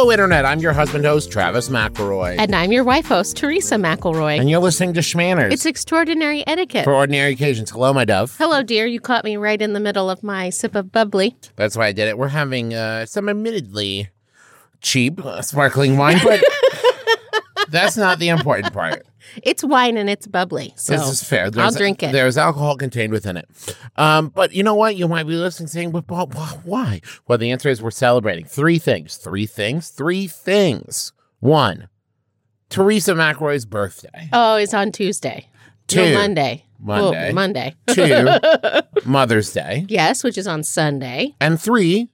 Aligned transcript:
Hello, 0.00 0.10
Internet. 0.10 0.46
I'm 0.46 0.60
your 0.60 0.72
husband 0.72 1.04
host, 1.04 1.30
Travis 1.30 1.68
McElroy. 1.68 2.38
And 2.38 2.54
I'm 2.54 2.72
your 2.72 2.84
wife 2.84 3.04
host, 3.04 3.36
Teresa 3.36 3.74
McElroy. 3.74 4.40
And 4.40 4.48
you're 4.48 4.58
listening 4.58 4.94
to 4.94 5.00
Schmanners. 5.00 5.52
It's 5.52 5.66
extraordinary 5.66 6.42
etiquette. 6.46 6.84
For 6.84 6.94
ordinary 6.94 7.34
occasions. 7.34 7.70
Hello, 7.70 7.92
my 7.92 8.06
dove. 8.06 8.34
Hello, 8.38 8.62
dear. 8.62 8.86
You 8.86 8.98
caught 8.98 9.26
me 9.26 9.36
right 9.36 9.60
in 9.60 9.74
the 9.74 9.78
middle 9.78 10.08
of 10.08 10.22
my 10.22 10.48
sip 10.48 10.74
of 10.74 10.90
bubbly. 10.90 11.36
That's 11.56 11.76
why 11.76 11.88
I 11.88 11.92
did 11.92 12.08
it. 12.08 12.16
We're 12.16 12.28
having 12.28 12.72
uh, 12.72 13.04
some 13.04 13.28
admittedly 13.28 14.08
cheap 14.80 15.22
uh, 15.22 15.42
sparkling 15.42 15.98
wine, 15.98 16.18
but 16.24 16.42
that's 17.70 17.96
not 17.96 18.18
the 18.18 18.28
important 18.28 18.72
part. 18.72 19.06
It's 19.42 19.62
wine 19.62 19.98
and 19.98 20.08
it's 20.08 20.26
bubbly. 20.26 20.72
So 20.76 20.94
this 20.94 21.06
is 21.06 21.22
fair. 21.22 21.50
I'll 21.58 21.70
drink 21.70 22.02
it. 22.02 22.10
There's 22.10 22.38
alcohol 22.38 22.78
contained 22.78 23.12
within 23.12 23.36
it. 23.36 23.46
Um, 23.96 24.28
but 24.28 24.54
you 24.54 24.62
know 24.62 24.74
what? 24.74 24.96
You 24.96 25.08
might 25.08 25.26
be 25.26 25.34
listening 25.34 25.66
saying, 25.66 25.90
but, 25.90 26.06
but 26.06 26.32
why? 26.64 27.02
Well, 27.28 27.36
the 27.36 27.50
answer 27.50 27.68
is 27.68 27.82
we're 27.82 27.90
celebrating 27.90 28.46
three 28.46 28.78
things. 28.78 29.18
Three 29.18 29.44
things. 29.44 29.90
Three 29.90 30.26
things. 30.26 31.12
One, 31.38 31.90
Teresa 32.70 33.12
McElroy's 33.12 33.66
birthday. 33.66 34.30
Oh, 34.32 34.56
it's 34.56 34.72
on 34.72 34.90
Tuesday. 34.90 35.48
Two, 35.86 36.02
no, 36.02 36.14
Monday. 36.14 36.64
Monday. 36.78 37.30
Oh, 37.30 37.32
Monday. 37.34 37.74
Two, 37.88 38.28
Mother's 39.04 39.52
Day. 39.52 39.84
Yes, 39.88 40.24
which 40.24 40.38
is 40.38 40.46
on 40.46 40.62
Sunday. 40.62 41.34
And 41.40 41.60
three, 41.60 42.08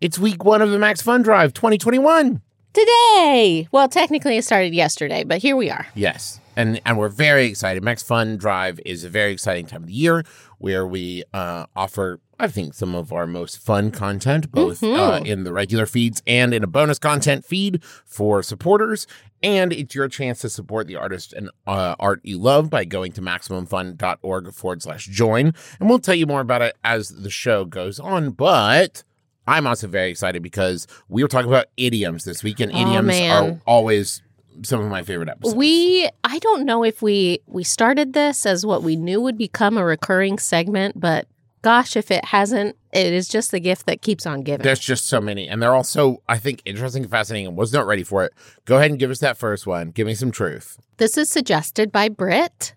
it's 0.00 0.18
week 0.18 0.44
one 0.44 0.62
of 0.62 0.70
the 0.70 0.78
Max 0.78 1.02
Fun 1.02 1.22
Drive 1.22 1.52
2021. 1.52 2.40
Today. 2.72 3.68
Well, 3.72 3.88
technically 3.88 4.36
it 4.36 4.44
started 4.44 4.74
yesterday, 4.74 5.24
but 5.24 5.38
here 5.38 5.56
we 5.56 5.70
are. 5.70 5.86
Yes. 5.94 6.40
And 6.56 6.80
and 6.84 6.98
we're 6.98 7.08
very 7.08 7.46
excited. 7.46 7.82
Max 7.82 8.02
Fun 8.02 8.36
Drive 8.36 8.80
is 8.84 9.02
a 9.04 9.08
very 9.08 9.32
exciting 9.32 9.66
time 9.66 9.82
of 9.82 9.86
the 9.88 9.94
year 9.94 10.24
where 10.58 10.86
we 10.86 11.24
uh, 11.32 11.64
offer, 11.74 12.20
I 12.38 12.48
think, 12.48 12.74
some 12.74 12.94
of 12.94 13.12
our 13.12 13.26
most 13.26 13.58
fun 13.58 13.90
content, 13.90 14.50
both 14.52 14.80
Mhm. 14.82 14.98
uh, 14.98 15.24
in 15.24 15.44
the 15.44 15.52
regular 15.52 15.86
feeds 15.86 16.22
and 16.26 16.52
in 16.52 16.62
a 16.62 16.66
bonus 16.66 16.98
content 16.98 17.44
feed 17.44 17.82
for 18.04 18.42
supporters. 18.42 19.06
And 19.42 19.72
it's 19.72 19.94
your 19.94 20.06
chance 20.08 20.40
to 20.42 20.50
support 20.50 20.86
the 20.86 20.96
artist 20.96 21.32
and 21.32 21.48
uh, 21.66 21.94
art 21.98 22.20
you 22.24 22.36
love 22.36 22.68
by 22.68 22.84
going 22.84 23.12
to 23.12 23.22
MaximumFun.org 23.22 24.52
forward 24.52 24.82
slash 24.82 25.06
join. 25.06 25.54
And 25.80 25.88
we'll 25.88 25.98
tell 25.98 26.14
you 26.14 26.26
more 26.26 26.40
about 26.40 26.60
it 26.62 26.76
as 26.84 27.08
the 27.08 27.30
show 27.30 27.64
goes 27.64 27.98
on. 27.98 28.30
But 28.32 29.02
I'm 29.50 29.66
also 29.66 29.88
very 29.88 30.10
excited 30.10 30.42
because 30.42 30.86
we 31.08 31.22
were 31.22 31.28
talking 31.28 31.48
about 31.50 31.66
idioms 31.76 32.24
this 32.24 32.42
week, 32.42 32.60
and 32.60 32.70
Oh, 32.72 32.80
idioms 32.80 33.06
man. 33.08 33.30
are 33.44 33.60
always 33.66 34.22
some 34.62 34.80
of 34.80 34.88
my 34.88 35.02
favorite 35.02 35.28
episodes. 35.28 35.56
We 35.56 36.08
I 36.24 36.38
don't 36.38 36.64
know 36.64 36.84
if 36.84 37.02
we 37.02 37.40
we 37.46 37.64
started 37.64 38.12
this 38.12 38.46
as 38.46 38.64
what 38.64 38.82
we 38.82 38.94
knew 38.96 39.20
would 39.20 39.36
become 39.36 39.76
a 39.76 39.84
recurring 39.84 40.38
segment, 40.38 41.00
but 41.00 41.26
gosh, 41.62 41.96
if 41.96 42.10
it 42.10 42.24
hasn't, 42.26 42.76
it 42.92 43.12
is 43.12 43.28
just 43.28 43.50
the 43.50 43.60
gift 43.60 43.86
that 43.86 44.02
keeps 44.02 44.24
on 44.24 44.42
giving. 44.42 44.62
There's 44.64 44.80
just 44.80 45.06
so 45.08 45.20
many, 45.20 45.48
and 45.48 45.60
they're 45.62 45.74
all 45.74 45.84
so 45.84 46.22
I 46.28 46.38
think 46.38 46.62
interesting, 46.64 47.02
and 47.02 47.10
fascinating, 47.10 47.48
and 47.48 47.56
was 47.56 47.72
not 47.72 47.86
ready 47.86 48.02
for 48.04 48.24
it. 48.24 48.32
Go 48.66 48.76
ahead 48.76 48.90
and 48.90 49.00
give 49.00 49.10
us 49.10 49.18
that 49.18 49.36
first 49.36 49.66
one. 49.66 49.90
Give 49.90 50.06
me 50.06 50.14
some 50.14 50.30
truth. 50.30 50.78
This 50.98 51.18
is 51.18 51.28
suggested 51.28 51.90
by 51.90 52.08
Britt, 52.08 52.74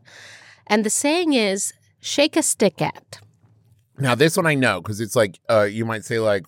and 0.67 0.83
the 0.83 0.89
saying 0.89 1.33
is 1.33 1.73
shake 2.01 2.35
a 2.35 2.41
stick 2.43 2.81
at. 2.81 3.19
Now 4.03 4.15
this 4.15 4.35
one 4.35 4.45
I 4.45 4.53
know 4.53 4.81
because 4.81 4.99
it's 4.99 5.15
like 5.15 5.39
uh, 5.49 5.61
you 5.61 5.85
might 5.85 6.03
say 6.03 6.19
like, 6.19 6.45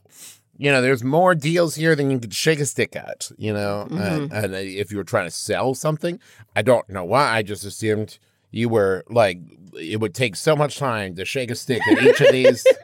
you 0.58 0.70
know, 0.70 0.82
there's 0.82 1.06
more 1.06 1.34
deals 1.34 1.76
here 1.76 1.96
than 1.96 2.12
you 2.12 2.20
could 2.20 2.34
shake 2.34 2.60
a 2.60 2.66
stick 2.66 2.98
at. 2.98 3.32
You 3.38 3.54
know, 3.54 3.88
and, 3.90 4.32
and 4.34 4.54
if 4.54 4.92
you 4.92 4.98
were 4.98 5.06
trying 5.06 5.26
to 5.26 5.32
sell 5.32 5.74
something, 5.74 6.20
I 6.54 6.62
don't 6.62 6.88
know 6.90 7.06
why. 7.06 7.32
I 7.34 7.44
just 7.44 7.64
assumed 7.64 8.20
you 8.52 8.68
were 8.68 9.06
like 9.10 9.40
it 9.80 10.02
would 10.02 10.14
take 10.14 10.36
so 10.36 10.54
much 10.54 10.78
time 10.78 11.16
to 11.16 11.24
shake 11.24 11.50
a 11.50 11.56
stick 11.56 11.82
at 11.88 12.04
each 12.04 12.20
of 12.22 12.32
these. 12.32 12.66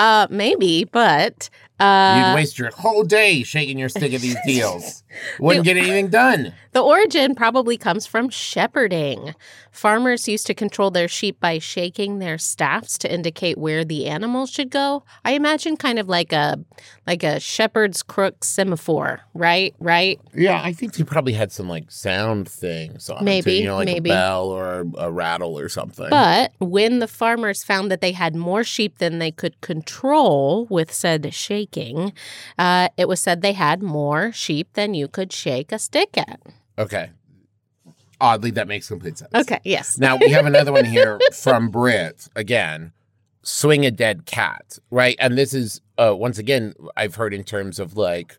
Uh 0.00 0.28
maybe, 0.30 0.84
but 0.84 1.50
You'd 1.80 1.86
uh 1.86 2.32
waste 2.36 2.56
your 2.56 2.70
whole 2.70 3.02
day 3.02 3.42
shaking 3.42 3.78
your 3.78 3.88
stick 3.88 4.12
at 4.12 4.20
these 4.20 4.36
deals. 4.46 5.02
Wouldn't 5.40 5.64
get 5.64 5.76
anything 5.76 6.08
done. 6.08 6.52
the 6.72 6.80
origin 6.80 7.34
probably 7.34 7.76
comes 7.76 8.06
from 8.06 8.28
shepherding. 8.28 9.34
Farmers 9.70 10.26
used 10.28 10.46
to 10.48 10.54
control 10.54 10.90
their 10.90 11.08
sheep 11.08 11.38
by 11.40 11.58
shaking 11.58 12.18
their 12.18 12.36
staffs 12.38 12.98
to 12.98 13.12
indicate 13.12 13.58
where 13.58 13.84
the 13.84 14.06
animals 14.06 14.50
should 14.50 14.70
go. 14.70 15.04
I 15.24 15.32
imagine 15.32 15.76
kind 15.76 15.98
of 15.98 16.08
like 16.08 16.32
a 16.32 16.58
like 17.06 17.22
a 17.22 17.38
shepherd's 17.40 18.02
crook 18.02 18.44
semaphore, 18.44 19.20
right? 19.34 19.74
Right? 19.78 20.20
Yeah, 20.34 20.60
I 20.62 20.72
think 20.72 20.96
he 20.96 21.04
probably 21.04 21.32
had 21.32 21.52
some 21.52 21.68
like 21.68 21.90
sound 21.90 22.48
things 22.48 23.08
on 23.08 23.18
it, 23.18 23.24
Maybe, 23.24 23.50
too, 23.52 23.56
you 23.58 23.64
know, 23.66 23.76
like 23.76 23.86
maybe. 23.86 24.10
a 24.10 24.14
bell 24.14 24.46
or 24.48 24.80
a, 24.80 24.84
a 25.06 25.10
rattle 25.10 25.58
or 25.58 25.68
something. 25.68 26.08
But 26.10 26.52
when 26.58 26.98
the 26.98 27.08
farmers 27.08 27.62
found 27.64 27.90
that 27.90 28.00
they 28.00 28.12
had 28.12 28.34
more 28.34 28.64
sheep 28.64 28.98
than 28.98 29.18
they 29.20 29.30
could 29.30 29.60
control 29.60 30.66
with 30.70 30.92
said 30.92 31.32
shaking, 31.32 32.12
uh, 32.58 32.88
it 32.96 33.08
was 33.08 33.20
said 33.20 33.42
they 33.42 33.52
had 33.52 33.82
more 33.82 34.32
sheep 34.32 34.72
than 34.74 34.94
you 34.98 35.08
could 35.08 35.32
shake 35.32 35.72
a 35.72 35.78
stick 35.78 36.18
at. 36.18 36.40
okay, 36.78 37.10
oddly, 38.20 38.50
that 38.52 38.68
makes 38.68 38.88
complete 38.88 39.16
sense. 39.18 39.32
Okay, 39.34 39.60
yes. 39.64 39.98
Now 39.98 40.16
we 40.16 40.30
have 40.30 40.44
another 40.46 40.72
one 40.72 40.84
here 40.84 41.18
from 41.32 41.70
Brit 41.70 42.28
again. 42.36 42.92
Swing 43.42 43.86
a 43.86 43.90
dead 43.90 44.26
cat, 44.26 44.78
right? 44.90 45.16
And 45.18 45.38
this 45.38 45.54
is 45.54 45.80
uh, 45.96 46.14
once 46.14 46.36
again 46.38 46.74
I've 46.96 47.14
heard 47.14 47.32
in 47.32 47.44
terms 47.44 47.78
of 47.78 47.96
like, 47.96 48.36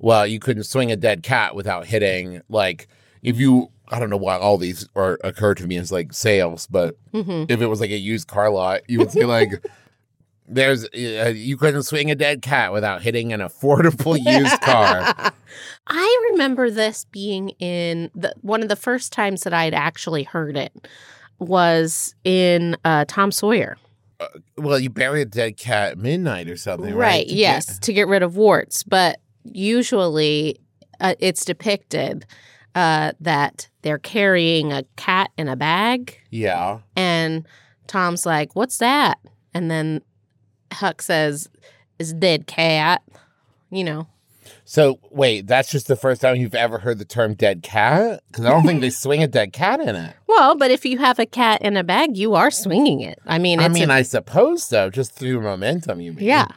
well, 0.00 0.26
you 0.26 0.40
couldn't 0.40 0.64
swing 0.64 0.90
a 0.90 0.96
dead 0.96 1.22
cat 1.22 1.54
without 1.54 1.86
hitting 1.86 2.40
like 2.48 2.88
if 3.22 3.38
you. 3.38 3.70
I 3.90 3.98
don't 3.98 4.10
know 4.10 4.18
why 4.18 4.36
all 4.36 4.58
these 4.58 4.86
are 4.96 5.18
occur 5.24 5.54
to 5.54 5.66
me 5.66 5.76
as 5.78 5.90
like 5.90 6.12
sales, 6.12 6.66
but 6.66 6.96
hmm 7.12 7.44
if 7.48 7.60
it 7.62 7.66
was 7.68 7.80
like 7.80 7.90
a 7.90 7.96
used 7.96 8.28
car 8.28 8.50
lot, 8.50 8.80
you 8.86 8.98
would 8.98 9.10
say 9.10 9.24
like, 9.24 9.64
"There's 10.46 10.84
uh, 10.86 11.32
you 11.34 11.56
couldn't 11.56 11.84
swing 11.84 12.10
a 12.10 12.14
dead 12.14 12.42
cat 12.42 12.72
without 12.72 13.00
hitting 13.02 13.32
an 13.32 13.40
affordable 13.40 14.18
used 14.22 14.60
car." 14.60 15.32
I 16.38 16.42
remember 16.42 16.70
this 16.70 17.04
being 17.06 17.48
in 17.58 18.10
the 18.14 18.32
one 18.42 18.62
of 18.62 18.68
the 18.68 18.76
first 18.76 19.12
times 19.12 19.42
that 19.42 19.52
I'd 19.52 19.74
actually 19.74 20.22
heard 20.22 20.56
it 20.56 20.72
was 21.40 22.14
in 22.22 22.76
uh, 22.84 23.06
Tom 23.08 23.32
Sawyer. 23.32 23.76
well, 24.56 24.78
you 24.78 24.88
bury 24.88 25.22
a 25.22 25.24
dead 25.24 25.56
cat 25.56 25.92
at 25.92 25.98
midnight 25.98 26.48
or 26.48 26.56
something, 26.56 26.94
right? 26.94 27.08
Right, 27.08 27.22
To 27.28 27.34
get- 27.34 27.36
yes, 27.38 27.78
to 27.80 27.92
get 27.92 28.06
rid 28.06 28.22
of 28.22 28.36
warts. 28.36 28.84
But 28.84 29.18
usually 29.44 30.60
uh, 31.00 31.14
it's 31.18 31.44
depicted 31.44 32.24
uh, 32.76 33.12
that 33.20 33.68
they're 33.82 33.98
carrying 33.98 34.72
a 34.72 34.84
cat 34.96 35.30
in 35.36 35.48
a 35.48 35.56
bag. 35.56 36.20
yeah. 36.30 36.78
And 36.94 37.46
Tom's 37.88 38.24
like, 38.24 38.54
What's 38.54 38.78
that? 38.78 39.18
And 39.54 39.68
then 39.70 40.02
Huck 40.72 41.02
says, 41.02 41.48
It's 41.98 42.12
dead 42.12 42.46
cat. 42.46 43.02
You 43.70 43.82
know, 43.84 44.06
So 44.70 44.98
wait, 45.10 45.46
that's 45.46 45.70
just 45.70 45.86
the 45.86 45.96
first 45.96 46.20
time 46.20 46.36
you've 46.36 46.54
ever 46.54 46.78
heard 46.78 46.98
the 46.98 47.06
term 47.06 47.32
"dead 47.32 47.62
cat"? 47.62 48.22
Because 48.28 48.44
I 48.44 48.50
don't 48.50 48.66
think 48.66 48.82
they 48.82 48.90
swing 49.04 49.22
a 49.22 49.26
dead 49.26 49.54
cat 49.54 49.80
in 49.80 49.96
it. 49.96 50.14
well, 50.26 50.56
but 50.56 50.70
if 50.70 50.84
you 50.84 50.98
have 50.98 51.18
a 51.18 51.24
cat 51.24 51.62
in 51.62 51.78
a 51.78 51.82
bag, 51.82 52.18
you 52.18 52.34
are 52.34 52.50
swinging 52.50 53.00
it. 53.00 53.18
I 53.24 53.38
mean, 53.38 53.60
I 53.60 53.68
mean, 53.68 53.88
a- 53.88 53.94
I 53.94 54.02
suppose 54.02 54.62
so, 54.62 54.90
just 54.90 55.12
through 55.14 55.40
momentum. 55.40 56.02
You 56.02 56.12
mean? 56.12 56.22
yeah, 56.26 56.48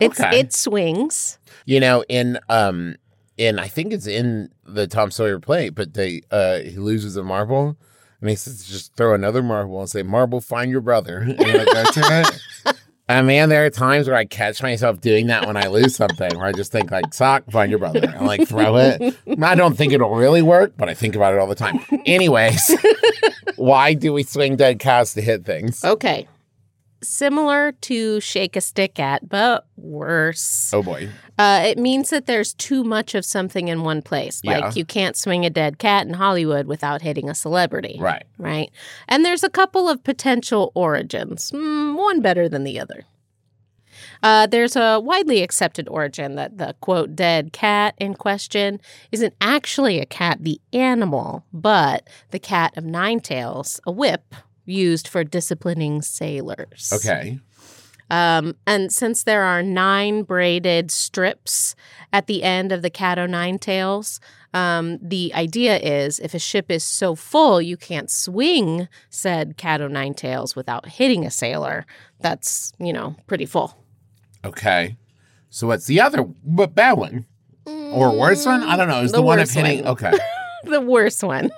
it's 0.00 0.18
Okay. 0.18 0.40
it 0.40 0.52
swings. 0.52 1.38
You 1.64 1.78
know, 1.78 2.04
in 2.08 2.40
um, 2.48 2.96
in 3.38 3.60
I 3.60 3.68
think 3.68 3.92
it's 3.92 4.08
in 4.08 4.50
the 4.64 4.88
Tom 4.88 5.12
Sawyer 5.12 5.38
play, 5.38 5.68
but 5.68 5.94
they 5.94 6.22
uh 6.32 6.58
he 6.58 6.76
loses 6.76 7.16
a 7.16 7.22
marble. 7.22 7.76
And 8.20 8.28
he 8.28 8.36
says, 8.36 8.66
just 8.66 8.94
throw 8.96 9.14
another 9.14 9.42
marble 9.42 9.80
and 9.80 9.88
say, 9.88 10.02
Marble, 10.02 10.42
find 10.42 10.70
your 10.70 10.82
brother. 10.82 11.20
And 11.20 11.38
like, 11.38 11.92
to 11.94 12.02
it. 12.66 12.76
And 13.10 13.26
man, 13.26 13.48
there 13.48 13.66
are 13.66 13.70
times 13.70 14.06
where 14.06 14.16
I 14.16 14.24
catch 14.24 14.62
myself 14.62 15.00
doing 15.00 15.26
that 15.26 15.44
when 15.44 15.56
I 15.56 15.66
lose 15.66 15.96
something, 15.96 16.38
where 16.38 16.46
I 16.46 16.52
just 16.52 16.70
think 16.70 16.92
like, 16.92 17.12
sock, 17.12 17.42
find 17.50 17.68
your 17.68 17.80
brother, 17.80 18.04
and 18.04 18.24
like 18.24 18.46
throw 18.46 18.76
it. 18.76 19.16
I 19.42 19.56
don't 19.56 19.76
think 19.76 19.92
it'll 19.92 20.14
really 20.14 20.42
work, 20.42 20.74
but 20.76 20.88
I 20.88 20.94
think 20.94 21.16
about 21.16 21.34
it 21.34 21.40
all 21.40 21.48
the 21.48 21.56
time. 21.56 21.80
Anyways, 22.06 22.70
why 23.56 23.94
do 23.94 24.12
we 24.12 24.22
swing 24.22 24.54
dead 24.54 24.78
cats 24.78 25.14
to 25.14 25.22
hit 25.22 25.44
things? 25.44 25.84
Okay. 25.84 26.28
Similar 27.02 27.72
to 27.72 28.20
shake 28.20 28.56
a 28.56 28.60
stick 28.60 28.98
at, 28.98 29.28
but 29.28 29.66
worse. 29.76 30.70
Oh 30.72 30.82
boy. 30.82 31.08
Uh, 31.38 31.62
it 31.66 31.78
means 31.78 32.10
that 32.10 32.26
there's 32.26 32.52
too 32.54 32.84
much 32.84 33.14
of 33.14 33.24
something 33.24 33.68
in 33.68 33.82
one 33.82 34.02
place. 34.02 34.42
Like 34.44 34.60
Yeah. 34.62 34.72
you 34.74 34.84
can't 34.84 35.16
swing 35.16 35.46
a 35.46 35.50
dead 35.50 35.78
cat 35.78 36.06
in 36.06 36.12
Hollywood 36.14 36.66
without 36.66 37.00
hitting 37.00 37.30
a 37.30 37.34
celebrity. 37.34 37.96
Right. 37.98 38.24
Right. 38.36 38.70
And 39.08 39.24
there's 39.24 39.42
a 39.42 39.48
couple 39.48 39.88
of 39.88 40.04
potential 40.04 40.72
origins, 40.74 41.50
mm, 41.52 41.96
one 41.96 42.20
better 42.20 42.48
than 42.48 42.64
the 42.64 42.78
other. 42.78 43.04
Uh, 44.22 44.46
there's 44.46 44.76
a 44.76 45.00
widely 45.00 45.42
accepted 45.42 45.88
origin 45.88 46.34
that 46.34 46.58
the 46.58 46.74
quote 46.80 47.16
dead 47.16 47.52
cat 47.54 47.94
in 47.98 48.12
question 48.14 48.78
isn't 49.10 49.34
actually 49.40 49.98
a 49.98 50.04
cat, 50.06 50.38
the 50.42 50.60
animal, 50.74 51.44
but 51.52 52.06
the 52.30 52.38
cat 52.38 52.76
of 52.76 52.84
nine 52.84 53.20
tails, 53.20 53.80
a 53.86 53.90
whip 53.90 54.34
used 54.70 55.08
for 55.08 55.24
disciplining 55.24 56.02
sailors. 56.02 56.92
Okay. 56.94 57.38
Um, 58.10 58.56
and 58.66 58.92
since 58.92 59.22
there 59.22 59.42
are 59.44 59.62
nine 59.62 60.24
braided 60.24 60.90
strips 60.90 61.76
at 62.12 62.26
the 62.26 62.42
end 62.42 62.72
of 62.72 62.82
the 62.82 62.90
cat 62.90 63.18
o' 63.20 63.26
nine 63.26 63.58
tails, 63.58 64.18
um, 64.52 64.98
the 65.00 65.32
idea 65.32 65.78
is 65.78 66.18
if 66.18 66.34
a 66.34 66.40
ship 66.40 66.72
is 66.72 66.82
so 66.82 67.14
full 67.14 67.62
you 67.62 67.76
can't 67.76 68.10
swing 68.10 68.88
said 69.10 69.56
cat 69.56 69.80
o' 69.80 69.86
nine 69.86 70.14
tails 70.14 70.56
without 70.56 70.86
hitting 70.88 71.24
a 71.24 71.30
sailor, 71.30 71.86
that's, 72.20 72.72
you 72.80 72.92
know, 72.92 73.14
pretty 73.28 73.46
full. 73.46 73.76
Okay. 74.44 74.96
So 75.50 75.68
what's 75.68 75.86
the 75.86 76.00
other 76.00 76.24
but 76.44 76.74
bad 76.74 76.94
one 76.94 77.26
or 77.64 78.16
worse 78.18 78.44
one? 78.44 78.64
I 78.64 78.76
don't 78.76 78.88
know. 78.88 79.02
Is 79.02 79.12
the, 79.12 79.18
The 79.18 79.22
one 79.22 79.38
of 79.38 79.50
hitting? 79.50 79.84
one. 79.84 79.92
Okay. 79.92 80.12
the 80.64 80.80
worst 80.80 81.22
one. 81.22 81.50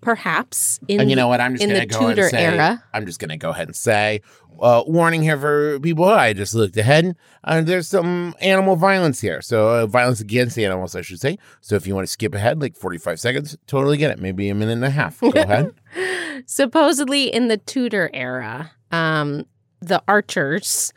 Perhaps 0.00 0.78
in 0.88 1.00
And 1.00 1.10
you 1.10 1.16
know 1.16 1.28
what? 1.28 1.40
I'm 1.40 1.52
just 1.54 1.62
in 1.64 1.70
gonna 1.70 1.80
the 1.80 1.86
go 1.86 1.98
Tudor 2.10 2.22
and 2.22 2.30
say. 2.30 2.44
era. 2.44 2.84
I'm 2.94 3.06
just 3.06 3.18
gonna 3.18 3.36
go 3.36 3.50
ahead 3.50 3.66
and 3.68 3.76
say, 3.76 4.20
uh, 4.60 4.82
warning 4.86 5.22
here 5.22 5.38
for 5.38 5.78
people. 5.80 6.04
I 6.04 6.32
just 6.32 6.54
looked 6.54 6.76
ahead. 6.76 7.16
Uh, 7.44 7.60
there's 7.60 7.88
some 7.88 8.34
animal 8.40 8.76
violence 8.76 9.20
here, 9.20 9.40
so 9.40 9.68
uh, 9.68 9.86
violence 9.86 10.20
against 10.20 10.58
animals, 10.58 10.94
I 10.94 11.02
should 11.02 11.20
say. 11.20 11.38
So 11.60 11.74
if 11.76 11.86
you 11.86 11.94
want 11.94 12.06
to 12.06 12.12
skip 12.12 12.34
ahead, 12.34 12.60
like 12.60 12.76
45 12.76 13.20
seconds, 13.20 13.56
totally 13.66 13.96
get 13.96 14.10
it. 14.10 14.18
Maybe 14.18 14.48
a 14.48 14.54
minute 14.54 14.72
and 14.72 14.84
a 14.84 14.90
half. 14.90 15.20
Go 15.20 15.30
ahead. 15.34 15.74
supposedly 16.46 17.32
in 17.32 17.48
the 17.48 17.56
Tudor 17.56 18.10
era, 18.12 18.72
um, 18.90 19.44
the 19.80 20.02
archers 20.08 20.92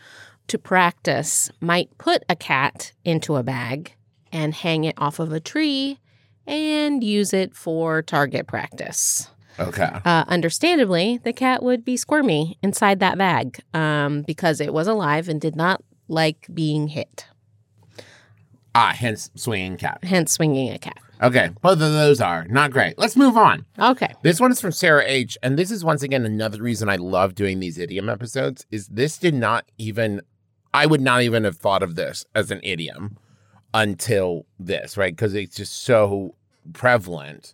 to 0.48 0.58
practice 0.58 1.50
might 1.62 1.96
put 1.98 2.24
a 2.28 2.36
cat 2.36 2.94
into 3.06 3.36
a 3.36 3.44
bag 3.44 3.96
and 4.32 4.54
hang 4.54 4.84
it 4.84 4.96
off 4.98 5.20
of 5.20 5.32
a 5.32 5.40
tree 5.40 6.00
and 6.48 7.04
use 7.04 7.34
it 7.34 7.56
for 7.56 8.02
target 8.02 8.48
practice. 8.48 9.30
Okay. 9.60 9.90
Uh, 10.06 10.24
understandably, 10.28 11.20
the 11.24 11.34
cat 11.34 11.62
would 11.62 11.84
be 11.86 11.96
squirmy 11.98 12.58
inside 12.64 13.00
that 13.00 13.18
bag 13.18 13.60
um, 13.74 14.22
because 14.24 14.60
it 14.62 14.74
was 14.74 14.88
alive 14.88 15.30
and 15.30 15.40
did 15.40 15.56
not 15.56 15.84
like 16.08 16.48
being 16.54 16.88
hit, 16.90 17.26
Ah, 18.74 18.94
hence 18.98 19.30
swinging 19.36 19.78
cat. 19.78 20.00
hence 20.04 20.32
swinging 20.32 20.72
a 20.72 20.80
cat. 20.80 20.98
Okay, 21.22 21.50
both 21.62 21.74
of 21.74 21.80
those 21.80 22.20
are 22.22 22.46
not 22.48 22.72
great. 22.72 22.98
Let's 22.98 23.16
move 23.18 23.38
on. 23.38 23.66
Okay. 23.78 24.12
This 24.24 24.40
one 24.40 24.52
is 24.52 24.60
from 24.60 24.72
Sarah 24.72 25.04
H. 25.06 25.38
And 25.44 25.60
this 25.60 25.70
is 25.70 25.84
once 25.86 26.02
again 26.02 26.26
another 26.26 26.62
reason 26.64 26.90
I 26.90 26.96
love 26.96 27.36
doing 27.36 27.60
these 27.60 27.78
idiom 27.78 28.10
episodes 28.10 28.66
is 28.72 28.88
this 28.88 29.18
did 29.20 29.36
not 29.36 29.66
even 29.78 30.22
I 30.74 30.86
would 30.88 31.02
not 31.02 31.22
even 31.22 31.44
have 31.44 31.58
thought 31.58 31.84
of 31.84 31.96
this 31.96 32.26
as 32.34 32.50
an 32.50 32.60
idiom 32.64 33.18
until 33.74 34.46
this, 34.60 34.98
right? 34.98 35.16
Because 35.16 35.34
it's 35.34 35.56
just 35.56 35.84
so 35.84 36.36
prevalent 36.74 37.54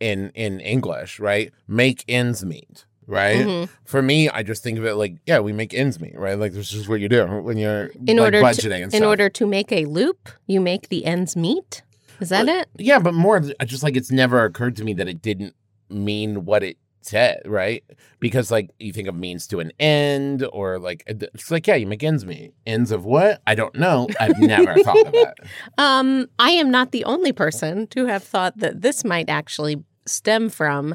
in 0.00 0.30
in 0.34 0.60
English, 0.60 1.18
right? 1.20 1.52
Make 1.68 2.04
ends 2.08 2.44
meet. 2.44 2.84
Right. 3.08 3.46
Mhm. 3.46 3.68
For 3.84 4.02
me, 4.02 4.28
I 4.28 4.42
just 4.42 4.64
think 4.64 4.78
of 4.78 4.84
it 4.84 4.94
like, 4.96 5.14
yeah, 5.26 5.38
we 5.38 5.52
make 5.52 5.72
ends 5.72 6.00
meet, 6.00 6.18
right? 6.18 6.36
Like 6.36 6.52
this 6.52 6.72
is 6.72 6.88
what 6.88 7.00
you 7.00 7.08
do 7.08 7.24
when 7.24 7.56
you're 7.56 7.86
In 8.04 8.16
like, 8.16 8.24
order 8.26 8.42
budgeting 8.42 8.90
to, 8.90 8.96
in 8.96 9.04
order 9.04 9.28
to 9.30 9.46
make 9.46 9.70
a 9.70 9.84
loop, 9.84 10.28
you 10.48 10.60
make 10.60 10.88
the 10.88 11.04
ends 11.06 11.36
meet. 11.36 11.82
Is 12.18 12.30
that 12.30 12.48
it? 12.48 12.68
Yeah, 12.78 12.98
but 12.98 13.14
more 13.14 13.36
of- 13.36 13.52
just 13.66 13.84
like 13.84 13.94
it's 13.96 14.10
never 14.10 14.44
occurred 14.44 14.74
to 14.76 14.84
me 14.84 14.92
that 14.94 15.06
it 15.06 15.22
didn't 15.22 15.54
mean 15.88 16.44
what 16.44 16.64
it 16.64 16.78
right? 17.12 17.84
Because 18.20 18.50
like 18.50 18.70
you 18.78 18.92
think 18.92 19.08
of 19.08 19.14
means 19.14 19.46
to 19.48 19.60
an 19.60 19.72
end, 19.78 20.46
or 20.52 20.78
like 20.78 21.04
it's 21.06 21.50
like 21.50 21.66
yeah, 21.66 21.74
you 21.74 21.86
make 21.86 22.02
ends 22.02 22.24
meet. 22.24 22.54
Ends 22.66 22.90
of 22.90 23.04
what? 23.04 23.40
I 23.46 23.54
don't 23.54 23.74
know. 23.74 24.08
I've 24.20 24.38
never 24.38 24.74
thought 24.82 25.06
of 25.06 25.12
that. 25.12 25.36
Um, 25.78 26.28
I 26.38 26.50
am 26.50 26.70
not 26.70 26.92
the 26.92 27.04
only 27.04 27.32
person 27.32 27.86
to 27.88 28.06
have 28.06 28.22
thought 28.22 28.58
that 28.58 28.82
this 28.82 29.04
might 29.04 29.28
actually 29.28 29.84
stem 30.06 30.48
from 30.48 30.94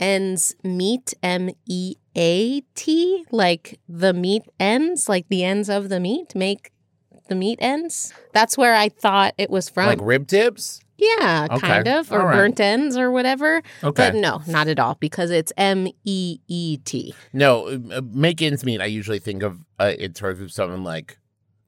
ends 0.00 0.54
meet 0.62 1.14
M 1.22 1.50
E 1.66 1.96
A 2.16 2.60
T, 2.74 3.24
like 3.30 3.78
the 3.88 4.12
meat 4.12 4.42
ends, 4.58 5.08
like 5.08 5.28
the 5.28 5.44
ends 5.44 5.68
of 5.68 5.88
the 5.88 6.00
meat 6.00 6.34
make 6.34 6.72
the 7.28 7.34
meat 7.34 7.58
ends. 7.60 8.12
That's 8.32 8.56
where 8.56 8.74
I 8.74 8.88
thought 8.88 9.34
it 9.38 9.50
was 9.50 9.68
from. 9.68 9.86
Like 9.86 9.98
rib 10.00 10.26
tips. 10.26 10.80
Yeah, 10.98 11.46
Okay. 11.50 11.66
kind 11.66 11.88
of, 11.88 12.10
or 12.12 12.20
right. 12.20 12.34
burnt 12.34 12.60
ends 12.60 12.96
or 12.96 13.10
whatever. 13.10 13.62
Okay. 13.84 14.10
But 14.10 14.14
no, 14.14 14.42
not 14.46 14.68
at 14.68 14.78
all 14.78 14.96
because 15.00 15.30
it's 15.30 15.52
M 15.56 15.88
E 16.04 16.38
E 16.48 16.78
T. 16.78 17.14
No, 17.32 17.66
uh, 17.68 18.00
make 18.12 18.40
ends 18.42 18.64
meet. 18.64 18.80
I 18.80 18.86
usually 18.86 19.18
think 19.18 19.42
of 19.42 19.58
uh, 19.78 19.92
in 19.98 20.12
terms 20.12 20.40
of 20.40 20.52
someone 20.52 20.84
like 20.84 21.18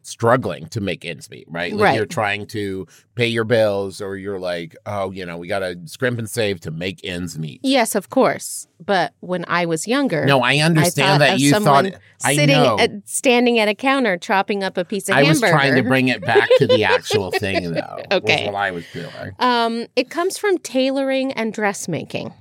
struggling 0.08 0.66
to 0.68 0.80
make 0.80 1.04
ends 1.04 1.28
meet, 1.30 1.46
right? 1.48 1.72
Like 1.72 1.82
Right. 1.84 1.96
you're 1.96 2.06
trying 2.06 2.46
to 2.48 2.86
pay 3.14 3.26
your 3.26 3.44
bills, 3.44 4.00
or 4.00 4.16
you're 4.16 4.38
like, 4.38 4.76
oh, 4.86 5.10
you 5.10 5.24
know, 5.26 5.36
we 5.36 5.46
got 5.48 5.58
to 5.60 5.78
scrimp 5.86 6.18
and 6.18 6.28
save 6.28 6.60
to 6.60 6.70
make 6.70 7.00
ends 7.04 7.38
meet. 7.38 7.60
Yes, 7.62 7.94
of 7.94 8.10
course. 8.10 8.66
But 8.84 9.12
when 9.20 9.44
I 9.48 9.66
was 9.66 9.86
younger, 9.88 10.24
No, 10.24 10.40
I 10.42 10.54
I 10.54 10.58
understand 10.60 11.20
that 11.22 11.34
of 11.34 11.40
you 11.40 11.52
thought. 11.58 11.86
I 12.24 12.34
sitting 12.34 12.56
know. 12.56 12.78
at, 12.78 12.90
standing 13.08 13.58
at 13.58 13.68
a 13.68 13.74
counter 13.74 14.16
chopping 14.16 14.62
up 14.64 14.76
a 14.76 14.84
piece 14.84 15.08
of 15.08 15.16
I 15.16 15.22
was 15.22 15.40
hamburger. 15.40 15.52
trying 15.52 15.74
to 15.76 15.82
bring 15.82 16.08
it 16.08 16.20
back 16.24 16.48
to 16.58 16.66
the 16.66 16.84
actual 16.84 17.30
thing, 17.44 17.72
though. 17.72 17.98
Okay. 18.12 18.44
was 18.46 18.52
what 18.52 18.58
I 18.60 18.70
was 18.70 18.84
doing. 18.92 19.32
um, 19.40 19.86
it 19.96 20.10
comes 20.10 20.38
from 20.38 20.58
tailoring 20.58 21.32
and 21.32 21.52
dressmaking. 21.52 22.32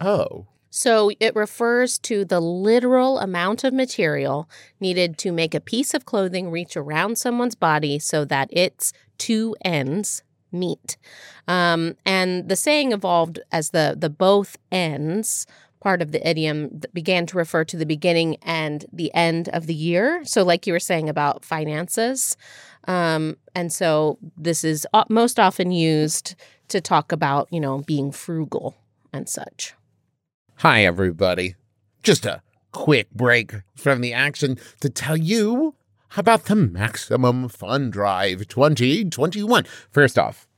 Oh, 0.00 0.46
So 0.78 1.10
it 1.18 1.34
refers 1.34 1.98
to 1.98 2.24
the 2.24 2.38
literal 2.38 3.18
amount 3.18 3.64
of 3.64 3.74
material 3.74 4.48
needed 4.78 5.18
to 5.18 5.32
make 5.32 5.52
a 5.52 5.60
piece 5.60 5.92
of 5.92 6.06
clothing 6.06 6.52
reach 6.52 6.76
around 6.76 7.18
someone's 7.18 7.56
body 7.56 7.98
so 7.98 8.24
that 8.26 8.48
its 8.52 8.92
two 9.18 9.56
ends 9.64 10.22
meet. 10.52 10.96
Um, 11.48 11.96
and 12.06 12.48
the 12.48 12.54
saying 12.54 12.92
evolved 12.92 13.40
as 13.50 13.70
the 13.70 13.96
the 13.98 14.08
both 14.08 14.56
ends 14.70 15.48
part 15.80 16.00
of 16.00 16.12
the 16.12 16.24
idiom 16.24 16.80
began 16.92 17.26
to 17.26 17.36
refer 17.36 17.64
to 17.64 17.76
the 17.76 17.84
beginning 17.84 18.36
and 18.42 18.86
the 18.92 19.12
end 19.14 19.48
of 19.48 19.66
the 19.66 19.74
year. 19.74 20.24
So, 20.24 20.44
like 20.44 20.64
you 20.64 20.72
were 20.72 20.78
saying 20.78 21.08
about 21.08 21.44
finances. 21.44 22.36
Um, 22.86 23.36
and 23.52 23.72
so 23.72 24.18
this 24.36 24.62
is 24.62 24.86
most 25.08 25.40
often 25.40 25.72
used 25.72 26.36
to 26.68 26.80
talk 26.80 27.10
about, 27.10 27.48
you 27.50 27.58
know, 27.58 27.78
being 27.78 28.12
frugal 28.12 28.76
and 29.12 29.28
such. 29.28 29.74
Hi 30.58 30.84
everybody! 30.84 31.54
Just 32.02 32.26
a 32.26 32.42
quick 32.72 33.08
break 33.12 33.54
from 33.76 34.00
the 34.00 34.12
action 34.12 34.58
to 34.80 34.90
tell 34.90 35.16
you 35.16 35.76
about 36.16 36.46
the 36.46 36.56
Maximum 36.56 37.48
Fun 37.48 37.90
Drive 37.90 38.48
2021. 38.48 39.64
First 39.92 40.18
off, 40.18 40.48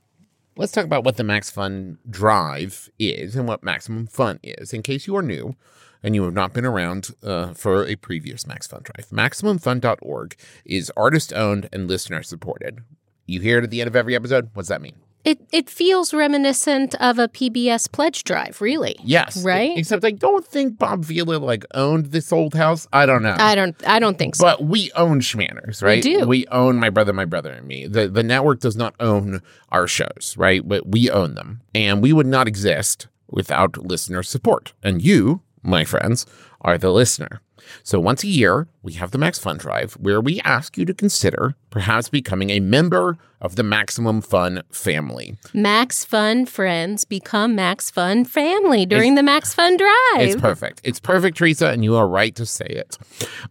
let's 0.57 0.71
talk 0.71 0.85
about 0.85 1.03
what 1.03 1.17
the 1.17 1.23
Max 1.23 1.51
Fun 1.51 1.99
Drive 2.09 2.89
is 2.97 3.35
and 3.35 3.47
what 3.47 3.63
Maximum 3.63 4.07
Fun 4.07 4.39
is, 4.41 4.73
in 4.73 4.81
case 4.81 5.05
you 5.05 5.15
are 5.15 5.21
new 5.21 5.55
and 6.01 6.15
you 6.15 6.23
have 6.23 6.33
not 6.33 6.51
been 6.53 6.65
around 6.65 7.11
uh, 7.21 7.53
for 7.53 7.85
a 7.85 7.95
previous 7.95 8.47
Max 8.47 8.65
Fun 8.65 8.81
Drive. 8.81 9.09
MaximumFun.org 9.09 10.35
is 10.65 10.91
artist 10.97 11.31
owned 11.31 11.69
and 11.71 11.87
listener 11.87 12.23
supported. 12.23 12.79
You 13.27 13.39
hear 13.39 13.59
it 13.59 13.65
at 13.65 13.69
the 13.69 13.81
end 13.81 13.87
of 13.87 13.95
every 13.95 14.15
episode. 14.15 14.49
What's 14.55 14.69
that 14.69 14.81
mean? 14.81 14.95
It 15.23 15.39
it 15.51 15.69
feels 15.69 16.13
reminiscent 16.13 16.95
of 16.95 17.19
a 17.19 17.27
PBS 17.27 17.91
pledge 17.91 18.23
drive, 18.23 18.59
really. 18.61 18.95
Yes. 19.03 19.43
Right? 19.43 19.77
Except 19.77 20.03
I 20.03 20.11
don't 20.11 20.45
think 20.45 20.77
Bob 20.79 21.05
Vila 21.05 21.37
like 21.37 21.63
owned 21.73 22.07
this 22.07 22.31
old 22.33 22.55
house. 22.55 22.87
I 22.91 23.05
don't 23.05 23.21
know. 23.21 23.35
I 23.37 23.55
don't 23.55 23.75
I 23.87 23.99
don't 23.99 24.17
think 24.17 24.35
so. 24.35 24.43
But 24.43 24.63
we 24.63 24.91
own 24.93 25.19
Schmanners, 25.21 25.83
right? 25.83 26.01
do. 26.01 26.25
We 26.25 26.47
own 26.47 26.77
my 26.77 26.89
brother, 26.89 27.13
my 27.13 27.25
brother, 27.25 27.51
and 27.51 27.67
me. 27.67 27.85
The 27.87 28.07
the 28.07 28.23
network 28.23 28.59
does 28.61 28.75
not 28.75 28.95
own 28.99 29.41
our 29.69 29.87
shows, 29.87 30.35
right? 30.37 30.67
But 30.67 30.87
we 30.87 31.09
own 31.09 31.35
them. 31.35 31.61
And 31.75 32.01
we 32.01 32.13
would 32.13 32.27
not 32.27 32.47
exist 32.47 33.07
without 33.29 33.77
listener 33.77 34.23
support. 34.23 34.73
And 34.83 35.01
you, 35.01 35.41
my 35.61 35.85
friends, 35.85 36.25
are 36.61 36.77
the 36.77 36.91
listener. 36.91 37.41
So 37.83 37.99
once 37.99 38.23
a 38.23 38.27
year, 38.27 38.67
we 38.83 38.93
have 38.93 39.11
the 39.11 39.17
Max 39.17 39.39
Fun 39.39 39.57
Drive 39.57 39.93
where 39.93 40.21
we 40.21 40.39
ask 40.41 40.77
you 40.77 40.85
to 40.85 40.93
consider 40.93 41.55
perhaps 41.69 42.09
becoming 42.09 42.49
a 42.49 42.59
member 42.59 43.17
of 43.39 43.55
the 43.55 43.63
Maximum 43.63 44.21
Fun 44.21 44.61
family. 44.71 45.37
Max 45.53 46.05
Fun 46.05 46.45
friends 46.45 47.05
become 47.05 47.55
Max 47.55 47.89
Fun 47.89 48.23
family 48.23 48.85
during 48.85 49.15
the 49.15 49.23
Max 49.23 49.53
Fun 49.53 49.77
drive. 49.77 49.91
It's 50.19 50.39
perfect. 50.39 50.81
It's 50.83 50.99
perfect, 50.99 51.37
Teresa, 51.37 51.69
and 51.69 51.83
you 51.83 51.95
are 51.95 52.07
right 52.07 52.35
to 52.35 52.45
say 52.45 52.65
it. 52.65 52.97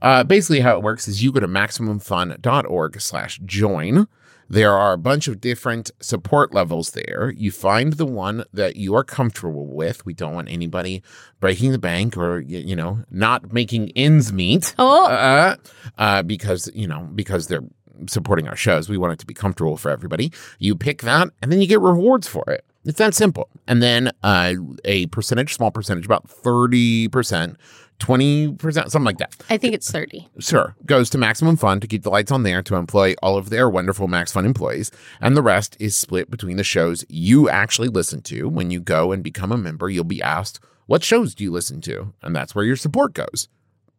Uh, 0.00 0.23
basically, 0.23 0.61
how 0.61 0.76
it 0.76 0.83
works 0.83 1.09
is 1.09 1.23
you 1.23 1.33
go 1.33 1.40
to 1.40 1.49
maximumfun.org 1.49 3.00
slash 3.00 3.40
join. 3.45 4.07
There 4.50 4.73
are 4.73 4.92
a 4.92 4.99
bunch 4.99 5.28
of 5.28 5.40
different 5.40 5.92
support 6.00 6.52
levels 6.52 6.90
there. 6.90 7.33
You 7.37 7.52
find 7.52 7.92
the 7.92 8.04
one 8.04 8.42
that 8.52 8.75
you 8.75 8.97
are 8.97 9.04
comfortable 9.04 9.69
with. 9.69 10.04
We 10.04 10.12
don't 10.12 10.35
want 10.35 10.50
anybody 10.50 11.04
breaking 11.38 11.71
the 11.71 11.78
bank 11.78 12.16
or, 12.16 12.40
you 12.40 12.75
know, 12.75 13.04
not 13.12 13.52
making 13.52 13.92
ends 13.95 14.33
meet. 14.33 14.75
Oh. 14.76 15.07
Uh, 15.07 15.57
uh, 15.99 16.23
because, 16.25 16.69
you 16.75 16.88
know, 16.88 17.09
because 17.14 17.47
they're 17.47 17.62
supporting 18.09 18.49
our 18.49 18.57
shows. 18.57 18.88
We 18.88 18.99
want 18.99 19.12
it 19.12 19.19
to 19.21 19.26
be 19.26 19.35
comfortable 19.35 19.76
for 19.76 19.88
everybody. 19.88 20.33
You 20.59 20.75
pick 20.75 21.02
that 21.02 21.28
and 21.40 21.52
then 21.52 21.61
you 21.61 21.69
get 21.69 21.80
rewards 21.80 22.26
for 22.26 22.42
it. 22.49 22.64
It's 22.85 22.99
that 22.99 23.14
simple. 23.14 23.49
And 23.69 23.83
then 23.83 24.11
uh, 24.25 24.54
a 24.85 25.07
percentage, 25.07 25.54
small 25.54 25.71
percentage, 25.71 26.07
about 26.07 26.26
30%, 26.28 27.57
20%, 28.00 28.90
something 28.90 29.04
like 29.04 29.19
that. 29.19 29.37
I 29.49 29.57
think 29.57 29.75
it's 29.75 29.90
30. 29.90 30.28
Sure. 30.38 30.75
Goes 30.87 31.11
to 31.11 31.19
Maximum 31.19 31.57
Fun 31.57 31.80
to 31.80 31.87
keep 31.87 32.02
the 32.02 32.11
lights 32.11 32.33
on 32.33 32.42
there 32.42 32.62
to 32.62 32.75
employ 32.75 33.14
all 33.23 33.37
of 33.37 33.50
their 33.50 33.69
wonderful 33.69 34.09
Max 34.09 34.33
Fun 34.33 34.45
employees. 34.45 34.90
And 35.21 35.37
the 35.37 35.42
rest 35.42 35.76
is 35.78 35.97
split 35.97 36.30
between 36.30 36.57
the 36.57 36.64
shows 36.64 37.04
you 37.09 37.49
actually 37.49 37.88
listen 37.88 38.23
to. 38.23 38.49
When 38.49 38.71
you 38.71 38.80
go 38.80 39.12
and 39.12 39.23
become 39.23 39.52
a 39.52 39.59
member, 39.59 39.88
you'll 39.88 40.04
be 40.04 40.23
asked, 40.23 40.61
What 40.87 41.04
shows 41.04 41.35
do 41.35 41.45
you 41.45 41.52
listen 41.52 41.80
to? 41.83 42.12
And 42.23 42.35
that's 42.35 42.54
where 42.54 42.64
your 42.64 42.76
support 42.76 43.14
goes. 43.14 43.49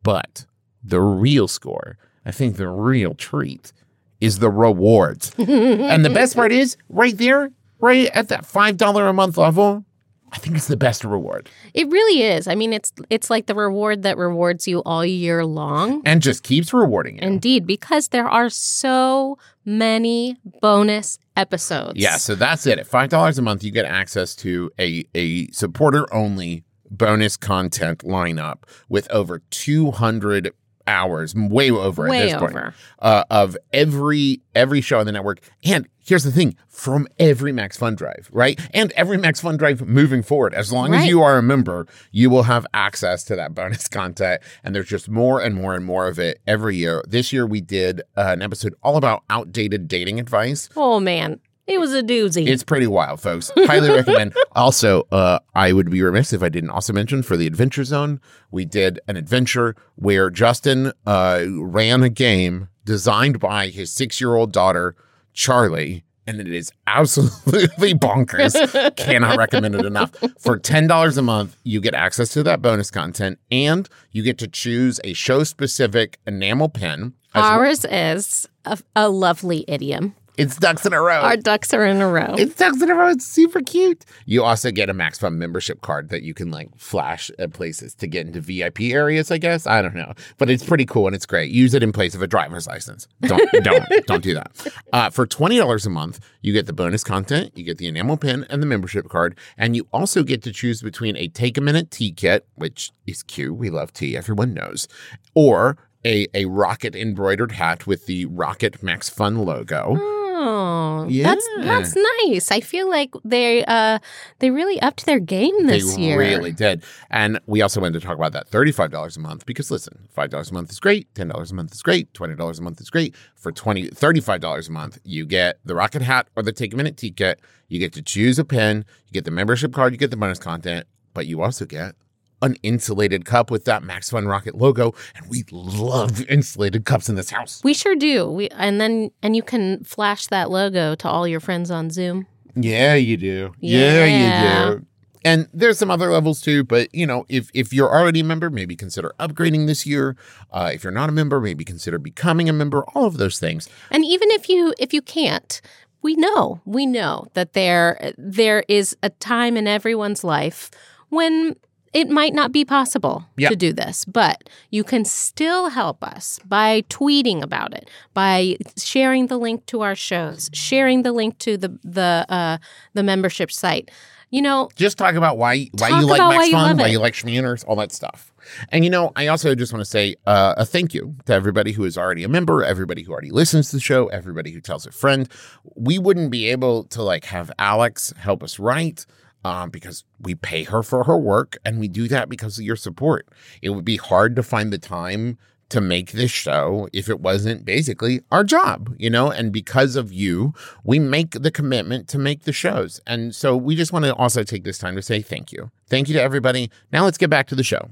But 0.03 0.45
the 0.83 0.99
real 0.99 1.47
score, 1.47 1.97
I 2.25 2.31
think 2.31 2.57
the 2.57 2.67
real 2.67 3.13
treat, 3.13 3.71
is 4.19 4.39
the 4.39 4.49
rewards. 4.49 5.31
and 5.37 6.03
the 6.03 6.09
best 6.09 6.35
part 6.35 6.51
is, 6.51 6.75
right 6.89 7.17
there, 7.17 7.51
right 7.79 8.09
at 8.13 8.29
that 8.29 8.43
$5 8.43 9.09
a 9.09 9.13
month 9.13 9.37
level, 9.37 9.85
I 10.33 10.37
think 10.37 10.55
it's 10.55 10.67
the 10.67 10.77
best 10.77 11.03
reward 11.03 11.49
It 11.73 11.89
really 11.89 12.23
is. 12.23 12.47
I 12.47 12.55
mean, 12.55 12.71
it's 12.73 12.93
it's 13.09 13.29
like 13.29 13.47
the 13.47 13.55
reward 13.55 14.03
that 14.03 14.17
rewards 14.17 14.67
you 14.67 14.81
all 14.83 15.05
year 15.05 15.45
long. 15.45 16.01
and 16.05 16.21
just 16.21 16.43
keeps 16.43 16.73
rewarding 16.73 17.15
you. 17.17 17.21
Indeed, 17.27 17.67
because 17.67 18.09
there 18.09 18.27
are 18.29 18.49
so 18.49 19.37
many 19.65 20.37
bonus 20.61 21.19
episodes. 21.35 21.93
Yeah, 21.99 22.17
so 22.17 22.35
that's 22.35 22.65
it. 22.65 22.79
At 22.79 22.87
five 22.87 23.09
dollars 23.09 23.37
a 23.37 23.41
month, 23.41 23.63
you 23.63 23.71
get 23.71 23.85
access 23.85 24.35
to 24.37 24.71
a 24.79 25.05
a 25.15 25.47
supporter 25.51 26.11
only 26.13 26.63
bonus 26.89 27.37
content 27.37 27.99
lineup 27.99 28.63
with 28.89 29.09
over 29.11 29.39
two 29.49 29.91
hundred 29.91 30.51
hours, 30.91 31.33
way 31.35 31.71
over 31.71 32.07
way 32.07 32.29
at 32.31 32.39
this 32.39 32.51
point, 32.51 32.73
uh, 32.99 33.23
of 33.29 33.57
every 33.73 34.41
every 34.53 34.81
show 34.81 34.99
on 34.99 35.05
the 35.05 35.11
network. 35.11 35.39
And 35.63 35.87
here's 35.99 36.23
the 36.23 36.31
thing: 36.31 36.55
from 36.67 37.07
every 37.17 37.51
Max 37.51 37.77
Fun 37.77 37.95
Drive, 37.95 38.29
right, 38.31 38.59
and 38.73 38.91
every 38.93 39.17
Max 39.17 39.41
Fun 39.41 39.57
Drive 39.57 39.81
moving 39.87 40.21
forward, 40.21 40.53
as 40.53 40.71
long 40.71 40.93
as 40.93 41.07
you 41.07 41.21
are 41.21 41.37
a 41.37 41.43
member, 41.43 41.87
you 42.11 42.29
will 42.29 42.43
have 42.43 42.65
access 42.73 43.23
to 43.25 43.35
that 43.35 43.53
bonus 43.53 43.87
content. 43.89 44.41
And 44.63 44.75
there's 44.75 44.89
just 44.89 45.09
more 45.09 45.41
and 45.41 45.55
more 45.55 45.73
and 45.73 45.85
more 45.85 46.07
of 46.07 46.19
it 46.19 46.39
every 46.45 46.75
year. 46.75 47.03
This 47.07 47.31
year, 47.33 47.45
we 47.47 47.61
did 47.61 48.01
uh, 48.15 48.29
an 48.33 48.41
episode 48.41 48.75
all 48.83 48.97
about 48.97 49.23
outdated 49.29 49.87
dating 49.87 50.19
advice. 50.19 50.69
Oh 50.75 50.99
man, 50.99 51.39
it 51.73 51.79
was 51.79 51.93
a 51.93 52.03
doozy. 52.03 52.47
It's 52.47 52.63
pretty 52.63 52.87
wild, 52.87 53.19
folks. 53.21 53.51
Highly 53.55 53.89
recommend. 53.95 54.35
Also, 54.53 55.07
uh, 55.11 55.39
I 55.55 55.73
would 55.73 55.89
be 55.89 56.01
remiss 56.01 56.33
if 56.33 56.43
I 56.43 56.49
didn't 56.49 56.69
also 56.71 56.93
mention 56.93 57.23
for 57.23 57.37
the 57.37 57.47
Adventure 57.47 57.83
Zone, 57.83 58.19
we 58.51 58.65
did 58.65 58.99
an 59.07 59.17
adventure 59.17 59.75
where 59.95 60.29
Justin 60.29 60.91
uh, 61.05 61.43
ran 61.49 62.03
a 62.03 62.09
game 62.09 62.67
designed 62.85 63.39
by 63.39 63.67
his 63.67 63.91
six 63.91 64.19
year 64.21 64.35
old 64.35 64.51
daughter, 64.51 64.95
Charlie. 65.33 66.03
And 66.27 66.39
it 66.39 66.47
is 66.53 66.71
absolutely 66.85 67.93
bonkers. 67.95 68.95
Cannot 68.95 69.37
recommend 69.37 69.73
it 69.75 69.85
enough. 69.85 70.11
For 70.39 70.57
$10 70.59 71.17
a 71.17 71.21
month, 71.23 71.57
you 71.63 71.81
get 71.81 71.95
access 71.95 72.29
to 72.33 72.43
that 72.43 72.61
bonus 72.61 72.91
content 72.91 73.39
and 73.49 73.89
you 74.11 74.21
get 74.21 74.37
to 74.37 74.47
choose 74.47 74.99
a 75.03 75.13
show 75.13 75.43
specific 75.43 76.19
enamel 76.27 76.69
pen. 76.69 77.13
as 77.33 77.41
well- 77.41 77.51
Ours 77.59 77.85
is 77.85 78.47
a, 78.65 78.77
a 78.95 79.09
lovely 79.09 79.65
idiom. 79.67 80.15
It's 80.41 80.57
ducks 80.57 80.85
in 80.85 80.93
a 80.93 81.01
row. 81.01 81.21
Our 81.21 81.37
ducks 81.37 81.73
are 81.73 81.85
in 81.85 82.01
a 82.01 82.07
row. 82.09 82.35
It's 82.37 82.55
ducks 82.55 82.81
in 82.81 82.89
a 82.89 82.95
row. 82.95 83.09
It's 83.09 83.25
super 83.25 83.61
cute. 83.61 84.05
You 84.25 84.43
also 84.43 84.71
get 84.71 84.89
a 84.89 84.93
Max 84.93 85.19
Fun 85.19 85.37
membership 85.37 85.81
card 85.81 86.09
that 86.09 86.23
you 86.23 86.33
can 86.33 86.49
like 86.49 86.75
flash 86.77 87.29
at 87.37 87.53
places 87.53 87.93
to 87.95 88.07
get 88.07 88.25
into 88.25 88.41
VIP 88.41 88.81
areas. 88.81 89.29
I 89.29 89.37
guess 89.37 89.67
I 89.67 89.81
don't 89.81 89.95
know, 89.95 90.13
but 90.37 90.49
it's 90.49 90.63
pretty 90.63 90.85
cool 90.85 91.05
and 91.05 91.15
it's 91.15 91.25
great. 91.25 91.51
Use 91.51 91.73
it 91.73 91.83
in 91.83 91.91
place 91.91 92.15
of 92.15 92.21
a 92.21 92.27
driver's 92.27 92.65
license. 92.65 93.07
Don't 93.21 93.49
don't 93.63 93.85
don't 94.07 94.23
do 94.23 94.33
that. 94.33 94.67
Uh, 94.91 95.09
for 95.09 95.27
twenty 95.27 95.57
dollars 95.57 95.85
a 95.85 95.89
month, 95.89 96.19
you 96.41 96.53
get 96.53 96.65
the 96.65 96.73
bonus 96.73 97.03
content, 97.03 97.51
you 97.55 97.63
get 97.63 97.77
the 97.77 97.87
enamel 97.87 98.17
pin 98.17 98.45
and 98.49 98.61
the 98.61 98.67
membership 98.67 99.09
card, 99.09 99.37
and 99.57 99.75
you 99.75 99.87
also 99.93 100.23
get 100.23 100.41
to 100.43 100.51
choose 100.51 100.81
between 100.81 101.15
a 101.17 101.27
take 101.27 101.57
a 101.57 101.61
minute 101.61 101.91
tea 101.91 102.11
kit, 102.11 102.47
which 102.55 102.91
is 103.05 103.21
cute. 103.23 103.55
We 103.55 103.69
love 103.69 103.93
tea. 103.93 104.17
Everyone 104.17 104.53
knows, 104.53 104.87
or 105.35 105.77
a, 106.03 106.27
a 106.33 106.45
rocket 106.45 106.95
embroidered 106.95 107.51
hat 107.51 107.85
with 107.85 108.05
the 108.07 108.25
Rocket 108.25 108.81
Max 108.81 109.09
Fun 109.09 109.45
logo. 109.45 110.20
Oh, 110.43 111.05
Yeah. 111.07 111.23
that's 111.29 111.47
that's 111.59 111.95
nice. 112.25 112.51
I 112.51 112.61
feel 112.61 112.89
like 112.89 113.11
they 113.23 113.63
uh 113.65 113.99
they 114.39 114.49
really 114.49 114.81
upped 114.81 115.05
their 115.05 115.19
game 115.19 115.67
this 115.67 115.97
year. 115.97 116.17
they 116.19 116.29
year. 116.29 116.37
really 116.39 116.51
did. 116.51 116.83
And 117.09 117.39
we 117.45 117.61
also 117.61 117.79
wanted 117.81 117.99
to 118.01 118.05
talk 118.05 118.17
about 118.17 118.33
that 118.33 118.49
$35 118.49 119.17
a 119.17 119.19
month 119.19 119.45
because 119.45 119.69
listen, 119.69 120.07
$5 120.17 120.51
a 120.51 120.53
month 120.53 120.71
is 120.71 120.79
great, 120.79 121.13
$10 121.13 121.51
a 121.51 121.53
month 121.53 121.71
is 121.73 121.81
great, 121.81 122.11
$20 122.13 122.59
a 122.59 122.61
month 122.61 122.81
is 122.81 122.89
great. 122.89 123.15
For 123.35 123.51
20 123.51 123.89
$35 123.89 124.67
a 124.67 124.71
month, 124.71 124.97
you 125.03 125.25
get 125.25 125.59
the 125.63 125.75
rocket 125.75 126.01
hat 126.01 126.27
or 126.35 126.43
the 126.43 126.51
take 126.51 126.73
a 126.73 126.77
minute 126.77 126.97
tea 126.97 127.11
kit. 127.11 127.39
You 127.67 127.79
get 127.79 127.93
to 127.93 128.01
choose 128.01 128.37
a 128.39 128.43
pen, 128.43 128.83
you 129.07 129.11
get 129.13 129.25
the 129.25 129.31
membership 129.31 129.73
card, 129.73 129.93
you 129.93 129.97
get 129.97 130.11
the 130.11 130.17
bonus 130.17 130.39
content, 130.39 130.87
but 131.13 131.27
you 131.27 131.41
also 131.41 131.65
get 131.65 131.95
an 132.41 132.55
insulated 132.63 133.25
cup 133.25 133.51
with 133.51 133.65
that 133.65 133.83
Max 133.83 134.09
Fun 134.09 134.27
Rocket 134.27 134.55
logo. 134.55 134.93
And 135.15 135.29
we 135.29 135.43
love 135.51 136.25
insulated 136.29 136.85
cups 136.85 137.09
in 137.09 137.15
this 137.15 137.29
house. 137.29 137.61
We 137.63 137.73
sure 137.73 137.95
do. 137.95 138.29
We 138.29 138.49
and 138.49 138.81
then 138.81 139.11
and 139.21 139.35
you 139.35 139.43
can 139.43 139.83
flash 139.83 140.27
that 140.27 140.49
logo 140.49 140.95
to 140.95 141.07
all 141.07 141.27
your 141.27 141.39
friends 141.39 141.71
on 141.71 141.89
Zoom. 141.89 142.27
Yeah, 142.55 142.95
you 142.95 143.17
do. 143.17 143.53
Yeah. 143.59 144.05
you 144.05 144.79
do. 144.79 144.85
And 145.23 145.47
there's 145.53 145.77
some 145.77 145.91
other 145.91 146.11
levels 146.11 146.41
too, 146.41 146.63
but 146.63 146.93
you 146.95 147.05
know, 147.05 147.25
if 147.29 147.51
if 147.53 147.71
you're 147.71 147.91
already 147.93 148.21
a 148.21 148.23
member, 148.23 148.49
maybe 148.49 148.75
consider 148.75 149.13
upgrading 149.19 149.67
this 149.67 149.85
year. 149.85 150.15
Uh, 150.51 150.71
if 150.73 150.83
you're 150.83 150.91
not 150.91 151.09
a 151.09 151.11
member, 151.11 151.39
maybe 151.39 151.63
consider 151.63 151.99
becoming 151.99 152.49
a 152.49 152.53
member. 152.53 152.83
All 152.95 153.05
of 153.05 153.17
those 153.17 153.39
things. 153.39 153.69
And 153.91 154.03
even 154.03 154.31
if 154.31 154.49
you 154.49 154.73
if 154.79 154.93
you 154.93 155.01
can't, 155.01 155.61
we 156.01 156.15
know 156.15 156.61
we 156.65 156.87
know 156.87 157.27
that 157.35 157.53
there 157.53 158.13
there 158.17 158.63
is 158.67 158.97
a 159.03 159.09
time 159.11 159.57
in 159.57 159.67
everyone's 159.67 160.23
life 160.23 160.71
when 161.09 161.55
it 161.93 162.09
might 162.09 162.33
not 162.33 162.51
be 162.51 162.63
possible 162.63 163.25
Yeah. 163.37 163.49
to 163.49 163.55
do 163.55 163.73
this, 163.73 164.05
but 164.05 164.49
you 164.69 164.83
can 164.83 165.03
still 165.05 165.69
help 165.69 166.03
us 166.03 166.39
by 166.45 166.83
tweeting 166.89 167.41
about 167.41 167.73
it, 167.73 167.89
by 168.13 168.57
sharing 168.77 169.27
the 169.27 169.37
link 169.37 169.65
to 169.67 169.81
our 169.81 169.95
shows, 169.95 170.49
sharing 170.53 171.03
the 171.03 171.11
link 171.11 171.37
to 171.39 171.57
the 171.57 171.77
the 171.83 172.25
uh, 172.29 172.57
the 172.93 173.03
membership 173.03 173.51
site. 173.51 173.91
You 174.29 174.41
know, 174.41 174.69
Just 174.77 174.97
talk 174.97 175.15
about 175.15 175.37
why 175.37 175.69
why 175.77 175.89
you 175.89 176.07
like 176.07 176.19
Max 176.19 176.37
why 176.37 176.51
Fun, 176.51 176.77
why 176.77 176.87
you 176.87 176.99
like 176.99 177.13
Schmanners, 177.13 177.65
all 177.67 177.75
that 177.75 177.91
stuff. 177.91 178.31
And 178.69 178.85
you 178.85 178.89
know, 178.89 179.11
I 179.17 179.27
also 179.27 179.53
just 179.55 179.73
want 179.73 179.81
to 179.81 179.89
say 179.89 180.15
uh, 180.25 180.53
a 180.57 180.65
thank 180.65 180.93
you 180.93 181.15
to 181.25 181.33
everybody 181.33 181.73
who 181.73 181.83
is 181.83 181.97
already 181.97 182.23
a 182.23 182.29
member, 182.29 182.63
everybody 182.63 183.03
who 183.03 183.11
already 183.11 183.29
listens 183.31 183.69
to 183.71 183.75
the 183.75 183.81
show, 183.81 184.07
everybody 184.07 184.51
who 184.51 184.61
tells 184.61 184.85
a 184.87 184.91
friend. 184.91 185.27
We 185.75 185.99
wouldn't 185.99 186.31
be 186.31 186.47
able 186.47 186.85
to 186.85 187.03
like 187.03 187.25
have 187.25 187.51
Alex 187.59 188.13
help 188.17 188.41
us 188.41 188.57
write 188.57 189.05
um, 189.43 189.69
because 189.69 190.03
we 190.19 190.35
pay 190.35 190.63
her 190.63 190.83
for 190.83 191.03
her 191.05 191.17
work, 191.17 191.57
and 191.65 191.79
we 191.79 191.87
do 191.87 192.07
that 192.07 192.29
because 192.29 192.57
of 192.57 192.65
your 192.65 192.75
support. 192.75 193.27
It 193.61 193.69
would 193.69 193.85
be 193.85 193.97
hard 193.97 194.35
to 194.35 194.43
find 194.43 194.71
the 194.71 194.77
time 194.77 195.37
to 195.71 195.81
make 195.81 196.11
this 196.11 196.29
show 196.29 196.89
if 196.91 197.09
it 197.09 197.21
wasn't 197.21 197.63
basically 197.63 198.21
our 198.29 198.43
job, 198.43 198.93
you 198.99 199.09
know? 199.09 199.31
And 199.31 199.53
because 199.53 199.95
of 199.95 200.11
you, 200.11 200.53
we 200.83 200.99
make 200.99 201.31
the 201.31 201.49
commitment 201.49 202.09
to 202.09 202.17
make 202.17 202.43
the 202.43 202.51
shows. 202.51 202.99
And 203.07 203.33
so 203.33 203.55
we 203.55 203.77
just 203.77 203.93
want 203.93 204.03
to 204.03 204.13
also 204.15 204.43
take 204.43 204.65
this 204.65 204.77
time 204.77 204.95
to 204.97 205.01
say 205.01 205.21
thank 205.21 205.53
you. 205.53 205.71
Thank 205.87 206.09
you 206.09 206.13
to 206.15 206.21
everybody. 206.21 206.69
Now 206.91 207.05
let's 207.05 207.17
get 207.17 207.29
back 207.29 207.47
to 207.47 207.55
the 207.55 207.63
show. 207.63 207.89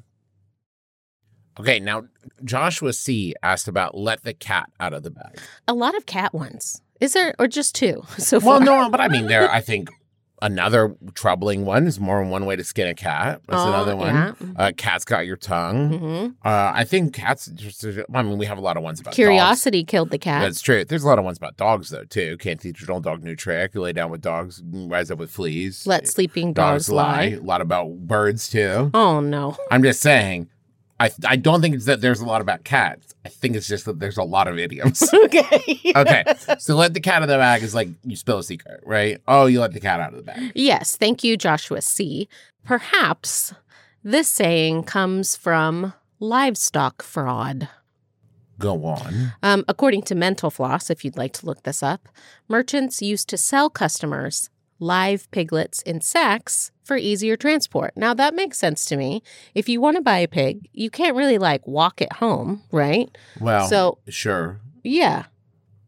Okay, 1.57 1.79
now 1.79 2.03
Joshua 2.43 2.91
C 2.93 3.33
asked 3.43 3.67
about 3.67 3.95
let 3.95 4.23
the 4.23 4.33
cat 4.33 4.69
out 4.79 4.93
of 4.93 5.03
the 5.03 5.11
bag. 5.11 5.39
a 5.67 5.73
lot 5.73 5.95
of 5.95 6.05
cat 6.05 6.33
ones. 6.33 6.81
Is 6.99 7.13
there 7.13 7.33
or 7.39 7.47
just 7.47 7.75
two 7.75 8.03
so 8.17 8.41
far? 8.41 8.59
Well, 8.59 8.61
no, 8.61 8.89
but 8.89 8.99
I 8.99 9.07
mean, 9.07 9.27
there, 9.27 9.49
I 9.49 9.61
think 9.61 9.89
another 10.41 10.96
troubling 11.13 11.65
one 11.65 11.88
is 11.88 12.00
more 12.00 12.19
than 12.19 12.29
one 12.29 12.46
way 12.46 12.55
to 12.55 12.63
skin 12.63 12.88
a 12.88 12.93
cat. 12.96 13.41
That's 13.48 13.62
Oh, 13.62 13.67
another 13.67 13.96
one. 13.96 14.13
yeah. 14.15 14.34
Uh, 14.55 14.72
cat's 14.75 15.05
got 15.05 15.25
your 15.25 15.36
tongue. 15.38 15.98
hmm 15.98 16.25
Uh, 16.48 16.72
I 16.75 16.84
think 16.84 17.13
cats 17.13 17.48
just, 17.48 17.86
I 18.13 18.22
mean, 18.22 18.38
we 18.38 18.46
have 18.46 18.58
a 18.58 18.62
lot 18.62 18.77
of 18.77 18.84
ones 18.84 19.00
about 19.00 19.12
dogs. 19.12 19.15
Curiosity 19.15 19.84
killed 19.84 20.10
the 20.12 20.17
cat. 20.17 20.41
That's 20.41 20.62
true. 20.62 20.84
There's 20.86 21.03
a 21.03 21.08
lot 21.08 21.19
of 21.19 21.25
ones 21.25 21.38
about 21.38 21.58
dogs 21.58 21.89
though 21.89 22.03
too. 22.05 22.38
Can't 22.38 22.60
teach 22.60 22.81
your 22.81 22.91
old 22.91 23.03
dog 23.03 23.24
new 23.24 23.36
trick. 23.36 23.74
You 23.74 23.81
lay 23.81 23.93
down 23.93 24.12
with 24.12 24.22
dogs, 24.22 24.62
rise 24.65 25.12
up 25.12 25.19
with 25.19 25.31
fleas. 25.31 25.86
Let 25.88 26.08
sleeping 26.08 26.53
dogs, 26.53 26.89
lie. 26.89 27.38
A 27.39 27.39
lot 27.39 27.62
about 27.62 27.89
birds 28.08 28.50
too. 28.50 28.91
Oh 28.93 29.19
no. 29.19 29.58
I'm 29.72 29.84
just 29.84 30.01
saying. 30.01 30.50
I 30.99 31.11
I 31.25 31.35
don't 31.35 31.61
think 31.61 31.75
it's 31.75 31.85
that 31.85 32.01
there's 32.01 32.21
a 32.21 32.25
lot 32.25 32.41
about 32.41 32.63
cats. 32.63 33.13
I 33.25 33.29
think 33.29 33.55
it's 33.55 33.67
just 33.67 33.85
that 33.85 33.99
there's 33.99 34.17
a 34.17 34.23
lot 34.23 34.47
of 34.47 34.57
idioms. 34.57 35.03
okay. 35.25 35.93
okay, 35.95 36.23
so 36.57 36.75
let 36.75 36.93
the 36.93 36.99
cat 36.99 37.17
out 37.17 37.23
of 37.23 37.29
the 37.29 37.37
bag 37.37 37.63
is 37.63 37.75
like 37.75 37.89
you 38.03 38.15
spill 38.15 38.39
a 38.39 38.43
secret, 38.43 38.81
right? 38.85 39.21
Oh, 39.27 39.45
you 39.45 39.59
let 39.61 39.73
the 39.73 39.79
cat 39.79 39.99
out 39.99 40.13
of 40.13 40.17
the 40.17 40.23
bag. 40.23 40.51
Yes, 40.55 40.95
thank 40.95 41.23
you, 41.23 41.37
Joshua 41.37 41.81
C. 41.81 42.27
Perhaps 42.63 43.53
this 44.03 44.27
saying 44.27 44.83
comes 44.83 45.35
from 45.35 45.93
livestock 46.19 47.01
fraud. 47.01 47.69
Go 48.57 48.85
on. 48.85 49.33
Um, 49.41 49.63
according 49.69 50.01
to 50.03 50.15
Mental 50.15 50.49
Floss, 50.51 50.89
if 50.89 51.05
you'd 51.05 51.17
like 51.17 51.31
to 51.33 51.45
look 51.45 51.63
this 51.63 51.81
up, 51.81 52.09
merchants 52.49 53.01
used 53.01 53.29
to 53.29 53.37
sell 53.37 53.69
customers 53.69 54.49
live 54.79 55.29
piglets 55.31 55.81
in 55.83 56.01
sacks 56.01 56.71
for 56.89 56.98
easier 56.98 57.38
transport. 57.38 57.93
Now, 57.96 58.13
that 58.15 58.34
makes 58.34 58.58
sense 58.58 58.84
to 58.86 58.98
me. 58.98 59.22
If 59.53 59.69
you 59.69 59.79
want 59.79 59.96
to 59.98 60.01
buy 60.01 60.17
a 60.17 60.27
pig, 60.27 60.67
you 60.74 60.89
can't 60.89 61.15
really 61.15 61.38
like 61.38 61.65
walk 61.67 62.01
it 62.01 62.12
home, 62.13 62.63
right? 62.72 63.08
Well, 63.39 63.67
So- 63.69 64.00
sure. 64.10 64.60
Yeah, 64.84 65.25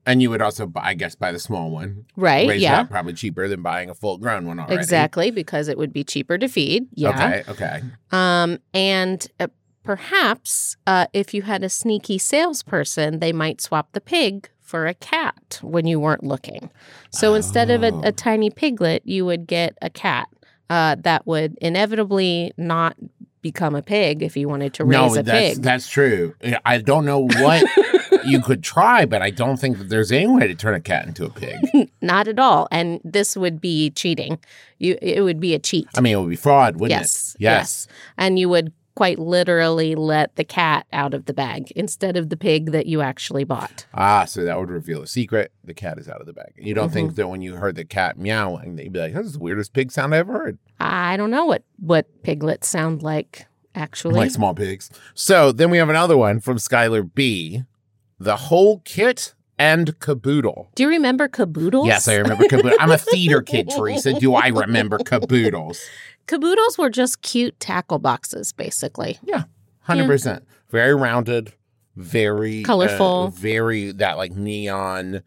And 0.05 0.21
you 0.21 0.29
would 0.29 0.41
also, 0.41 0.65
buy, 0.67 0.81
I 0.83 0.93
guess, 0.93 1.15
buy 1.15 1.31
the 1.31 1.39
small 1.39 1.71
one. 1.71 2.05
right. 2.15 2.47
Raise 2.47 2.61
yeah, 2.61 2.77
that 2.83 2.89
probably 2.91 3.13
cheaper 3.13 3.47
than 3.47 3.61
buying 3.63 3.89
a 3.89 3.95
full 3.95 4.17
grown 4.17 4.45
one 4.45 4.59
already. 4.59 4.75
exactly, 4.75 5.31
because 5.31 5.67
it 5.67 5.77
would 5.77 5.91
be 5.93 6.03
cheaper 6.03 6.37
to 6.37 6.47
feed. 6.47 6.87
Yeah. 6.93 7.09
Okay. 7.09 7.43
Okay. 7.51 7.81
Um, 8.11 8.59
and 8.73 9.25
uh, 9.39 9.47
perhaps 9.83 10.77
uh, 10.87 11.05
if 11.13 11.33
you 11.33 11.41
had 11.43 11.63
a 11.63 11.69
sneaky 11.69 12.17
salesperson, 12.17 13.19
they 13.19 13.31
might 13.33 13.61
swap 13.61 13.91
the 13.93 14.01
pig 14.01 14.49
for 14.59 14.87
a 14.87 14.93
cat 14.93 15.59
when 15.61 15.85
you 15.85 15.99
weren't 15.99 16.23
looking. 16.23 16.69
So 17.11 17.33
instead 17.35 17.69
of 17.69 17.83
a, 17.83 17.91
Oh. 17.91 18.01
a 18.05 18.11
tiny 18.11 18.49
piglet, 18.49 19.01
you 19.05 19.25
would 19.25 19.45
get 19.47 19.77
a 19.81 19.89
cat 19.89 20.27
uh, 20.71 20.95
that 20.99 21.27
would 21.27 21.57
inevitably 21.61 22.53
not 22.57 22.95
become 23.41 23.75
a 23.75 23.81
pig 23.81 24.23
if 24.23 24.37
you 24.37 24.47
wanted 24.47 24.73
to 24.73 24.85
raise 24.85 25.17
a 25.17 25.23
that's 25.23 25.55
pig. 25.55 25.63
that's 25.63 25.89
true. 25.89 26.33
I 26.63 26.77
don't 26.77 27.03
know 27.03 27.27
what 27.27 27.65
you 28.25 28.39
could 28.39 28.63
try, 28.63 29.05
but 29.05 29.21
I 29.21 29.31
don't 29.31 29.57
think 29.57 29.79
that 29.79 29.89
there's 29.89 30.13
any 30.13 30.27
way 30.27 30.47
to 30.47 30.55
turn 30.55 30.73
a 30.73 30.79
cat 30.79 31.07
into 31.07 31.25
a 31.25 31.29
pig. 31.29 31.91
Not 32.01 32.29
at 32.29 32.39
all. 32.39 32.69
And 32.71 33.01
this 33.03 33.35
would 33.35 33.59
be 33.59 33.89
cheating. 33.89 34.39
You 34.79 34.97
it 35.01 35.21
would 35.21 35.41
be 35.41 35.53
a 35.53 35.59
cheat. 35.59 35.89
I 35.97 35.99
mean, 35.99 36.13
it 36.13 36.21
would 36.21 36.29
be 36.29 36.37
fraud, 36.37 36.75
wouldn't 36.75 36.97
yes. 36.97 37.35
it? 37.35 37.41
Yes. 37.41 37.51
Yes. 37.51 37.87
And 38.17 38.39
you 38.39 38.47
would 38.47 38.71
quite 38.95 39.19
literally 39.19 39.95
let 39.95 40.35
the 40.35 40.43
cat 40.43 40.85
out 40.91 41.13
of 41.13 41.25
the 41.25 41.33
bag 41.33 41.71
instead 41.75 42.17
of 42.17 42.29
the 42.29 42.37
pig 42.37 42.71
that 42.71 42.85
you 42.85 43.01
actually 43.01 43.43
bought. 43.43 43.85
Ah, 43.93 44.25
so 44.25 44.43
that 44.43 44.59
would 44.59 44.69
reveal 44.69 45.01
a 45.01 45.07
secret. 45.07 45.51
The 45.63 45.73
cat 45.73 45.97
is 45.97 46.07
out 46.09 46.19
of 46.21 46.27
the 46.27 46.33
bag. 46.33 46.53
You 46.57 46.73
don't 46.73 46.87
Mm-hmm. 46.87 46.93
think 46.93 47.15
that 47.15 47.27
when 47.27 47.41
you 47.41 47.55
heard 47.55 47.75
the 47.75 47.85
cat 47.85 48.17
meowing, 48.17 48.75
that 48.75 48.83
you'd 48.83 48.93
be 48.93 48.99
like, 48.99 49.13
"This 49.13 49.25
is 49.27 49.33
the 49.33 49.39
weirdest 49.39 49.73
pig 49.73 49.91
sound 49.91 50.13
I 50.13 50.17
ever 50.19 50.33
heard." 50.33 50.57
I 50.79 51.15
don't 51.17 51.31
know 51.31 51.45
what 51.45 51.63
what 51.79 52.07
piglets 52.23 52.67
sound 52.67 53.01
like 53.03 53.45
actually. 53.75 54.15
like 54.15 54.31
small 54.31 54.53
pigs. 54.53 54.89
So 55.13 55.51
then 55.51 55.69
we 55.69 55.77
have 55.77 55.89
another 55.89 56.17
one 56.17 56.39
from 56.39 56.57
Skylar 56.57 57.09
B. 57.13 57.63
The 58.19 58.35
whole 58.35 58.79
kit 58.85 59.33
and 59.57 59.99
caboodle. 59.99 60.71
Do 60.75 60.83
you 60.83 60.89
remember 60.89 61.27
caboodles? 61.27 61.85
Yes, 61.87 62.07
I 62.07 62.15
remember 62.15 62.47
caboodle. 62.47 62.77
I'm 62.79 62.91
a 62.91 62.97
theater 62.97 63.41
kid, 63.43 63.69
Teresa. 63.69 64.13
Do 64.19 64.33
I 64.33 64.47
remember 64.47 64.97
caboodles? 64.97 65.79
Caboodles 66.27 66.77
were 66.77 66.89
just 66.89 67.21
cute 67.21 67.59
tackle 67.59 67.99
boxes, 67.99 68.51
basically. 68.53 69.17
Yeah, 69.23 69.43
hundred 69.81 70.07
percent. 70.07 70.45
Very 70.69 70.95
rounded, 70.95 71.53
very 71.95 72.63
uh, 72.63 72.65
Colorful. 72.67 73.29
very 73.29 73.91
that 73.93 74.17
like 74.17 74.31
neon. 74.33 75.23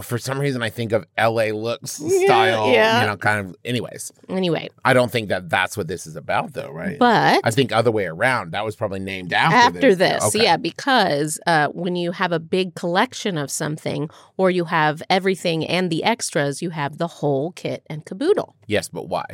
For 0.00 0.16
some 0.16 0.38
reason, 0.38 0.62
I 0.62 0.70
think 0.70 0.92
of 0.92 1.04
L.A. 1.18 1.52
looks 1.52 1.90
style. 1.92 2.70
yeah. 2.70 3.02
You 3.02 3.06
know, 3.08 3.16
kind 3.18 3.40
of. 3.46 3.56
Anyways, 3.62 4.10
Anyway, 4.26 4.70
I 4.86 4.94
don't 4.94 5.10
think 5.10 5.28
that 5.28 5.50
that's 5.50 5.76
what 5.76 5.86
this 5.86 6.06
is 6.06 6.16
about, 6.16 6.54
though, 6.54 6.70
right? 6.70 6.98
but 6.98 7.42
I 7.44 7.50
think 7.50 7.72
other 7.72 7.90
way 7.90 8.06
around. 8.06 8.52
That 8.52 8.64
was 8.64 8.74
probably 8.74 9.00
named 9.00 9.34
after 9.34 9.56
after 9.78 9.94
this. 9.94 10.22
this, 10.22 10.34
Okay. 10.34 10.44
yeah, 10.44 10.56
because 10.56 11.38
uh, 11.46 11.68
when 11.68 11.94
you 11.94 12.12
have 12.12 12.32
a 12.32 12.38
big 12.38 12.74
collection 12.74 13.36
of 13.36 13.50
something, 13.50 14.08
or 14.38 14.50
you 14.50 14.64
have 14.64 15.02
everything 15.10 15.66
and 15.66 15.90
the 15.90 16.04
extras, 16.04 16.62
you 16.62 16.70
have 16.70 16.96
the 16.96 17.08
whole 17.08 17.52
kit 17.52 17.82
and 17.90 18.06
caboodle. 18.06 18.56
Yes, 18.66 18.88
but 18.88 19.08
why? 19.10 19.24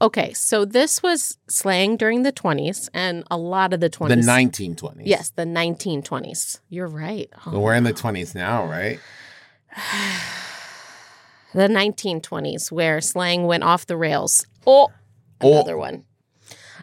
Okay, 0.00 0.32
so 0.32 0.64
this 0.64 1.02
was 1.02 1.38
slang 1.48 1.96
during 1.96 2.22
the 2.22 2.32
20s 2.32 2.88
and 2.94 3.24
a 3.32 3.36
lot 3.36 3.72
of 3.72 3.80
the 3.80 3.90
20s. 3.90 4.08
The 4.10 4.16
1920s. 4.16 5.02
Yes, 5.04 5.30
the 5.30 5.42
1920s. 5.44 6.60
You're 6.68 6.86
right. 6.86 7.28
Oh, 7.44 7.50
Well, 7.52 7.62
we're 7.62 7.74
in 7.74 7.82
the 7.84 7.92
20s 7.92 8.32
now, 8.34 8.64
right? 8.64 9.00
the 11.52 11.66
1920s, 11.68 12.70
where 12.70 13.00
slang 13.00 13.46
went 13.46 13.64
off 13.64 13.86
the 13.86 13.96
rails. 13.96 14.46
Oh, 14.66 14.92
Oh. 15.40 15.52
another 15.52 15.76
one. 15.76 16.04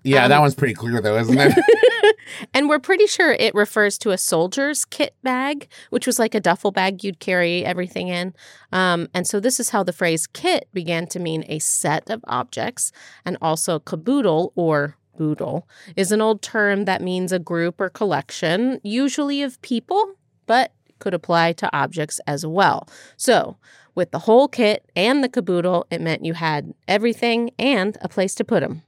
Yeah, 0.06 0.24
Um, 0.26 0.30
that 0.30 0.40
one's 0.40 0.56
pretty 0.56 0.74
clear, 0.74 1.02
though, 1.02 1.18
isn't 1.18 1.38
it? 1.38 1.54
And 2.54 2.70
we're 2.70 2.80
pretty 2.80 3.08
sure 3.08 3.34
it 3.34 3.54
refers 3.56 3.98
to 4.00 4.12
a 4.12 4.18
soldier's 4.18 4.84
kit 4.86 5.16
bag, 5.24 5.68
which 5.90 6.06
was 6.06 6.20
like 6.20 6.36
a 6.36 6.40
duffel 6.40 6.72
bag 6.72 7.04
you'd 7.04 7.20
carry 7.20 7.64
everything 7.64 8.08
in. 8.08 8.34
Um, 8.72 9.08
and 9.14 9.28
so 9.28 9.40
this 9.40 9.60
is 9.60 9.70
how 9.70 9.84
the 9.84 9.94
phrase 9.94 10.28
kit 10.28 10.68
began 10.74 11.08
to 11.08 11.20
mean 11.20 11.46
a 11.48 11.60
set 11.60 12.10
of 12.10 12.24
objects. 12.28 12.92
And 13.26 13.38
also 13.42 13.80
caboodle 13.80 14.54
or 14.56 14.98
boodle 15.18 15.68
is 15.96 16.12
an 16.12 16.22
old 16.22 16.42
term 16.42 16.86
that 16.86 17.02
means 17.02 17.32
a 17.32 17.40
group 17.40 17.80
or 17.80 17.90
collection, 17.90 18.80
usually 18.84 19.42
of 19.42 19.62
people, 19.62 20.16
but 20.46 20.72
could 21.00 21.14
apply 21.14 21.54
to 21.54 21.70
objects 21.78 22.20
as 22.28 22.46
well. 22.46 22.88
So 23.18 23.58
with 23.94 24.12
the 24.12 24.20
whole 24.20 24.48
kit 24.48 24.90
and 24.96 25.24
the 25.24 25.30
caboodle, 25.30 25.88
it 25.90 26.02
meant 26.02 26.26
you 26.26 26.34
had 26.34 26.74
everything 26.88 27.52
and 27.58 27.98
a 28.02 28.10
place 28.10 28.36
to 28.36 28.44
put 28.44 28.62
them. 28.62 28.82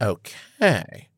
Okay. 0.00 1.08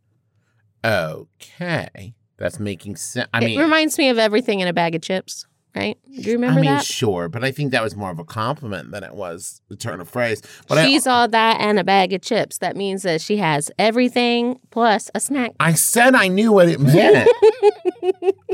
Okay. 0.84 2.14
That's 2.38 2.58
making 2.58 2.96
sense. 2.96 3.28
I 3.34 3.40
mean, 3.40 3.58
it 3.58 3.62
reminds 3.62 3.98
me 3.98 4.08
of 4.08 4.18
everything 4.18 4.60
in 4.60 4.68
a 4.68 4.72
bag 4.72 4.94
of 4.94 5.02
chips, 5.02 5.44
right? 5.76 5.98
Do 6.06 6.22
you 6.22 6.32
remember 6.32 6.60
I 6.60 6.62
mean, 6.62 6.70
that? 6.70 6.84
sure, 6.86 7.28
but 7.28 7.44
I 7.44 7.50
think 7.52 7.70
that 7.72 7.82
was 7.82 7.94
more 7.94 8.10
of 8.10 8.18
a 8.18 8.24
compliment 8.24 8.92
than 8.92 9.04
it 9.04 9.14
was 9.14 9.60
the 9.68 9.76
turn 9.76 10.00
of 10.00 10.08
phrase. 10.08 10.40
But 10.66 10.78
I, 10.78 10.86
She's 10.86 11.06
all 11.06 11.28
that 11.28 11.60
and 11.60 11.78
a 11.78 11.84
bag 11.84 12.14
of 12.14 12.22
chips. 12.22 12.56
That 12.58 12.76
means 12.76 13.02
that 13.02 13.20
she 13.20 13.36
has 13.36 13.70
everything 13.78 14.58
plus 14.70 15.10
a 15.14 15.20
snack. 15.20 15.52
I 15.60 15.74
said 15.74 16.14
I 16.14 16.28
knew 16.28 16.50
what 16.52 16.68
it 16.70 16.80
meant. 16.80 17.28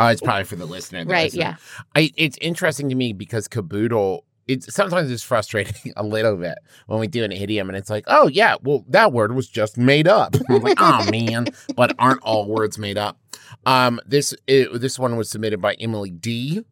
oh, 0.01 0.09
it's 0.09 0.21
probably 0.21 0.45
for 0.45 0.57
the 0.57 0.67
listener. 0.67 1.05
the 1.05 1.13
Right, 1.13 1.25
listener. 1.33 1.41
yeah. 1.41 1.57
I, 1.95 2.11
it's 2.17 2.37
interesting 2.41 2.89
to 2.89 2.97
me 2.97 3.13
because 3.13 3.47
caboodle. 3.47 4.25
It's 4.47 4.73
sometimes 4.73 5.11
it's 5.11 5.23
frustrating 5.23 5.93
a 5.97 6.03
little 6.03 6.37
bit 6.37 6.59
when 6.87 7.01
we 7.01 7.07
do 7.07 7.25
an 7.25 7.33
idiom 7.33 7.69
and 7.69 7.77
it's 7.77 7.91
like, 7.91 8.05
oh 8.07 8.29
yeah, 8.29 8.57
well 8.63 8.85
that 8.89 9.13
word 9.13 9.35
was 9.35 9.49
just 9.49 9.77
made 9.77 10.07
up. 10.09 10.37
I'm 10.49 10.63
like, 10.63 10.79
oh 10.81 11.09
man, 11.11 11.49
but 11.75 11.95
aren't 11.99 12.23
all 12.23 12.47
words 12.47 12.79
made 12.79 12.99
up? 12.99 13.19
Um, 13.65 14.01
this 14.07 14.35
it, 14.47 14.81
this 14.81 14.99
one 14.99 15.17
was 15.17 15.31
submitted 15.31 15.61
by 15.61 15.75
Emily 15.75 16.11
D. 16.11 16.63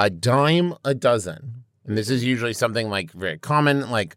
A 0.00 0.08
dime 0.08 0.74
a 0.84 0.94
dozen, 0.94 1.64
and 1.84 1.98
this 1.98 2.08
is 2.08 2.24
usually 2.24 2.52
something 2.52 2.88
like 2.88 3.10
very 3.10 3.36
common, 3.36 3.90
like, 3.90 4.16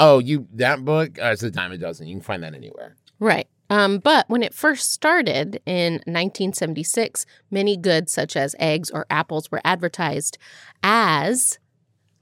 oh 0.00 0.18
you 0.18 0.48
that 0.54 0.84
book, 0.84 1.20
uh, 1.22 1.26
it's 1.26 1.44
a 1.44 1.52
dime 1.52 1.70
a 1.70 1.78
dozen. 1.78 2.08
You 2.08 2.16
can 2.16 2.22
find 2.22 2.42
that 2.42 2.52
anywhere. 2.52 2.96
Right. 3.20 3.46
Um, 3.70 3.98
but 3.98 4.28
when 4.28 4.42
it 4.42 4.52
first 4.52 4.92
started 4.92 5.62
in 5.64 5.94
1976, 6.06 7.24
many 7.52 7.76
goods 7.76 8.12
such 8.12 8.36
as 8.36 8.56
eggs 8.58 8.90
or 8.90 9.06
apples 9.08 9.50
were 9.52 9.60
advertised 9.64 10.36
as 10.82 11.59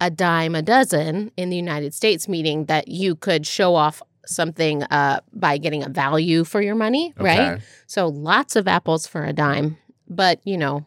a 0.01 0.11
dime 0.11 0.55
a 0.55 0.63
dozen 0.63 1.31
in 1.37 1.51
the 1.51 1.57
United 1.57 1.93
States, 1.95 2.29
meaning 2.29 2.67
that 2.67 2.89
you 2.89 3.15
could 3.17 3.47
show 3.47 3.75
off 3.75 4.03
something 4.27 4.83
uh, 4.85 5.21
by 5.33 5.57
getting 5.59 5.83
a 5.83 5.89
value 5.89 6.45
for 6.45 6.61
your 6.61 6.75
money, 6.75 7.15
right? 7.19 7.61
So 7.87 8.09
lots 8.09 8.57
of 8.57 8.69
apples 8.69 9.07
for 9.07 9.25
a 9.25 9.33
dime, 9.33 9.79
but 10.09 10.41
you 10.45 10.57
know, 10.59 10.85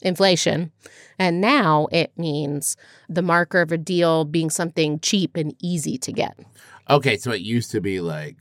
inflation. 0.00 0.72
And 1.18 1.40
now 1.40 1.86
it 1.92 2.12
means 2.16 2.76
the 3.08 3.22
marker 3.22 3.60
of 3.60 3.70
a 3.72 3.78
deal 3.78 4.24
being 4.24 4.50
something 4.50 4.98
cheap 5.00 5.36
and 5.36 5.54
easy 5.60 5.98
to 5.98 6.12
get. 6.12 6.36
Okay, 6.90 7.16
so 7.16 7.30
it 7.30 7.42
used 7.42 7.70
to 7.72 7.80
be 7.80 8.00
like, 8.00 8.36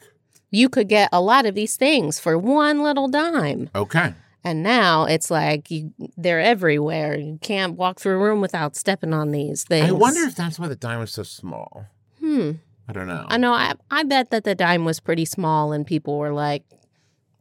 You 0.49 0.67
could 0.69 0.87
get 0.87 1.09
a 1.11 1.21
lot 1.21 1.45
of 1.45 1.53
these 1.53 1.75
things 1.75 2.19
for 2.19 2.37
one 2.37 2.81
little 2.81 3.07
dime. 3.07 3.69
okay, 3.75 4.13
And 4.43 4.63
now 4.63 5.05
it's 5.05 5.29
like 5.29 5.69
you, 5.69 5.93
they're 6.17 6.39
everywhere. 6.39 7.17
You 7.17 7.37
can't 7.41 7.75
walk 7.77 7.99
through 7.99 8.15
a 8.15 8.23
room 8.23 8.41
without 8.41 8.75
stepping 8.75 9.13
on 9.13 9.31
these 9.31 9.63
things. 9.63 9.87
I 9.87 9.91
wonder 9.91 10.21
if 10.21 10.35
that's 10.35 10.57
why 10.57 10.67
the 10.67 10.75
dime 10.75 10.99
was 10.99 11.13
so 11.13 11.23
small. 11.23 11.85
Hmm. 12.19 12.53
I 12.87 12.93
don't 12.93 13.07
know. 13.07 13.25
I 13.29 13.37
know. 13.37 13.53
I, 13.53 13.73
I 13.89 14.03
bet 14.03 14.31
that 14.31 14.43
the 14.43 14.55
dime 14.55 14.83
was 14.83 14.99
pretty 14.99 15.25
small 15.25 15.71
and 15.71 15.85
people 15.85 16.17
were 16.17 16.33
like, 16.33 16.63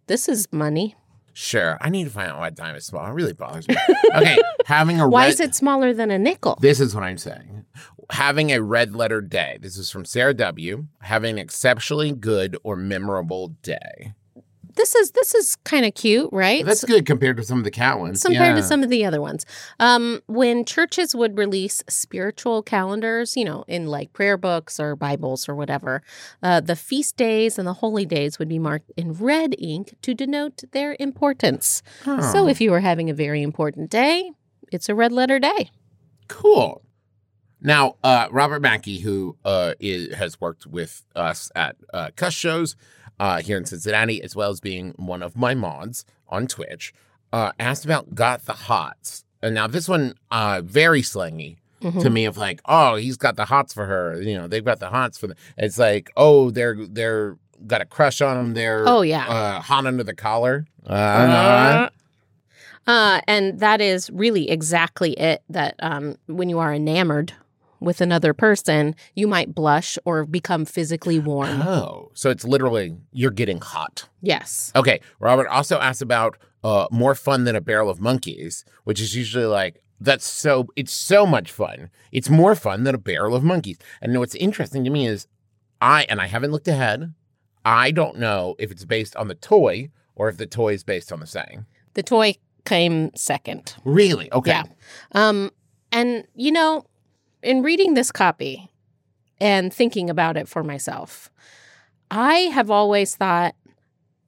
this 0.06 0.28
is 0.28 0.46
money. 0.52 0.94
Sure, 1.32 1.78
I 1.80 1.88
need 1.88 2.04
to 2.04 2.10
find 2.10 2.30
out 2.30 2.38
why 2.38 2.50
dime 2.50 2.74
is 2.74 2.84
small. 2.84 3.06
It 3.06 3.12
really 3.12 3.32
bothers 3.32 3.66
me. 3.68 3.76
Okay, 4.14 4.36
having 4.66 5.00
a 5.00 5.08
Why 5.08 5.26
red, 5.26 5.34
is 5.34 5.40
it 5.40 5.54
smaller 5.54 5.94
than 5.94 6.10
a 6.10 6.18
nickel? 6.18 6.58
This 6.60 6.80
is 6.80 6.94
what 6.94 7.04
I'm 7.04 7.16
saying. 7.16 7.64
Having 8.10 8.50
a 8.50 8.60
red 8.60 8.96
letter 8.96 9.20
day. 9.20 9.56
This 9.60 9.76
is 9.76 9.88
from 9.88 10.04
Sarah 10.04 10.34
W. 10.34 10.86
Having 11.02 11.34
an 11.34 11.38
exceptionally 11.38 12.10
good 12.12 12.58
or 12.64 12.74
memorable 12.74 13.54
day. 13.62 14.14
This 14.80 14.94
is 14.94 15.10
this 15.10 15.34
is 15.34 15.56
kind 15.56 15.84
of 15.84 15.92
cute, 15.92 16.30
right? 16.32 16.64
That's 16.64 16.84
good 16.84 17.04
compared 17.04 17.36
to 17.36 17.44
some 17.44 17.58
of 17.58 17.64
the 17.64 17.70
cat 17.70 17.98
ones. 17.98 18.22
compared 18.22 18.56
yeah. 18.56 18.62
to 18.62 18.66
some 18.66 18.82
of 18.82 18.88
the 18.88 19.04
other 19.04 19.20
ones. 19.20 19.44
Um, 19.78 20.22
when 20.26 20.64
churches 20.64 21.14
would 21.14 21.36
release 21.36 21.84
spiritual 21.86 22.62
calendars, 22.62 23.36
you 23.36 23.44
know, 23.44 23.62
in 23.68 23.88
like 23.88 24.14
prayer 24.14 24.38
books 24.38 24.80
or 24.80 24.96
Bibles 24.96 25.50
or 25.50 25.54
whatever, 25.54 26.02
uh, 26.42 26.60
the 26.60 26.76
feast 26.76 27.18
days 27.18 27.58
and 27.58 27.68
the 27.68 27.74
holy 27.74 28.06
days 28.06 28.38
would 28.38 28.48
be 28.48 28.58
marked 28.58 28.90
in 28.96 29.12
red 29.12 29.54
ink 29.58 29.96
to 30.00 30.14
denote 30.14 30.62
their 30.72 30.96
importance. 30.98 31.82
Oh, 32.06 32.22
So 32.32 32.48
if 32.48 32.58
you 32.58 32.70
were 32.70 32.80
having 32.80 33.10
a 33.10 33.14
very 33.14 33.42
important 33.42 33.90
day, 33.90 34.30
it's 34.72 34.88
a 34.88 34.94
red 34.94 35.12
letter 35.12 35.38
day. 35.38 35.70
cool. 36.28 36.80
Now, 37.60 37.96
uh, 38.02 38.28
Robert 38.30 38.62
Mackey, 38.62 39.00
who 39.00 39.36
uh, 39.44 39.74
is, 39.78 40.14
has 40.14 40.40
worked 40.40 40.66
with 40.66 41.04
us 41.14 41.52
at 41.54 41.76
uh, 41.92 42.08
Cuss 42.16 42.32
shows 42.32 42.76
uh, 43.20 43.40
here 43.40 43.56
in 43.56 43.64
Cincinnati, 43.64 44.20
as 44.22 44.34
well 44.34 44.50
as 44.50 44.60
being 44.60 44.94
one 44.96 45.22
of 45.22 45.36
my 45.36 45.54
mods 45.54 46.04
on 46.28 46.46
Twitch, 46.48 46.92
uh, 47.32 47.52
asked 47.60 47.84
about 47.84 48.14
"Got 48.16 48.46
the 48.46 48.52
Hots." 48.54 49.24
And 49.42 49.54
now 49.54 49.66
this 49.68 49.88
one, 49.88 50.14
uh, 50.32 50.60
very 50.64 51.02
slangy 51.02 51.58
Mhm. 51.82 52.02
to 52.02 52.10
me, 52.10 52.24
of 52.26 52.36
like, 52.36 52.60
oh, 52.66 52.96
he's 52.96 53.16
got 53.16 53.36
the 53.36 53.44
hots 53.46 53.72
for 53.72 53.86
her. 53.86 54.20
You 54.20 54.36
know, 54.36 54.46
they've 54.48 54.64
got 54.64 54.80
the 54.80 54.88
hots 54.90 55.16
for 55.18 55.28
the. 55.28 55.36
It's 55.56 55.78
like, 55.78 56.10
oh, 56.16 56.50
they're 56.50 56.76
they're 56.86 57.36
got 57.66 57.80
a 57.80 57.84
crush 57.86 58.20
on 58.20 58.36
him. 58.38 58.54
They're 58.54 58.84
Oh, 58.88 59.02
yeah. 59.02 59.26
uh, 59.28 59.60
hot 59.60 59.86
under 59.86 60.02
the 60.02 60.14
collar. 60.14 60.66
Uh, 60.86 60.94
know, 60.94 60.98
right? 61.76 61.90
Uh, 62.86 63.20
and 63.28 63.60
that 63.60 63.80
is 63.80 64.10
really 64.10 64.50
exactly 64.50 65.12
it. 65.12 65.42
That 65.50 65.74
um, 65.80 66.16
when 66.26 66.48
you 66.48 66.58
are 66.58 66.72
enamored 66.74 67.32
with 67.80 68.00
another 68.00 68.32
person, 68.34 68.94
you 69.14 69.26
might 69.26 69.54
blush 69.54 69.98
or 70.04 70.24
become 70.26 70.64
physically 70.64 71.18
warm. 71.18 71.62
Oh, 71.62 72.10
so 72.14 72.30
it's 72.30 72.44
literally 72.44 72.96
you're 73.12 73.30
getting 73.30 73.60
hot. 73.60 74.08
yes. 74.20 74.72
Okay. 74.76 75.00
Robert 75.18 75.48
also 75.48 75.78
asked 75.78 76.02
about 76.02 76.36
uh, 76.62 76.86
more 76.90 77.14
fun 77.14 77.44
than 77.44 77.56
a 77.56 77.60
barrel 77.60 77.90
of 77.90 78.00
monkeys, 78.00 78.64
which 78.84 79.00
is 79.00 79.16
usually 79.16 79.46
like 79.46 79.82
that's 80.00 80.26
so 80.26 80.68
it's 80.76 80.92
so 80.92 81.26
much 81.26 81.50
fun. 81.50 81.90
It's 82.12 82.30
more 82.30 82.54
fun 82.54 82.84
than 82.84 82.94
a 82.94 82.98
barrel 82.98 83.34
of 83.34 83.42
monkeys. 83.42 83.78
And 84.00 84.18
what's 84.18 84.34
interesting 84.34 84.84
to 84.84 84.90
me 84.90 85.06
is 85.06 85.26
I 85.80 86.04
and 86.08 86.20
I 86.20 86.26
haven't 86.26 86.52
looked 86.52 86.68
ahead. 86.68 87.14
I 87.64 87.90
don't 87.90 88.18
know 88.18 88.56
if 88.58 88.70
it's 88.70 88.84
based 88.84 89.14
on 89.16 89.28
the 89.28 89.34
toy 89.34 89.90
or 90.14 90.28
if 90.28 90.36
the 90.36 90.46
toy 90.46 90.74
is 90.74 90.84
based 90.84 91.12
on 91.12 91.20
the 91.20 91.26
saying. 91.26 91.66
The 91.94 92.02
toy 92.02 92.34
came 92.64 93.10
second. 93.14 93.74
Really? 93.84 94.32
Okay. 94.32 94.50
Yeah. 94.50 94.64
Um, 95.12 95.50
and 95.92 96.26
you 96.34 96.52
know, 96.52 96.84
in 97.42 97.62
reading 97.62 97.94
this 97.94 98.12
copy 98.12 98.70
and 99.40 99.72
thinking 99.72 100.10
about 100.10 100.36
it 100.36 100.48
for 100.48 100.62
myself, 100.62 101.30
I 102.10 102.34
have 102.52 102.70
always 102.70 103.16
thought 103.16 103.54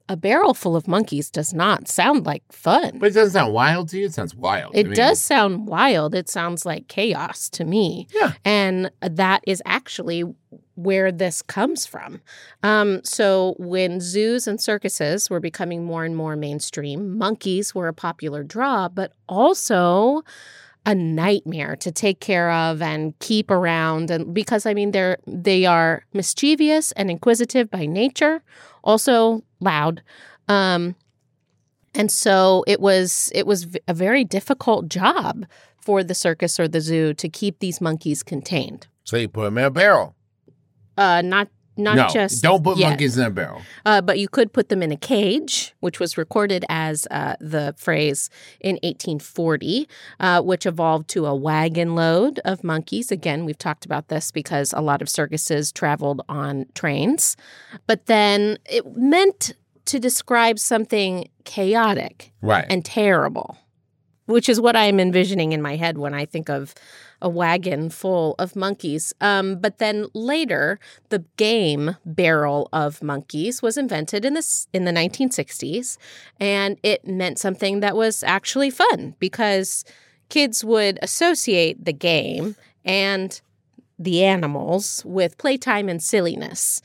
a 0.09 0.17
barrel 0.17 0.53
full 0.53 0.75
of 0.75 0.87
monkeys 0.87 1.29
does 1.29 1.53
not 1.53 1.87
sound 1.87 2.25
like 2.25 2.43
fun. 2.51 2.99
But 2.99 3.11
it 3.11 3.13
doesn't 3.13 3.33
sound 3.33 3.53
wild 3.53 3.89
to 3.89 3.99
you. 3.99 4.05
It 4.05 4.13
sounds 4.13 4.35
wild. 4.35 4.75
It 4.75 4.93
does 4.95 5.19
sound 5.19 5.67
wild. 5.67 6.13
It 6.13 6.29
sounds 6.29 6.65
like 6.65 6.87
chaos 6.87 7.49
to 7.51 7.63
me. 7.63 8.07
Yeah. 8.13 8.33
And 8.43 8.91
that 9.01 9.43
is 9.47 9.61
actually 9.65 10.25
where 10.75 11.11
this 11.11 11.41
comes 11.41 11.85
from. 11.85 12.21
Um, 12.63 13.01
so, 13.03 13.55
when 13.59 14.01
zoos 14.01 14.47
and 14.47 14.59
circuses 14.59 15.29
were 15.29 15.39
becoming 15.39 15.85
more 15.85 16.03
and 16.03 16.17
more 16.17 16.35
mainstream, 16.35 17.17
monkeys 17.17 17.73
were 17.73 17.87
a 17.87 17.93
popular 17.93 18.43
draw, 18.43 18.89
but 18.89 19.13
also 19.29 20.23
a 20.85 20.93
nightmare 20.93 21.75
to 21.77 21.91
take 21.91 22.19
care 22.19 22.51
of 22.51 22.81
and 22.81 23.17
keep 23.19 23.49
around. 23.49 24.11
And 24.11 24.33
because 24.33 24.65
i 24.65 24.73
mean 24.73 24.91
they're 24.91 25.17
they 25.25 25.65
are 25.65 26.03
mischievous 26.13 26.91
and 26.93 27.09
inquisitive 27.09 27.69
by 27.69 27.85
nature 27.85 28.43
also 28.83 29.43
loud. 29.59 30.01
Um 30.47 30.95
and 31.95 32.11
so 32.11 32.63
it 32.67 32.79
was 32.79 33.31
it 33.33 33.45
was 33.47 33.67
a 33.87 33.93
very 33.93 34.23
difficult 34.23 34.89
job 34.89 35.45
for 35.79 36.03
the 36.03 36.15
circus 36.15 36.59
or 36.59 36.67
the 36.67 36.81
zoo 36.81 37.13
to 37.13 37.29
keep 37.29 37.59
these 37.59 37.79
monkeys 37.81 38.23
contained. 38.23 38.87
So 39.03 39.17
you 39.17 39.27
put 39.29 39.43
them 39.43 39.57
in 39.57 39.65
a 39.65 39.71
barrel. 39.71 40.15
uh 40.97 41.21
not 41.21 41.47
not 41.75 41.95
no, 41.95 42.07
just 42.09 42.43
don't 42.43 42.63
put 42.63 42.77
yet. 42.77 42.89
monkeys 42.89 43.17
in 43.17 43.25
a 43.25 43.29
barrel. 43.31 43.61
Uh, 43.85 43.99
but 44.01 44.19
you 44.19 44.27
could 44.27 44.53
put 44.53 44.69
them 44.69 44.83
in 44.83 44.91
a 44.91 44.97
cage, 44.97 45.73
which 45.79 45.99
was 45.99 46.17
recorded 46.17 46.63
as 46.69 47.07
uh, 47.09 47.35
the 47.39 47.73
phrase 47.77 48.29
in 48.59 48.75
1840, 48.83 49.87
uh, 50.19 50.41
which 50.41 50.65
evolved 50.65 51.07
to 51.09 51.25
a 51.25 51.35
wagon 51.35 51.95
load 51.95 52.39
of 52.45 52.63
monkeys. 52.63 53.11
Again, 53.11 53.45
we've 53.45 53.57
talked 53.57 53.85
about 53.85 54.07
this 54.09 54.31
because 54.31 54.73
a 54.73 54.81
lot 54.81 55.01
of 55.01 55.09
circuses 55.09 55.71
traveled 55.71 56.21
on 56.29 56.65
trains. 56.75 57.35
But 57.87 58.05
then 58.05 58.57
it 58.65 58.95
meant 58.95 59.53
to 59.85 59.99
describe 59.99 60.59
something 60.59 61.27
chaotic 61.43 62.31
Right. 62.41 62.65
and 62.69 62.85
terrible, 62.85 63.57
which 64.27 64.47
is 64.47 64.61
what 64.61 64.75
I'm 64.75 64.99
envisioning 64.99 65.51
in 65.51 65.61
my 65.61 65.75
head 65.75 65.97
when 65.97 66.13
I 66.13 66.25
think 66.25 66.49
of 66.49 66.73
a 67.23 67.29
wagon 67.29 67.89
full 67.89 68.35
of 68.37 68.55
monkeys. 68.55 69.13
Um, 69.21 69.55
but 69.55 69.79
then 69.79 70.07
later, 70.13 70.79
the 71.09 71.23
game 71.37 71.95
Barrel 72.05 72.69
of 72.73 73.01
Monkeys 73.01 73.61
was 73.61 73.77
invented 73.77 74.25
in 74.25 74.33
this 74.33 74.67
in 74.73 74.83
the 74.83 74.91
1960s, 74.91 75.97
and 76.39 76.77
it 76.83 77.07
meant 77.07 77.39
something 77.39 77.79
that 77.79 77.95
was 77.95 78.21
actually 78.23 78.69
fun 78.69 79.15
because 79.19 79.85
kids 80.29 80.63
would 80.63 80.99
associate 81.01 81.85
the 81.85 81.93
game 81.93 82.55
and 82.83 83.41
the 83.97 84.23
animals 84.23 85.01
with 85.05 85.37
playtime 85.37 85.87
and 85.87 86.03
silliness. 86.03 86.81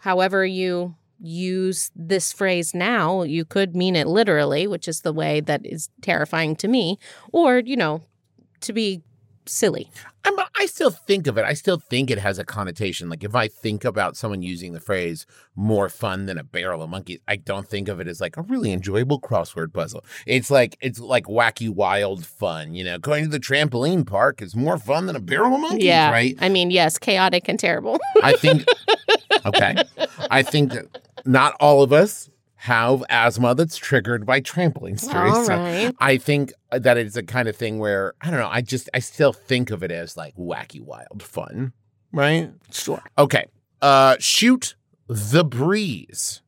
However, 0.00 0.44
you 0.46 0.94
use 1.20 1.90
this 1.94 2.32
phrase 2.32 2.74
now, 2.74 3.22
you 3.22 3.44
could 3.44 3.76
mean 3.76 3.94
it 3.94 4.08
literally, 4.08 4.66
which 4.66 4.88
is 4.88 5.02
the 5.02 5.12
way 5.12 5.40
that 5.40 5.64
is 5.64 5.88
terrifying 6.00 6.56
to 6.56 6.68
me, 6.68 6.98
or, 7.30 7.58
you 7.58 7.76
know, 7.76 8.02
to 8.60 8.72
be 8.72 9.02
silly. 9.46 9.90
I'm, 10.24 10.34
I 10.56 10.66
still 10.66 10.90
think 10.90 11.26
of 11.26 11.36
it. 11.36 11.44
I 11.44 11.54
still 11.54 11.78
think 11.78 12.10
it 12.10 12.18
has 12.18 12.38
a 12.38 12.44
connotation. 12.44 13.08
Like 13.08 13.24
if 13.24 13.34
I 13.34 13.48
think 13.48 13.84
about 13.84 14.16
someone 14.16 14.42
using 14.42 14.72
the 14.72 14.80
phrase 14.80 15.26
"more 15.56 15.88
fun 15.88 16.26
than 16.26 16.38
a 16.38 16.44
barrel 16.44 16.82
of 16.82 16.90
monkeys," 16.90 17.20
I 17.26 17.36
don't 17.36 17.68
think 17.68 17.88
of 17.88 18.00
it 18.00 18.06
as 18.06 18.20
like 18.20 18.36
a 18.36 18.42
really 18.42 18.72
enjoyable 18.72 19.20
crossword 19.20 19.72
puzzle. 19.72 20.04
It's 20.26 20.50
like 20.50 20.76
it's 20.80 21.00
like 21.00 21.24
wacky, 21.24 21.68
wild 21.68 22.24
fun. 22.24 22.74
You 22.74 22.84
know, 22.84 22.98
going 22.98 23.24
to 23.24 23.30
the 23.30 23.40
trampoline 23.40 24.06
park 24.06 24.40
is 24.42 24.54
more 24.54 24.78
fun 24.78 25.06
than 25.06 25.16
a 25.16 25.20
barrel 25.20 25.54
of 25.54 25.60
monkeys. 25.60 25.84
yeah. 25.84 26.10
right. 26.10 26.36
I 26.40 26.48
mean, 26.48 26.70
yes, 26.70 26.98
chaotic 26.98 27.48
and 27.48 27.58
terrible. 27.58 27.98
I 28.22 28.34
think. 28.34 28.64
okay, 29.44 29.76
I 30.30 30.42
think 30.42 30.72
that 30.72 30.86
not 31.24 31.54
all 31.60 31.82
of 31.82 31.92
us 31.92 32.28
have 32.62 33.02
asthma 33.08 33.56
that's 33.56 33.76
triggered 33.76 34.24
by 34.24 34.40
trampoline 34.40 34.98
stories. 35.00 35.34
All 35.34 35.44
So. 35.44 35.92
I 35.98 36.16
think 36.16 36.52
that 36.70 36.96
it's 36.96 37.16
a 37.16 37.22
kind 37.24 37.48
of 37.48 37.56
thing 37.56 37.80
where 37.80 38.14
I 38.20 38.30
don't 38.30 38.38
know. 38.38 38.48
I 38.48 38.60
just 38.60 38.88
I 38.94 39.00
still 39.00 39.32
think 39.32 39.70
of 39.72 39.82
it 39.82 39.90
as 39.90 40.16
like 40.16 40.36
wacky, 40.36 40.80
wild 40.80 41.24
fun, 41.24 41.72
right? 42.12 42.50
Sure. 42.70 43.02
Okay. 43.18 43.46
Uh, 43.80 44.14
shoot 44.20 44.76
the 45.08 45.44
breeze. 45.44 46.40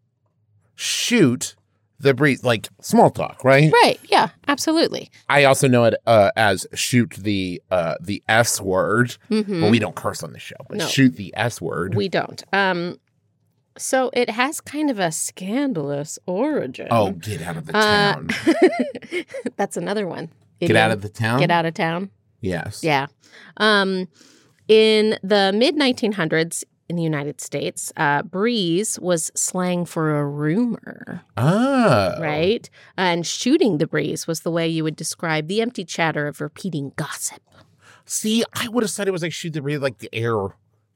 Shoot 0.77 1.55
the 2.00 2.14
breeze, 2.14 2.44
like 2.44 2.68
small 2.81 3.11
talk, 3.11 3.42
right? 3.44 3.72
Right. 3.83 3.98
Yeah, 4.09 4.29
absolutely. 4.48 5.11
I 5.29 5.44
also 5.44 5.68
know 5.68 5.85
it 5.85 5.94
uh, 6.07 6.31
as 6.37 6.66
shoot 6.74 7.11
the 7.18 7.62
uh, 7.70 7.94
the 8.00 8.22
S 8.29 8.61
word, 8.61 9.16
Mhm. 9.31 9.62
but 9.62 9.70
we 9.70 9.79
don't 9.79 9.94
curse 9.94 10.22
on 10.22 10.33
the 10.33 10.38
show. 10.38 10.57
But 10.68 10.79
No. 10.79 10.87
shoot 10.87 11.16
the 11.16 11.33
S 11.37 11.61
word. 11.61 11.94
We 11.94 12.09
don't. 12.09 12.42
Um, 12.53 12.98
so 13.76 14.10
it 14.12 14.30
has 14.30 14.60
kind 14.60 14.90
of 14.90 14.98
a 14.98 15.10
scandalous 15.12 16.18
origin. 16.26 16.88
oh, 16.90 17.12
get 17.12 17.42
out 17.42 17.56
of 17.56 17.66
the 17.66 17.76
Uh, 17.76 18.14
town! 18.14 18.28
That's 19.56 19.76
another 19.76 20.06
one. 20.06 20.30
get 20.60 20.76
out 20.76 20.90
of 20.90 21.02
the 21.02 21.08
town. 21.08 21.40
Get 21.40 21.50
out 21.50 21.66
of 21.66 21.74
town. 21.74 22.10
Yes. 22.40 22.82
Yeah. 22.84 23.06
Um, 23.56 24.08
in 24.68 25.18
the 25.22 25.52
mid 25.54 25.76
1900s 25.76 26.64
in 26.88 26.96
the 26.96 27.02
United 27.02 27.40
States, 27.40 27.92
uh, 27.96 28.22
breeze 28.22 28.98
was 29.00 29.30
slang 29.34 29.84
for 29.87 30.18
a 30.18 30.26
rumor, 30.26 31.22
Ah. 31.37 32.16
right? 32.20 32.68
And 32.96 33.26
shooting 33.26 33.78
the 33.78 33.87
breeze 33.87 34.26
was 34.26 34.40
the 34.40 34.50
way 34.50 34.68
you 34.68 34.84
would 34.84 34.96
describe 34.96 35.48
the 35.48 35.60
empty 35.62 35.84
chatter 35.84 36.26
of 36.26 36.40
repeating 36.40 36.92
gossip. 36.96 37.40
See, 38.06 38.44
I 38.52 38.68
would 38.68 38.82
have 38.82 38.90
said 38.90 39.08
it 39.08 39.12
was 39.12 39.22
like 39.22 39.32
shoot 39.32 39.54
the 39.54 39.62
breeze, 39.62 39.78
like 39.80 39.98
the 39.98 40.14
air 40.14 40.37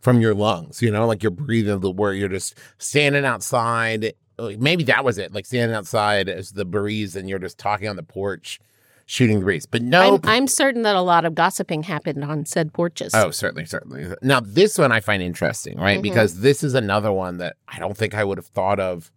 from 0.01 0.21
your 0.21 0.35
lungs. 0.35 0.83
You 0.83 0.91
know, 0.91 1.07
like 1.07 1.23
you're 1.23 1.31
breathing 1.31 1.81
the 1.81 1.91
where 1.91 2.13
you're 2.13 2.29
just 2.29 2.55
standing 2.79 3.25
outside. 3.25 4.15
Maybe 4.39 4.85
that 4.85 5.05
was 5.05 5.19
it, 5.19 5.33
like 5.33 5.47
standing 5.47 5.75
outside 5.77 6.29
as 6.29 6.53
the 6.53 6.65
breeze, 6.65 7.17
and 7.17 7.29
you're 7.29 7.41
just 7.41 7.59
talking 7.59 7.89
on 7.89 7.97
the 7.97 8.05
porch, 8.05 8.61
shooting 9.07 9.41
the 9.41 9.45
breeze. 9.45 9.67
But 9.67 9.83
no, 9.83 10.15
I'm, 10.15 10.21
I'm 10.25 10.47
certain 10.47 10.83
that 10.83 10.95
a 10.95 11.01
lot 11.01 11.25
of 11.25 11.35
gossiping 11.35 11.83
happened 11.83 12.23
on 12.25 12.47
said 12.47 12.73
porches. 12.73 13.13
Oh, 13.15 13.33
certainly, 13.33 13.65
certainly. 13.65 14.15
Now, 14.23 14.39
this 14.39 14.79
one 14.79 14.93
I 14.93 15.01
find 15.01 15.23
interesting, 15.23 15.77
right? 15.79 15.99
Mhm. 15.99 16.03
Because 16.03 16.41
this 16.41 16.63
is 16.63 16.75
another 16.75 17.11
one 17.13 17.39
that 17.39 17.57
I 17.67 17.81
don't 17.81 17.97
think 17.97 18.15
I 18.15 18.23
would 18.23 18.39
have 18.39 18.47
thought 18.47 18.79
of 18.79 19.11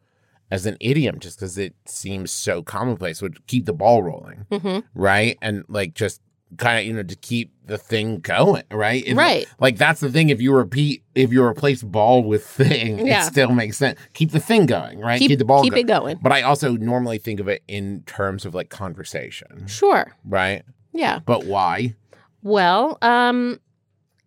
as 0.49 0.65
an 0.65 0.75
idiom 0.79 1.19
just 1.19 1.37
because 1.39 1.57
it 1.57 1.75
seems 1.85 2.31
so 2.31 2.63
commonplace, 2.63 3.21
would 3.21 3.45
keep 3.47 3.65
the 3.65 3.73
ball 3.73 4.01
rolling, 4.01 4.45
hmm 4.51 4.79
right? 4.95 5.37
And 5.41 5.63
like 5.69 5.93
just 5.93 6.19
kind 6.57 6.79
of, 6.79 6.85
you 6.85 6.93
know, 6.93 7.03
to 7.03 7.15
keep 7.15 7.51
the 7.65 7.77
thing 7.77 8.19
going, 8.19 8.63
right? 8.71 9.03
If- 9.05 9.15
Right. 9.17 9.47
Like 9.59 9.77
that's 9.77 10.01
the 10.01 10.09
thing. 10.11 10.29
If 10.29 10.41
you 10.41 10.53
repeat, 10.53 11.03
if 11.15 11.31
you 11.31 11.43
replace 11.43 11.81
ball 11.83 12.23
with 12.23 12.45
thing, 12.45 13.05
Yeah. 13.07 13.21
it 13.23 13.27
still 13.31 13.51
makes 13.51 13.77
sense. 13.77 13.97
Keep 14.13 14.31
the 14.31 14.39
thing 14.39 14.65
going, 14.65 14.99
right? 14.99 15.19
Keep, 15.19 15.39
the 15.39 15.45
ball 15.45 15.63
keep 15.63 15.73
going. 15.73 15.85
it 15.85 15.87
going. 15.87 16.19
But 16.21 16.31
I 16.33 16.41
also 16.41 16.73
normally 16.75 17.17
think 17.17 17.39
of 17.39 17.47
it 17.47 17.63
in 17.67 18.03
terms 18.05 18.45
of 18.45 18.53
like 18.53 18.69
conversation, 18.69 19.65
Sure. 19.67 20.13
right? 20.25 20.63
Yeah. 20.93 21.19
But 21.25 21.45
why? 21.45 21.95
Well, 22.43 22.97
um, 23.01 23.59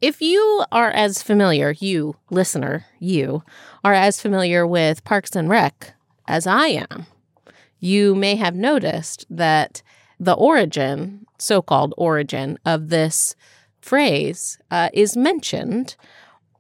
if 0.01 0.23
you 0.23 0.65
are 0.73 0.91
as 0.91 1.23
familiar, 1.23 1.75
you 1.79 2.17
listener, 2.31 2.87
you 3.01 3.43
are 3.83 3.93
as 3.95 4.21
familiar 4.21 4.67
with 4.67 5.05
Parks 5.05 5.37
and 5.37 5.49
Rec 5.49 5.95
as 6.27 6.47
I 6.47 6.69
am, 6.69 7.07
you 7.81 8.15
may 8.15 8.37
have 8.37 8.55
noticed 8.55 9.27
that 9.29 9.83
the 10.19 10.33
origin, 10.35 11.27
so 11.45 11.63
called 11.63 11.95
origin, 11.97 12.59
of 12.65 12.89
this 12.89 13.37
phrase 13.81 14.59
uh, 14.71 14.89
is 14.93 15.17
mentioned 15.17 15.97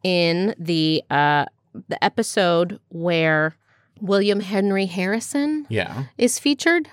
in 0.02 0.54
the 0.58 1.02
uh, 1.10 1.46
the 1.88 2.02
episode 2.04 2.78
where 2.90 3.56
William 4.00 4.40
Henry 4.40 4.86
Harrison 4.86 5.66
Yeah. 5.68 6.04
is 6.18 6.38
featured 6.38 6.88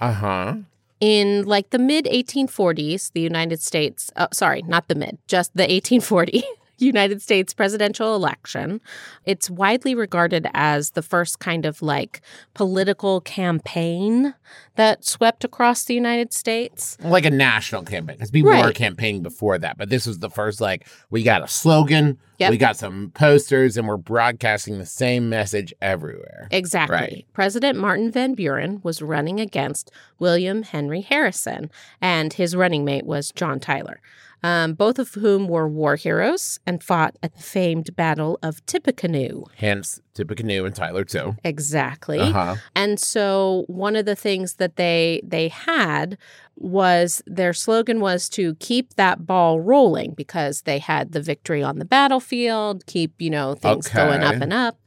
Uh 0.00 0.12
huh. 0.12 0.54
in 1.00 1.44
like 1.44 1.70
the 1.70 1.78
mid 1.78 2.04
1840s, 2.06 3.12
the 3.12 3.20
United 3.20 3.60
States, 3.60 4.10
uh, 4.16 4.26
sorry, 4.32 4.62
not 4.62 4.88
the 4.88 4.94
mid, 4.94 5.18
just 5.28 5.54
the 5.54 5.62
1840 5.62 6.42
United 6.82 7.22
States 7.22 7.54
presidential 7.54 8.14
election. 8.14 8.80
It's 9.24 9.48
widely 9.50 9.94
regarded 9.94 10.46
as 10.54 10.90
the 10.90 11.02
first 11.02 11.38
kind 11.38 11.64
of 11.66 11.80
like 11.82 12.20
political 12.54 13.20
campaign 13.66 14.34
that 14.76 15.04
swept 15.04 15.44
across 15.44 15.84
the 15.84 15.94
United 15.94 16.32
States. 16.32 16.96
like 17.04 17.24
a 17.24 17.30
national 17.30 17.82
campaign 17.84 18.16
because 18.16 18.30
people 18.30 18.50
were 18.50 18.56
Right. 18.56 18.74
campaigning 18.74 19.22
before 19.22 19.58
that 19.58 19.76
but 19.78 19.88
this 19.90 20.06
was 20.06 20.18
the 20.18 20.30
first 20.30 20.60
like 20.60 20.86
we 21.10 21.22
got 21.22 21.42
a 21.42 21.48
slogan 21.48 22.18
Yep. 22.38 22.50
we 22.50 22.56
got 22.56 22.76
some 22.76 23.10
posters 23.14 23.76
and 23.76 23.86
we're 23.86 23.96
broadcasting 23.96 24.78
the 24.78 24.86
same 24.86 25.28
message 25.28 25.72
everywhere 25.80 26.48
Exactly. 26.50 26.96
Right. 26.96 27.26
President 27.32 27.78
Martin 27.78 28.10
Van 28.10 28.34
Buren 28.34 28.80
was 28.82 29.00
running 29.02 29.38
against 29.40 29.90
William 30.18 30.62
Henry 30.62 31.02
Harrison, 31.02 31.70
and 32.00 32.32
his 32.32 32.56
running 32.56 32.84
mate 32.84 33.06
was 33.06 33.30
John 33.32 33.60
Tyler. 33.60 34.00
Um, 34.42 34.74
both 34.74 34.98
of 34.98 35.14
whom 35.14 35.48
were 35.48 35.68
war 35.68 35.96
heroes 35.96 36.58
and 36.66 36.82
fought 36.82 37.16
at 37.22 37.34
the 37.36 37.42
famed 37.42 37.94
Battle 37.94 38.38
of 38.42 38.64
Tippecanoe. 38.66 39.44
Hence, 39.56 40.00
Tippecanoe 40.14 40.64
and 40.64 40.74
Tyler 40.74 41.04
too. 41.04 41.36
Exactly. 41.44 42.18
Uh-huh. 42.18 42.56
And 42.74 42.98
so 42.98 43.64
one 43.68 43.96
of 43.96 44.04
the 44.04 44.16
things 44.16 44.54
that 44.54 44.76
they 44.76 45.20
they 45.24 45.48
had 45.48 46.18
was 46.56 47.22
their 47.26 47.52
slogan 47.52 48.00
was 48.00 48.28
to 48.30 48.54
keep 48.56 48.94
that 48.94 49.26
ball 49.26 49.60
rolling 49.60 50.12
because 50.14 50.62
they 50.62 50.78
had 50.78 51.12
the 51.12 51.20
victory 51.20 51.62
on 51.62 51.78
the 51.78 51.84
battlefield, 51.84 52.86
keep, 52.86 53.20
you 53.20 53.30
know, 53.30 53.54
things 53.54 53.88
going 53.88 54.22
up 54.22 54.40
and 54.40 54.52
up. 54.52 54.78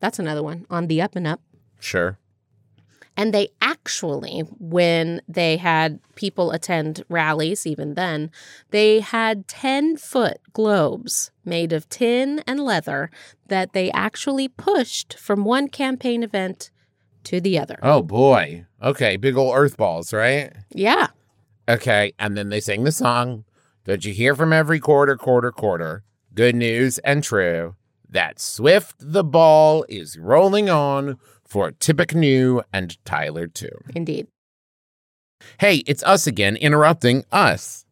That's 0.00 0.18
another 0.18 0.42
one 0.42 0.66
on 0.70 0.86
the 0.86 1.00
up 1.00 1.16
and 1.16 1.26
up. 1.26 1.40
Sure. 1.80 2.18
And 3.16 3.34
they 3.34 3.48
actually, 3.60 4.40
when 4.58 5.20
they 5.28 5.58
had 5.58 6.00
people 6.14 6.50
attend 6.50 7.04
rallies, 7.08 7.66
even 7.66 7.94
then, 7.94 8.30
they 8.70 9.00
had 9.00 9.46
10 9.48 9.98
foot 9.98 10.38
globes 10.52 11.30
made 11.44 11.72
of 11.72 11.88
tin 11.88 12.42
and 12.46 12.60
leather 12.60 13.10
that 13.48 13.72
they 13.74 13.90
actually 13.92 14.48
pushed 14.48 15.18
from 15.18 15.44
one 15.44 15.68
campaign 15.68 16.22
event 16.22 16.70
to 17.24 17.40
the 17.40 17.58
other. 17.58 17.78
Oh 17.82 18.02
boy. 18.02 18.64
Okay, 18.82 19.16
big 19.16 19.36
old 19.36 19.54
earth 19.56 19.76
balls, 19.76 20.12
right? 20.12 20.52
Yeah. 20.70 21.08
Okay, 21.68 22.12
and 22.18 22.36
then 22.36 22.48
they 22.48 22.60
sing 22.60 22.84
the 22.84 22.92
song. 22.92 23.44
Don't 23.84 24.04
you 24.04 24.12
hear 24.12 24.34
from 24.34 24.52
every 24.52 24.80
quarter, 24.80 25.16
quarter, 25.16 25.52
quarter? 25.52 26.02
Good 26.34 26.56
news 26.56 26.98
and 26.98 27.22
true 27.22 27.76
that 28.12 28.38
Swift 28.38 28.96
the 29.00 29.24
ball 29.24 29.84
is 29.88 30.18
rolling 30.18 30.70
on 30.70 31.18
for 31.52 31.70
Tippecanoe 31.72 32.62
and 32.72 32.96
Tyler 33.04 33.46
too. 33.46 33.68
Indeed. 33.94 34.26
Hey, 35.60 35.82
it's 35.86 36.02
us 36.02 36.26
again 36.26 36.56
interrupting 36.56 37.24
us. 37.30 37.84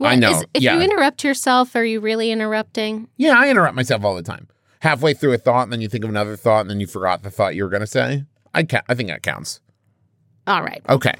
I 0.00 0.14
know, 0.14 0.30
is- 0.30 0.44
if 0.54 0.62
yeah. 0.62 0.76
you 0.76 0.80
interrupt 0.82 1.24
yourself, 1.24 1.74
are 1.74 1.84
you 1.84 1.98
really 1.98 2.30
interrupting? 2.30 3.08
Yeah, 3.16 3.34
I 3.36 3.50
interrupt 3.50 3.74
myself 3.74 4.04
all 4.04 4.14
the 4.14 4.22
time. 4.22 4.46
Halfway 4.80 5.12
through 5.12 5.32
a 5.32 5.38
thought, 5.38 5.64
and 5.64 5.72
then 5.72 5.80
you 5.80 5.88
think 5.88 6.04
of 6.04 6.10
another 6.10 6.36
thought, 6.36 6.60
and 6.60 6.70
then 6.70 6.78
you 6.78 6.86
forgot 6.86 7.22
the 7.24 7.30
thought 7.30 7.56
you 7.56 7.64
were 7.64 7.68
going 7.68 7.80
to 7.80 7.86
say. 7.86 8.24
I 8.54 8.62
ca- 8.62 8.82
I 8.88 8.94
think 8.94 9.08
that 9.08 9.22
counts. 9.24 9.60
All 10.46 10.62
right. 10.62 10.80
Okay. 10.88 11.14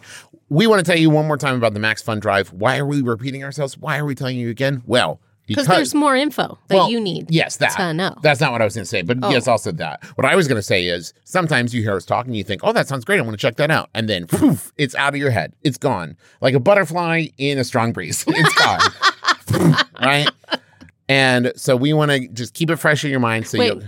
We 0.49 0.67
want 0.69 0.85
to 0.85 0.91
tell 0.91 0.99
you 0.99 1.11
one 1.11 1.27
more 1.27 1.37
time 1.37 1.57
about 1.57 1.75
the 1.75 1.81
Max 1.81 2.03
Fun 2.03 2.21
Drive. 2.21 2.53
Why 2.53 2.79
are 2.79 2.87
we 2.87 3.03
repeating 3.03 3.43
ourselves? 3.43 3.77
Why 3.77 3.99
are 3.99 4.05
we 4.05 4.15
telling 4.15 4.39
you 4.39 4.49
again? 4.49 4.83
Well, 4.87 5.21
Because 5.51 5.67
there's 5.67 5.95
more 5.95 6.17
info 6.17 6.59
that 6.69 6.75
Well, 6.75 6.91
you 6.91 7.01
need 7.01 7.31
Yes, 7.31 7.57
that. 7.59 7.73
to 7.77 7.93
know. 7.93 8.15
That's 8.23 8.41
not 8.41 8.53
what 8.53 8.63
I 8.63 8.65
was 8.65 8.75
going 8.75 8.85
to 8.85 8.89
say, 8.89 9.03
but 9.03 9.19
Oh. 9.23 9.31
yes, 9.31 9.47
also 9.49 9.73
that. 9.73 10.03
What 10.15 10.25
I 10.25 10.35
was 10.37 10.49
going 10.49 10.57
to 10.57 10.63
say 10.63 10.87
is 10.87 11.13
sometimes 11.25 11.75
you 11.75 11.83
hear 11.83 11.97
us 11.97 12.05
talking, 12.05 12.33
you 12.35 12.45
think, 12.45 12.63
oh, 12.65 12.73
that 12.73 12.89
sounds 12.89 13.05
great. 13.05 13.19
I 13.19 13.23
want 13.23 13.33
to 13.35 13.39
check 13.41 13.57
that 13.57 13.71
out. 13.71 13.91
And 13.95 14.09
then 14.09 14.27
poof, 14.27 14.73
it's 14.77 14.95
out 14.95 15.15
of 15.15 15.21
your 15.21 15.31
head. 15.31 15.53
It's 15.63 15.79
gone. 15.79 16.17
Like 16.41 16.55
a 16.55 16.61
butterfly 16.61 17.27
in 17.39 17.59
a 17.59 17.65
strong 17.65 17.93
breeze. 17.93 18.25
It's 18.29 18.55
gone. 18.55 19.77
Right? 20.01 20.31
And 21.09 21.53
so 21.57 21.77
we 21.77 21.93
want 21.93 22.11
to 22.13 22.29
just 22.29 22.55
keep 22.55 22.71
it 22.71 22.77
fresh 22.77 23.05
in 23.05 23.11
your 23.11 23.21
mind. 23.21 23.47
So 23.49 23.61
you 23.63 23.83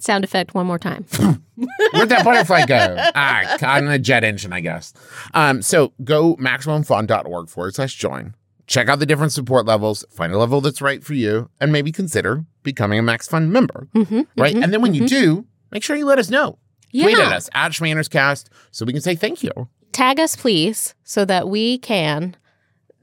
Sound 0.00 0.24
effect 0.24 0.52
one 0.52 0.66
more 0.66 0.78
time. 0.80 1.04
Where'd 1.92 2.08
that 2.10 2.24
butterfly 2.24 2.66
go? 2.66 2.96
ah, 3.14 3.56
on 3.76 3.86
a 3.88 3.98
jet 3.98 4.24
engine, 4.24 4.52
I 4.52 4.60
guess. 4.60 4.92
Um, 5.32 5.62
so 5.62 5.92
go 6.04 6.36
maximumfun.org 6.36 7.48
forward 7.48 7.74
slash 7.76 7.94
join. 7.94 8.34
Check 8.66 8.88
out 8.88 8.98
the 8.98 9.06
different 9.06 9.32
support 9.32 9.64
levels, 9.66 10.04
find 10.10 10.32
a 10.32 10.38
level 10.38 10.60
that's 10.60 10.80
right 10.82 11.02
for 11.04 11.14
you, 11.14 11.48
and 11.60 11.72
maybe 11.72 11.92
consider 11.92 12.44
becoming 12.64 12.98
a 12.98 13.02
Max 13.02 13.28
Fun 13.28 13.52
member. 13.52 13.88
hmm 13.92 14.22
Right. 14.36 14.54
and 14.56 14.72
then 14.72 14.82
when 14.82 14.92
you 14.94 15.06
do, 15.06 15.46
make 15.70 15.82
sure 15.84 15.96
you 15.96 16.04
let 16.06 16.18
us 16.18 16.30
know. 16.30 16.58
Yeah. 16.90 17.04
Tweet 17.04 17.18
at 17.18 17.32
us 17.32 17.48
at 17.54 17.72
Schmannerscast 17.72 18.48
so 18.72 18.84
we 18.84 18.92
can 18.92 19.02
say 19.02 19.14
thank 19.14 19.42
you. 19.42 19.50
Tag 19.92 20.18
us, 20.18 20.34
please, 20.36 20.94
so 21.04 21.24
that 21.24 21.48
we 21.48 21.78
can 21.78 22.36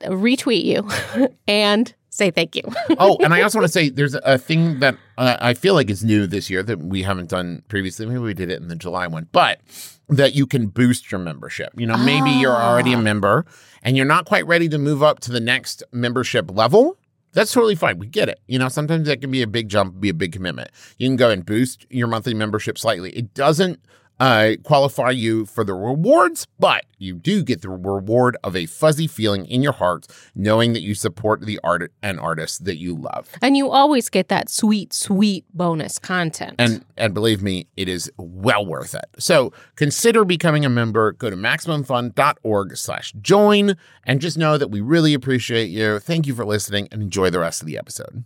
retweet 0.02 0.66
you 0.66 0.88
and 1.48 1.94
say 2.14 2.32
thank 2.32 2.56
you. 2.56 2.64
Oh, 3.00 3.18
and 3.22 3.34
I 3.34 3.42
also 3.42 3.58
want 3.60 3.68
to 3.68 3.72
say 3.74 3.90
there's 3.90 4.16
a 4.16 4.38
thing 4.38 4.80
that 4.80 4.96
uh, 5.18 5.38
I 5.42 5.54
feel 5.54 5.74
like 5.74 5.90
is 5.90 6.04
new 6.04 6.28
this 6.28 6.50
year 6.50 6.62
that 6.64 6.80
we 6.80 7.02
haven't 7.04 7.30
done 7.30 7.64
previously. 7.68 8.06
Maybe 8.06 8.20
we 8.20 8.34
did 8.34 8.50
it 8.52 8.62
in 8.62 8.68
the 8.68 8.76
July 8.76 9.08
one, 9.08 9.28
but 9.32 9.60
that 10.10 10.36
you 10.36 10.46
can 10.46 10.68
boost 10.68 11.12
your 11.12 11.20
membership. 11.20 11.70
You 11.76 11.88
know, 11.88 11.98
maybe 11.98 12.30
you're 12.30 12.52
already 12.56 12.94
a 12.94 12.98
Ah. 12.98 13.02
member 13.02 13.46
and 13.82 13.98
you're 13.98 14.06
not 14.06 14.26
quite 14.26 14.46
ready 14.46 14.70
to 14.70 14.78
move 14.78 15.02
up 15.02 15.20
to 15.22 15.32
the 15.32 15.40
next 15.40 15.82
membership 15.92 16.52
level. 16.52 16.98
That's 17.34 17.52
totally 17.52 17.76
fine. 17.76 17.98
We 17.98 18.08
get 18.08 18.30
it. 18.30 18.40
You 18.48 18.60
know, 18.60 18.70
sometimes 18.70 19.08
that 19.08 19.20
can 19.22 19.32
be 19.32 19.42
a 19.42 19.48
big 19.48 19.68
jump, 19.68 20.00
be 20.00 20.10
a 20.10 20.14
big 20.14 20.34
commitment. 20.34 20.70
You 21.00 21.08
can 21.10 21.16
go 21.16 21.32
and 21.32 21.44
boost 21.46 21.88
your 21.90 22.08
monthly 22.08 22.36
membership 22.36 22.78
slightly. 22.78 23.10
It 23.12 23.34
doesn't 23.34 23.80
uh, 24.24 24.56
qualify 24.64 25.10
you 25.10 25.46
for 25.46 25.66
the 25.66 25.74
rewards, 25.74 26.48
but 26.58 26.86
you 26.98 27.14
do 27.14 27.44
get 27.44 27.62
the 27.62 27.68
reward 27.68 28.38
of 28.42 28.56
a 28.56 28.66
fuzzy 28.66 29.06
feeling 29.06 29.46
in 29.48 29.62
your 29.62 29.74
heart, 29.74 30.08
knowing 30.34 30.72
that 30.72 30.80
you 30.82 30.96
support 30.96 31.42
the 31.42 31.60
art 31.62 31.92
and 32.02 32.22
artists 32.22 32.58
that 32.60 32.78
you 32.78 32.96
love. 32.96 33.30
and 33.42 33.58
you 33.58 33.70
always 33.70 34.08
get 34.10 34.30
that 34.30 34.50
sweet, 34.50 34.94
sweet 34.94 35.44
bonus 35.54 36.00
content. 36.00 36.56
And 36.58 36.86
and 36.96 37.14
believe 37.14 37.42
me, 37.42 37.68
it 37.76 37.90
is 37.90 38.10
well 38.18 38.66
worth 38.66 38.96
it. 38.96 39.04
So 39.20 39.52
consider 39.76 40.24
becoming 40.24 40.64
a 40.64 40.70
member. 40.70 41.12
Go 41.12 41.30
to 41.30 41.36
maximumfun.org 41.36 42.78
slash 42.78 43.12
join 43.20 43.76
and 44.06 44.22
just 44.22 44.38
know 44.38 44.58
that 44.58 44.70
we 44.70 44.80
really 44.80 45.14
appreciate 45.14 45.70
you. 45.70 46.00
Thank 46.00 46.28
you 46.28 46.34
for 46.34 46.46
listening 46.46 46.88
and 46.94 47.02
enjoy 47.02 47.30
the 47.30 47.40
rest 47.40 47.62
of 47.62 47.68
the 47.68 47.78
episode. 47.78 48.24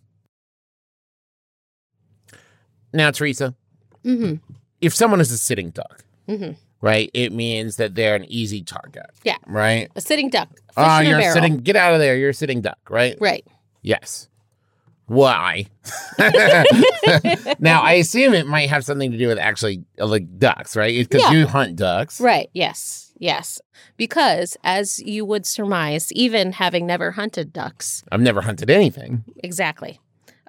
Now, 2.93 3.09
Teresa, 3.09 3.55
hmm 4.03 4.35
if 4.81 4.93
someone 4.93 5.19
is 5.21 5.31
a 5.31 5.37
sitting 5.37 5.69
duck, 5.71 6.03
hmm 6.27 6.51
right, 6.81 7.09
it 7.13 7.31
means 7.33 7.77
that 7.77 7.95
they're 7.95 8.15
an 8.15 8.25
easy 8.25 8.61
target. 8.61 9.07
Yeah. 9.23 9.37
Right? 9.47 9.89
a 9.95 10.01
sitting 10.01 10.29
duck. 10.29 10.49
Oh, 10.77 10.99
you're 10.99 11.19
a 11.19 11.31
sitting, 11.31 11.57
get 11.57 11.75
out 11.75 11.93
of 11.93 11.99
there. 11.99 12.15
You're 12.15 12.29
a 12.29 12.33
sitting 12.33 12.61
duck, 12.61 12.77
right? 12.89 13.17
Right. 13.19 13.45
Yes. 13.81 14.27
Why? 15.07 15.65
now, 17.59 17.81
I 17.81 17.93
assume 17.93 18.33
it 18.33 18.45
might 18.45 18.69
have 18.69 18.83
something 18.83 19.11
to 19.11 19.17
do 19.17 19.27
with 19.27 19.37
actually 19.39 19.83
uh, 19.99 20.05
like 20.05 20.37
ducks, 20.37 20.75
right? 20.75 20.95
Because 21.07 21.21
Yeah. 21.23 21.31
you 21.31 21.47
hunt 21.47 21.77
ducks. 21.77 22.19
Right. 22.19 22.49
Yes. 22.53 23.13
Yes. 23.17 23.59
Because 23.95 24.57
as 24.63 24.99
you 24.99 25.25
would 25.25 25.45
surmise, 25.45 26.11
even 26.11 26.51
having 26.51 26.85
never 26.85 27.11
hunted 27.11 27.53
ducks, 27.53 28.03
I've 28.11 28.21
never 28.21 28.41
hunted 28.41 28.69
anything 28.69 29.23
exactly. 29.43 29.99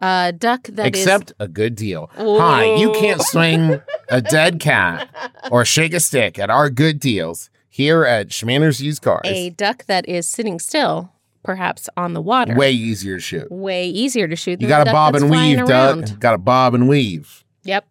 A 0.01 0.33
duck 0.33 0.65
that 0.65 0.87
except 0.87 1.33
a 1.41 1.49
good 1.49 1.75
deal. 1.75 2.11
Hi, 2.15 2.77
you 2.77 2.93
can't 2.93 3.21
swing 3.21 3.81
a 4.09 4.21
dead 4.21 4.61
cat 4.61 5.09
or 5.51 5.65
shake 5.65 5.93
a 5.93 6.01
stick 6.01 6.39
at 6.39 6.51
our 6.51 6.71
good 6.71 7.01
deals 7.01 7.51
here 7.69 8.05
at 8.05 8.29
Schmanners 8.29 8.81
Used 8.81 9.03
Cars. 9.03 9.23
a 9.25 9.51
duck 9.51 9.87
that 9.87 10.09
is 10.09 10.29
sitting 10.29 10.59
still, 10.61 11.13
perhaps 11.43 11.89
on 11.97 12.13
the 12.15 12.21
water. 12.21 12.55
Way 12.55 12.73
easier 12.73 13.17
to 13.17 13.21
shoot. 13.21 13.51
Way 13.51 13.89
easier 13.89 14.29
to 14.29 14.37
shoot. 14.37 14.61
You 14.61 14.69
got 14.69 14.87
a 14.87 14.93
bob 14.93 15.17
and 15.17 15.31
weave, 15.31 15.67
duck. 15.67 16.19
Got 16.21 16.33
to 16.33 16.39
bob 16.39 16.75
and 16.75 16.89
weave. 16.89 17.45
Yep. 17.65 17.87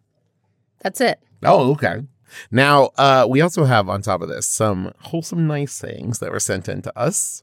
That's 0.82 1.00
it. 1.00 1.20
Oh, 1.42 1.72
okay. 1.72 2.02
Now, 2.50 2.90
uh, 2.96 3.26
we 3.28 3.40
also 3.40 3.64
have 3.64 3.88
on 3.88 4.02
top 4.02 4.22
of 4.22 4.28
this 4.28 4.46
some 4.48 4.92
wholesome, 5.00 5.46
nice 5.46 5.78
things 5.80 6.18
that 6.20 6.30
were 6.30 6.40
sent 6.40 6.68
in 6.68 6.82
to 6.82 6.98
us. 6.98 7.42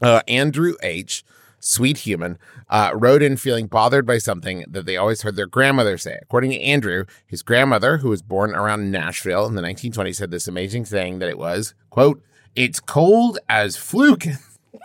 Uh, 0.00 0.22
Andrew 0.28 0.74
H., 0.82 1.24
sweet 1.60 1.98
human, 1.98 2.38
uh, 2.68 2.90
wrote 2.94 3.22
in 3.22 3.36
feeling 3.36 3.66
bothered 3.66 4.06
by 4.06 4.18
something 4.18 4.64
that 4.68 4.86
they 4.86 4.96
always 4.96 5.22
heard 5.22 5.36
their 5.36 5.46
grandmother 5.46 5.98
say. 5.98 6.18
According 6.22 6.50
to 6.50 6.60
Andrew, 6.60 7.04
his 7.26 7.42
grandmother, 7.42 7.98
who 7.98 8.08
was 8.08 8.22
born 8.22 8.54
around 8.54 8.90
Nashville 8.90 9.46
in 9.46 9.54
the 9.54 9.62
1920s, 9.62 10.20
had 10.20 10.30
this 10.30 10.48
amazing 10.48 10.84
saying 10.84 11.18
that 11.18 11.28
it 11.28 11.38
was, 11.38 11.74
quote, 11.90 12.22
it's 12.54 12.80
cold 12.80 13.38
as 13.48 13.76
fluke. 13.76 14.24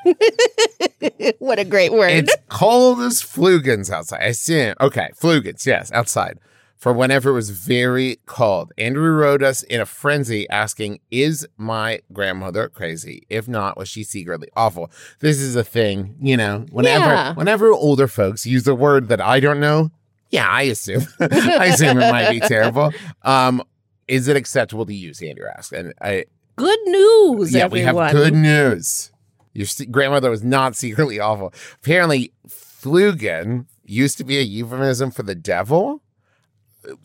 what 1.40 1.60
a 1.60 1.66
great 1.66 1.92
word. 1.92 2.12
It's 2.12 2.36
cold 2.50 3.00
as 3.02 3.22
flugans 3.22 3.90
outside. 3.90 4.22
I 4.22 4.32
see 4.32 4.56
it. 4.56 4.78
Okay, 4.80 5.10
flugans, 5.20 5.66
yes, 5.66 5.92
outside. 5.92 6.40
For 6.84 6.92
whenever 6.92 7.30
it 7.30 7.34
was 7.34 7.50
very 7.52 8.20
cold. 8.26 8.74
Andrew 8.78 9.12
wrote 9.12 9.42
us 9.42 9.64
in 9.64 9.80
a 9.80 9.86
frenzy 9.86 10.50
asking, 10.50 11.00
Is 11.10 11.48
my 11.56 12.02
grandmother 12.12 12.68
crazy? 12.68 13.24
If 13.30 13.48
not, 13.48 13.78
was 13.78 13.88
she 13.88 14.04
secretly 14.04 14.50
awful? 14.54 14.92
This 15.20 15.40
is 15.40 15.56
a 15.56 15.64
thing, 15.64 16.18
you 16.20 16.36
know, 16.36 16.66
whenever 16.72 17.06
Yeah. 17.06 17.34
whenever 17.36 17.72
older 17.72 18.10
folks 18.10 18.46
use 18.46 18.68
a 18.68 18.76
word 18.76 19.08
that 19.08 19.22
I 19.22 19.40
don't 19.40 19.62
know, 19.62 19.92
yeah, 20.30 20.46
I 20.46 20.64
assume. 20.64 21.04
I 21.22 21.68
assume 21.68 22.00
it 22.02 22.12
might 22.12 22.32
be 22.32 22.40
terrible. 22.54 22.92
Um, 23.22 23.64
is 24.10 24.28
it 24.28 24.36
acceptable 24.36 24.86
to 24.86 24.94
use? 24.94 25.22
Andrew 25.22 25.46
asked. 25.58 25.72
And 25.72 25.94
I 26.02 26.26
good 26.58 26.80
news, 26.84 27.54
yeah, 27.54 27.64
everyone. 27.64 27.96
we 27.96 28.02
have 28.02 28.12
good 28.12 28.34
news. 28.36 29.10
Your 29.54 29.68
se- 29.68 29.86
grandmother 29.86 30.30
was 30.30 30.44
not 30.44 30.76
secretly 30.76 31.18
awful. 31.18 31.54
Apparently, 31.82 32.34
flugen 32.46 33.68
used 33.86 34.18
to 34.18 34.26
be 34.26 34.38
a 34.38 34.42
euphemism 34.42 35.12
for 35.12 35.24
the 35.24 35.34
devil. 35.36 36.02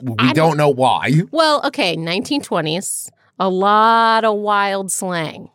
We 0.00 0.14
I 0.18 0.32
don't 0.32 0.56
know 0.56 0.68
why. 0.68 1.22
Well, 1.30 1.60
okay, 1.66 1.96
1920s, 1.96 3.10
a 3.38 3.48
lot 3.48 4.24
of 4.24 4.36
wild 4.36 4.90
slang. 4.90 5.50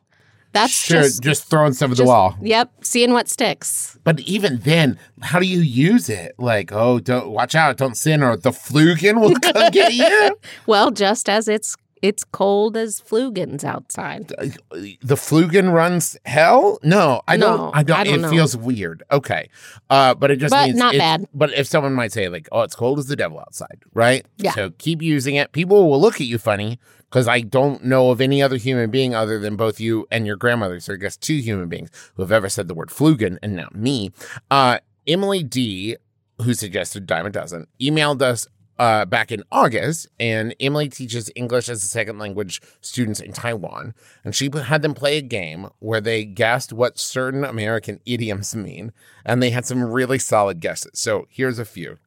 That's 0.54 0.72
sure, 0.72 1.02
just, 1.02 1.24
just, 1.24 1.50
throwing 1.50 1.74
stuff 1.74 1.92
at 1.92 1.98
the 1.98 2.06
wall. 2.06 2.38
Yep, 2.40 2.72
seeing 2.86 3.12
what 3.12 3.28
sticks. 3.28 3.98
But 4.04 4.20
even 4.20 4.60
then, 4.60 5.00
how 5.20 5.40
do 5.40 5.48
you 5.48 5.62
use 5.62 6.10
it? 6.10 6.36
Like, 6.38 6.72
oh, 6.72 7.00
don't 7.00 7.32
watch 7.32 7.56
out, 7.56 7.78
don't 7.78 7.98
sin, 7.98 8.22
or 8.22 8.38
the 8.38 8.52
flugen 8.52 9.20
will 9.20 9.34
come 9.42 9.72
get 9.72 9.94
you. 9.94 10.38
Well, 10.68 10.92
just 10.92 11.28
as 11.28 11.48
it's 11.48 11.76
it's 12.04 12.26
cold 12.26 12.76
as 12.76 13.00
flugans 13.02 13.64
outside. 13.64 14.28
the 14.28 15.16
Flugen 15.16 15.74
runs 15.74 16.18
hell? 16.26 16.78
No, 16.84 17.22
I 17.28 17.38
don't. 17.38 17.74
I 17.74 17.82
don't. 17.82 17.98
I 17.98 18.04
don't 18.04 18.16
it 18.16 18.22
know. 18.22 18.30
feels 18.30 18.56
weird. 18.58 19.04
Okay, 19.10 19.50
uh, 19.90 20.14
but 20.14 20.30
it 20.30 20.36
just 20.36 20.52
But 20.52 20.68
means 20.68 20.78
not 20.78 20.96
bad. 20.96 21.26
But 21.34 21.54
if 21.54 21.66
someone 21.66 21.94
might 21.94 22.12
say 22.12 22.28
like, 22.28 22.50
"Oh, 22.52 22.62
it's 22.62 22.76
cold 22.76 23.00
as 23.00 23.08
the 23.08 23.16
devil 23.16 23.40
outside," 23.40 23.82
right? 23.94 24.26
Yeah. 24.38 24.52
So 24.52 24.72
keep 24.78 25.02
using 25.02 25.36
it. 25.36 25.54
People 25.54 25.90
will 25.90 26.00
look 26.02 26.16
at 26.16 26.28
you 26.28 26.38
funny 26.38 26.78
because 27.10 27.28
I 27.30 27.40
don't 27.40 27.86
know 27.86 28.12
of 28.12 28.20
any 28.20 28.42
other 28.42 28.58
human 28.58 28.92
being 28.92 29.16
other 29.16 29.40
than 29.40 29.56
both 29.56 29.80
you 29.80 30.06
and 30.12 30.28
your 30.28 30.36
grandmother. 30.36 30.82
So 30.82 30.94
I 30.94 30.98
guess 30.98 31.16
two 31.16 31.38
human 31.38 31.70
beings 31.70 31.90
who 32.16 32.22
have 32.22 32.34
ever 32.34 32.50
said 32.50 32.68
the 32.68 32.74
word 32.74 32.90
Flugen, 32.90 33.38
and 33.42 33.56
now 33.56 33.70
me. 33.74 34.12
Uh, 34.52 34.80
Emily 35.08 35.42
D, 35.42 35.96
who 36.42 36.54
suggested 36.54 37.06
dime 37.06 37.26
a 37.26 37.30
dozen, 37.30 37.68
emailed 37.82 38.22
us 38.22 38.46
uh, 38.84 39.06
back 39.06 39.32
in 39.32 39.42
August, 39.50 40.10
and 40.20 40.54
Emily 40.60 40.90
teaches 40.90 41.32
English 41.38 41.70
as 41.70 41.82
a 41.86 41.88
second 41.88 42.20
language 42.20 42.62
students 42.82 43.22
in 43.22 43.32
Taiwan, 43.32 43.94
and 44.26 44.36
she 44.36 44.50
had 44.54 44.82
them 44.82 44.94
play 44.94 45.18
a 45.18 45.22
game 45.22 45.70
where 45.80 46.02
they 46.02 46.26
guessed 46.26 46.74
what 46.74 47.00
certain 47.00 47.46
American 47.46 48.02
idioms 48.06 48.54
mean, 48.54 48.92
and 49.26 49.42
they 49.42 49.52
had 49.52 49.66
some 49.66 49.82
really 49.82 50.20
solid 50.20 50.60
guesses. 50.60 51.00
So 51.00 51.28
here's 51.30 51.60
a 51.60 51.64
few: 51.64 51.98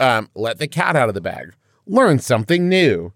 um, 0.00 0.28
"Let 0.34 0.58
the 0.58 0.66
cat 0.66 0.96
out 0.96 1.08
of 1.08 1.14
the 1.14 1.20
bag," 1.20 1.54
"Learn 1.86 2.18
something 2.18 2.68
new," 2.68 3.12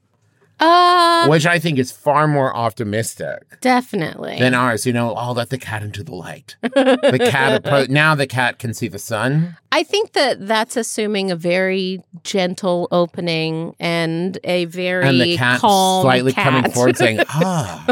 Uh, 0.58 1.26
which 1.28 1.44
I 1.44 1.58
think 1.58 1.78
is 1.78 1.92
far 1.92 2.26
more 2.26 2.54
optimistic 2.56 3.60
definitely. 3.60 4.38
than 4.38 4.54
ours. 4.54 4.86
You 4.86 4.92
know, 4.92 5.14
"Oh, 5.16 5.32
let 5.32 5.50
the 5.50 5.58
cat 5.58 5.82
into 5.82 6.02
the 6.02 6.14
light." 6.14 6.56
the 6.62 7.18
cat 7.30 7.62
appro- 7.62 7.88
now 7.90 8.14
the 8.14 8.26
cat 8.26 8.58
can 8.58 8.72
see 8.72 8.88
the 8.88 8.98
sun. 8.98 9.56
I 9.72 9.82
think 9.82 10.12
that 10.12 10.46
that's 10.46 10.76
assuming 10.76 11.30
a 11.30 11.36
very 11.36 12.00
gentle 12.22 12.88
opening 12.90 13.74
and 13.78 14.38
a 14.44 14.64
very 14.66 15.06
and 15.06 15.20
the 15.20 15.36
cat 15.36 15.60
calm 15.60 16.02
slightly 16.02 16.32
cat. 16.32 16.44
coming 16.44 16.70
forward 16.70 16.96
saying, 16.96 17.20
"Ah, 17.28 17.84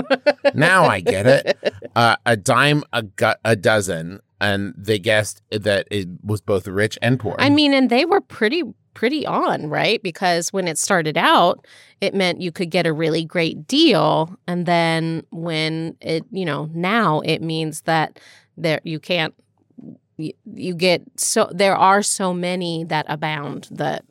now 0.54 0.86
I 0.86 1.00
get 1.00 1.26
it." 1.26 1.58
Uh, 1.94 2.16
a 2.24 2.36
dime 2.36 2.82
a, 2.94 3.02
gu- 3.02 3.34
a 3.44 3.56
dozen, 3.56 4.20
and 4.40 4.74
they 4.76 4.98
guessed 4.98 5.42
that 5.50 5.86
it 5.90 6.08
was 6.22 6.40
both 6.40 6.66
rich 6.66 6.98
and 7.00 7.18
poor. 7.18 7.36
I 7.38 7.50
mean, 7.50 7.72
and 7.74 7.90
they 7.90 8.04
were 8.04 8.20
pretty 8.20 8.62
pretty 8.94 9.26
on, 9.26 9.68
right? 9.68 10.02
Because 10.02 10.52
when 10.52 10.68
it 10.68 10.78
started 10.78 11.18
out, 11.18 11.66
it 12.00 12.14
meant 12.14 12.40
you 12.40 12.52
could 12.52 12.70
get 12.70 12.86
a 12.86 12.92
really 12.92 13.24
great 13.24 13.66
deal, 13.66 14.36
and 14.46 14.66
then 14.66 15.24
when 15.30 15.96
it, 16.00 16.24
you 16.30 16.44
know, 16.44 16.70
now 16.72 17.20
it 17.20 17.42
means 17.42 17.82
that 17.82 18.18
there 18.56 18.80
you 18.84 19.00
can't 19.00 19.34
you, 20.16 20.32
you 20.44 20.74
get 20.74 21.02
so 21.16 21.50
there 21.52 21.76
are 21.76 22.02
so 22.02 22.32
many 22.32 22.84
that 22.84 23.06
abound 23.08 23.68
that 23.70 24.04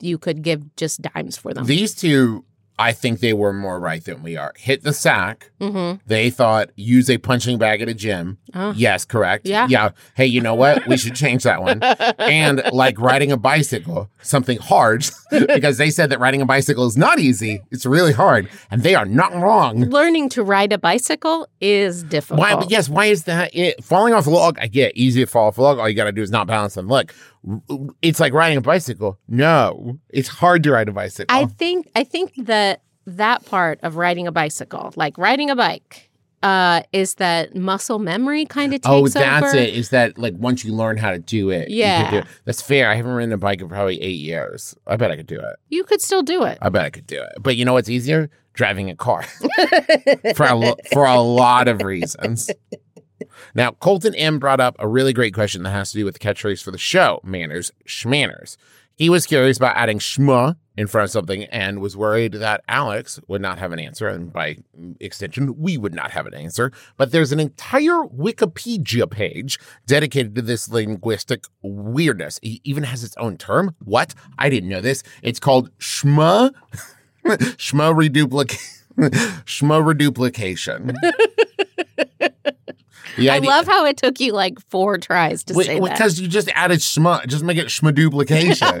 you 0.00 0.18
could 0.18 0.42
give 0.42 0.74
just 0.76 1.02
dimes 1.02 1.36
for 1.36 1.52
them. 1.52 1.66
These 1.66 1.94
two, 1.94 2.44
I 2.80 2.92
think 2.92 3.20
they 3.20 3.34
were 3.34 3.52
more 3.52 3.78
right 3.78 4.02
than 4.02 4.22
we 4.22 4.38
are. 4.38 4.54
Hit 4.56 4.82
the 4.84 4.94
sack. 4.94 5.50
mm-hmm. 5.60 5.98
They 6.06 6.30
thought 6.30 6.70
use 6.76 7.10
a 7.10 7.18
punching 7.18 7.58
bag 7.58 7.82
at 7.82 7.90
a 7.90 7.94
gym. 7.94 8.38
Oh. 8.54 8.72
Yes, 8.74 9.04
correct. 9.04 9.46
Yeah. 9.46 9.66
Yeah. 9.68 9.90
Hey, 10.14 10.24
you 10.24 10.40
know 10.40 10.54
what? 10.54 10.86
We 10.86 10.96
should 10.96 11.14
change 11.14 11.42
that 11.42 11.62
one. 11.62 11.82
and 12.18 12.62
like 12.72 12.98
riding 12.98 13.32
a 13.32 13.36
bicycle, 13.36 14.08
something 14.22 14.56
hard, 14.56 15.04
because 15.30 15.76
they 15.76 15.90
said 15.90 16.08
that 16.08 16.20
riding 16.20 16.40
a 16.40 16.46
bicycle 16.46 16.86
is 16.86 16.96
not 16.96 17.18
easy. 17.18 17.60
It's 17.70 17.84
really 17.84 18.14
hard, 18.14 18.48
and 18.70 18.82
they 18.82 18.94
are 18.94 19.04
not 19.04 19.34
wrong. 19.34 19.82
Learning 19.82 20.30
to 20.30 20.42
ride 20.42 20.72
a 20.72 20.78
bicycle 20.78 21.46
is 21.60 22.02
difficult. 22.02 22.40
Why? 22.40 22.64
Yes, 22.68 22.88
why 22.88 23.06
is 23.06 23.24
that? 23.24 23.54
It, 23.54 23.84
falling 23.84 24.14
off 24.14 24.26
a 24.26 24.30
log, 24.30 24.58
I 24.58 24.68
get 24.68 24.96
easy 24.96 25.20
to 25.20 25.26
fall 25.26 25.48
off 25.48 25.58
a 25.58 25.62
log. 25.62 25.78
All 25.78 25.88
you 25.88 25.94
got 25.94 26.04
to 26.04 26.12
do 26.12 26.22
is 26.22 26.30
not 26.30 26.46
balance 26.46 26.78
on 26.78 26.86
the 26.86 26.92
leg. 26.94 27.12
It's 28.02 28.20
like 28.20 28.32
riding 28.32 28.58
a 28.58 28.60
bicycle. 28.60 29.18
No, 29.28 29.98
it's 30.10 30.28
hard 30.28 30.62
to 30.64 30.72
ride 30.72 30.88
a 30.88 30.92
bicycle. 30.92 31.34
I 31.34 31.46
think 31.46 31.90
I 31.94 32.04
think 32.04 32.34
that 32.36 32.82
that 33.06 33.44
part 33.46 33.80
of 33.82 33.96
riding 33.96 34.26
a 34.26 34.32
bicycle, 34.32 34.92
like 34.96 35.16
riding 35.16 35.50
a 35.50 35.56
bike, 35.56 36.10
uh, 36.42 36.82
is 36.92 37.14
that 37.14 37.54
muscle 37.54 37.98
memory 37.98 38.46
kind 38.46 38.72
of 38.72 38.80
takes 38.80 38.88
oh, 38.90 39.08
that's 39.08 39.46
over. 39.46 39.56
it. 39.56 39.74
Is 39.74 39.90
that 39.90 40.18
like 40.18 40.34
once 40.36 40.64
you 40.64 40.74
learn 40.74 40.96
how 40.96 41.10
to 41.10 41.18
do 41.18 41.50
it? 41.50 41.70
Yeah. 41.70 42.10
do 42.10 42.16
it. 42.18 42.26
That's 42.44 42.62
fair. 42.62 42.90
I 42.90 42.94
haven't 42.94 43.12
ridden 43.12 43.32
a 43.32 43.38
bike 43.38 43.60
in 43.60 43.68
probably 43.68 44.00
eight 44.00 44.18
years. 44.18 44.74
I 44.86 44.96
bet 44.96 45.10
I 45.10 45.16
could 45.16 45.26
do 45.26 45.38
it. 45.38 45.56
You 45.68 45.84
could 45.84 46.00
still 46.00 46.22
do 46.22 46.44
it. 46.44 46.58
I 46.62 46.68
bet 46.68 46.84
I 46.84 46.90
could 46.90 47.06
do 47.06 47.20
it. 47.20 47.42
But 47.42 47.56
you 47.56 47.64
know 47.64 47.74
what's 47.74 47.88
easier? 47.88 48.30
Driving 48.52 48.90
a 48.90 48.96
car 48.96 49.22
for 50.34 50.46
a, 50.46 50.54
lo- 50.54 50.76
for 50.92 51.04
a 51.04 51.20
lot 51.20 51.68
of 51.68 51.82
reasons. 51.82 52.50
Now, 53.54 53.72
Colton 53.72 54.14
M 54.14 54.38
brought 54.38 54.60
up 54.60 54.76
a 54.78 54.88
really 54.88 55.12
great 55.12 55.34
question 55.34 55.62
that 55.62 55.70
has 55.70 55.90
to 55.92 55.98
do 55.98 56.04
with 56.04 56.14
the 56.14 56.20
catchphrase 56.20 56.62
for 56.62 56.70
the 56.70 56.78
show, 56.78 57.20
manners, 57.24 57.72
schmanners. 57.86 58.56
He 58.96 59.08
was 59.08 59.26
curious 59.26 59.56
about 59.56 59.76
adding 59.76 59.98
schma 59.98 60.56
in 60.76 60.86
front 60.86 61.04
of 61.04 61.10
something 61.10 61.44
and 61.44 61.80
was 61.80 61.96
worried 61.96 62.32
that 62.34 62.62
Alex 62.68 63.18
would 63.28 63.40
not 63.40 63.58
have 63.58 63.72
an 63.72 63.78
answer, 63.78 64.08
and 64.08 64.30
by 64.30 64.58
extension, 65.00 65.58
we 65.58 65.78
would 65.78 65.94
not 65.94 66.10
have 66.10 66.26
an 66.26 66.34
answer. 66.34 66.70
But 66.98 67.10
there's 67.10 67.32
an 67.32 67.40
entire 67.40 68.02
Wikipedia 68.04 69.10
page 69.10 69.58
dedicated 69.86 70.34
to 70.34 70.42
this 70.42 70.68
linguistic 70.68 71.44
weirdness. 71.62 72.38
It 72.42 72.60
even 72.64 72.82
has 72.82 73.02
its 73.02 73.16
own 73.16 73.38
term. 73.38 73.74
What? 73.82 74.14
I 74.38 74.50
didn't 74.50 74.68
know 74.68 74.82
this. 74.82 75.02
It's 75.22 75.40
called 75.40 75.70
schma, 75.78 76.52
schma 77.24 77.96
reduplication. 77.96 78.80
Schma 78.98 79.84
reduplication. 79.86 80.92
The 83.20 83.28
I 83.30 83.38
love 83.38 83.66
how 83.66 83.84
it 83.84 83.98
took 83.98 84.18
you 84.18 84.32
like 84.32 84.58
four 84.68 84.96
tries 84.96 85.44
to 85.44 85.54
Wait, 85.54 85.66
say 85.66 85.78
that. 85.78 85.90
because 85.92 86.18
you 86.18 86.26
just 86.26 86.48
added 86.54 86.78
schma, 86.78 87.26
just 87.26 87.44
make 87.44 87.58
it 87.58 87.66
schma 87.66 87.94
duplication. 87.94 88.80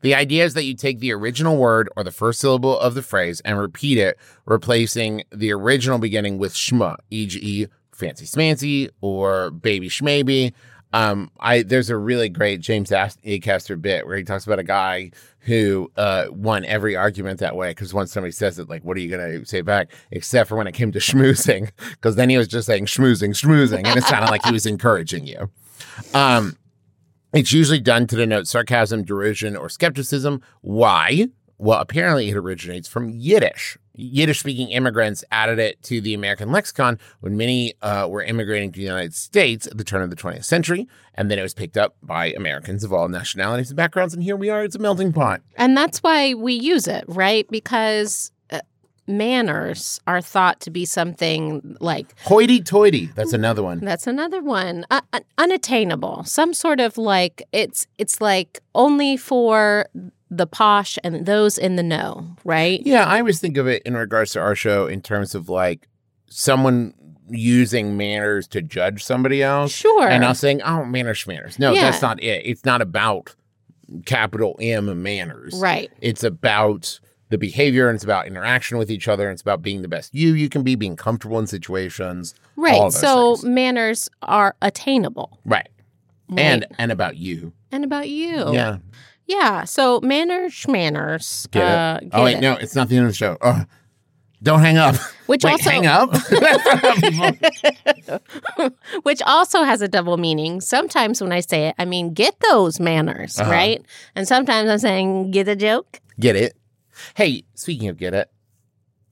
the 0.00 0.14
idea 0.14 0.44
is 0.44 0.54
that 0.54 0.62
you 0.62 0.76
take 0.76 1.00
the 1.00 1.12
original 1.12 1.56
word 1.56 1.88
or 1.96 2.04
the 2.04 2.12
first 2.12 2.40
syllable 2.40 2.78
of 2.78 2.94
the 2.94 3.02
phrase 3.02 3.40
and 3.40 3.58
repeat 3.58 3.98
it, 3.98 4.16
replacing 4.46 5.24
the 5.32 5.50
original 5.52 5.98
beginning 5.98 6.38
with 6.38 6.54
schma, 6.54 6.98
e.g., 7.10 7.66
fancy 7.90 8.26
smancy 8.26 8.90
or 9.00 9.50
baby 9.50 9.88
schmaybe. 9.88 10.52
Um, 10.94 11.32
I 11.40 11.62
there's 11.62 11.90
a 11.90 11.96
really 11.96 12.28
great 12.28 12.60
James 12.60 12.92
Ast- 12.92 13.20
Acaster 13.24 13.80
bit 13.80 14.06
where 14.06 14.16
he 14.16 14.22
talks 14.22 14.46
about 14.46 14.60
a 14.60 14.64
guy 14.64 15.10
who 15.40 15.90
uh, 15.96 16.26
won 16.30 16.64
every 16.66 16.94
argument 16.94 17.40
that 17.40 17.56
way 17.56 17.72
because 17.72 17.92
once 17.92 18.12
somebody 18.12 18.30
says 18.30 18.60
it, 18.60 18.68
like, 18.68 18.84
what 18.84 18.96
are 18.96 19.00
you 19.00 19.10
gonna 19.10 19.44
say 19.44 19.60
back? 19.60 19.90
Except 20.12 20.48
for 20.48 20.54
when 20.56 20.68
it 20.68 20.72
came 20.72 20.92
to 20.92 20.98
schmoozing, 21.00 21.72
because 21.90 22.14
then 22.14 22.30
he 22.30 22.38
was 22.38 22.46
just 22.46 22.68
saying 22.68 22.86
schmoozing, 22.86 23.30
schmoozing, 23.30 23.84
and 23.84 23.96
it 23.96 24.04
sounded 24.04 24.30
like 24.30 24.44
he 24.44 24.52
was 24.52 24.66
encouraging 24.66 25.26
you. 25.26 25.50
Um, 26.14 26.56
it's 27.32 27.52
usually 27.52 27.80
done 27.80 28.06
to 28.06 28.14
denote 28.14 28.46
sarcasm, 28.46 29.02
derision, 29.02 29.56
or 29.56 29.68
skepticism. 29.68 30.42
Why? 30.60 31.26
Well, 31.58 31.80
apparently 31.80 32.28
it 32.28 32.36
originates 32.36 32.88
from 32.88 33.10
Yiddish. 33.10 33.78
Yiddish 33.96 34.40
speaking 34.40 34.70
immigrants 34.70 35.22
added 35.30 35.60
it 35.60 35.80
to 35.84 36.00
the 36.00 36.14
American 36.14 36.50
lexicon 36.50 36.98
when 37.20 37.36
many 37.36 37.74
uh, 37.80 38.08
were 38.10 38.24
immigrating 38.24 38.72
to 38.72 38.78
the 38.78 38.84
United 38.84 39.14
States 39.14 39.68
at 39.68 39.78
the 39.78 39.84
turn 39.84 40.02
of 40.02 40.10
the 40.10 40.16
20th 40.16 40.44
century. 40.44 40.88
And 41.14 41.30
then 41.30 41.38
it 41.38 41.42
was 41.42 41.54
picked 41.54 41.76
up 41.76 41.94
by 42.02 42.32
Americans 42.32 42.82
of 42.82 42.92
all 42.92 43.08
nationalities 43.08 43.70
and 43.70 43.76
backgrounds. 43.76 44.12
And 44.12 44.22
here 44.22 44.34
we 44.36 44.50
are, 44.50 44.64
it's 44.64 44.74
a 44.74 44.80
melting 44.80 45.12
pot. 45.12 45.42
and 45.56 45.76
that's 45.76 46.02
why 46.02 46.34
we 46.34 46.54
use 46.54 46.88
it, 46.88 47.04
right? 47.06 47.48
Because 47.50 48.32
uh, 48.50 48.58
manners 49.06 50.00
are 50.08 50.20
thought 50.20 50.58
to 50.62 50.70
be 50.70 50.84
something 50.84 51.76
like 51.80 52.18
Hoity 52.22 52.60
toity. 52.62 53.10
That's 53.14 53.32
another 53.32 53.62
one. 53.62 53.78
That's 53.78 54.08
another 54.08 54.42
one. 54.42 54.84
Uh, 54.90 55.02
unattainable. 55.38 56.24
Some 56.24 56.52
sort 56.52 56.80
of 56.80 56.98
like 56.98 57.42
it's 57.52 57.86
it's 57.98 58.20
like 58.20 58.60
only 58.74 59.16
for 59.16 59.86
the 60.36 60.46
posh 60.46 60.98
and 61.04 61.26
those 61.26 61.58
in 61.58 61.76
the 61.76 61.82
know, 61.82 62.36
right? 62.44 62.80
Yeah, 62.84 63.04
I 63.04 63.18
always 63.18 63.40
think 63.40 63.56
of 63.56 63.66
it 63.66 63.82
in 63.84 63.96
regards 63.96 64.32
to 64.32 64.40
our 64.40 64.54
show 64.54 64.86
in 64.86 65.00
terms 65.02 65.34
of 65.34 65.48
like 65.48 65.88
someone 66.28 66.94
using 67.30 67.96
manners 67.96 68.46
to 68.48 68.60
judge 68.60 69.02
somebody 69.02 69.42
else. 69.42 69.72
Sure. 69.72 70.08
And 70.08 70.24
us 70.24 70.40
saying, 70.40 70.60
oh, 70.62 70.84
manners, 70.84 71.24
schmanners. 71.24 71.58
No, 71.58 71.72
Yeah. 71.72 71.82
that's 71.90 72.02
not 72.02 72.22
it. 72.22 72.42
It's 72.44 72.64
not 72.64 72.82
about 72.82 73.34
capital 74.06 74.56
M 74.60 75.02
manners. 75.02 75.54
right. 75.58 75.90
It's 76.00 76.22
about 76.24 77.00
the 77.30 77.38
behavior 77.38 77.88
and 77.88 77.94
it's 77.96 78.04
about 78.04 78.26
interaction 78.26 78.76
with 78.78 78.90
each 78.90 79.08
other. 79.08 79.28
And 79.28 79.32
it's 79.32 79.42
about 79.42 79.62
being 79.62 79.82
the 79.82 79.88
best 79.88 80.14
you 80.14 80.34
you 80.34 80.48
can 80.48 80.62
be, 80.62 80.74
being 80.74 80.96
comfortable 80.96 81.38
in 81.38 81.46
situations. 81.46 82.34
Right. 82.56 82.92
So 82.92 83.36
things. 83.36 83.44
manners 83.44 84.08
are 84.22 84.54
attainable. 84.62 85.38
Right. 85.44 85.68
right? 86.28 86.40
And 86.40 86.66
and 86.78 86.92
about 86.92 87.16
you. 87.16 87.52
and 87.72 87.84
about 87.84 88.08
you. 88.08 88.52
Yeah. 88.52 88.78
Yeah. 89.26 89.64
So 89.64 90.00
manners, 90.00 90.52
schmanners. 90.52 91.50
Get 91.50 91.62
uh, 91.62 91.98
it? 92.02 92.10
Oh 92.12 92.24
wait, 92.24 92.38
it. 92.38 92.40
no, 92.40 92.54
it's 92.54 92.74
not 92.74 92.88
the 92.88 92.96
end 92.96 93.06
of 93.06 93.12
the 93.12 93.16
show. 93.16 93.36
Oh, 93.40 93.64
don't 94.42 94.60
hang 94.60 94.76
up. 94.76 94.96
Which 95.26 95.44
wait, 95.44 95.52
also 95.52 95.70
hang 95.70 95.86
up. 95.86 96.14
which 99.02 99.22
also 99.22 99.62
has 99.62 99.80
a 99.80 99.88
double 99.88 100.18
meaning. 100.18 100.60
Sometimes 100.60 101.22
when 101.22 101.32
I 101.32 101.40
say 101.40 101.68
it, 101.68 101.74
I 101.78 101.86
mean 101.86 102.12
get 102.12 102.38
those 102.50 102.78
manners, 102.78 103.38
Uh-huh. 103.38 103.50
right? 103.50 103.82
And 104.14 104.28
sometimes 104.28 104.68
I'm 104.68 104.78
saying 104.78 105.30
get 105.30 105.48
a 105.48 105.56
joke. 105.56 106.00
Get 106.20 106.36
it? 106.36 106.54
Hey, 107.14 107.44
speaking 107.54 107.88
of 107.88 107.96
get 107.96 108.14
it, 108.14 108.30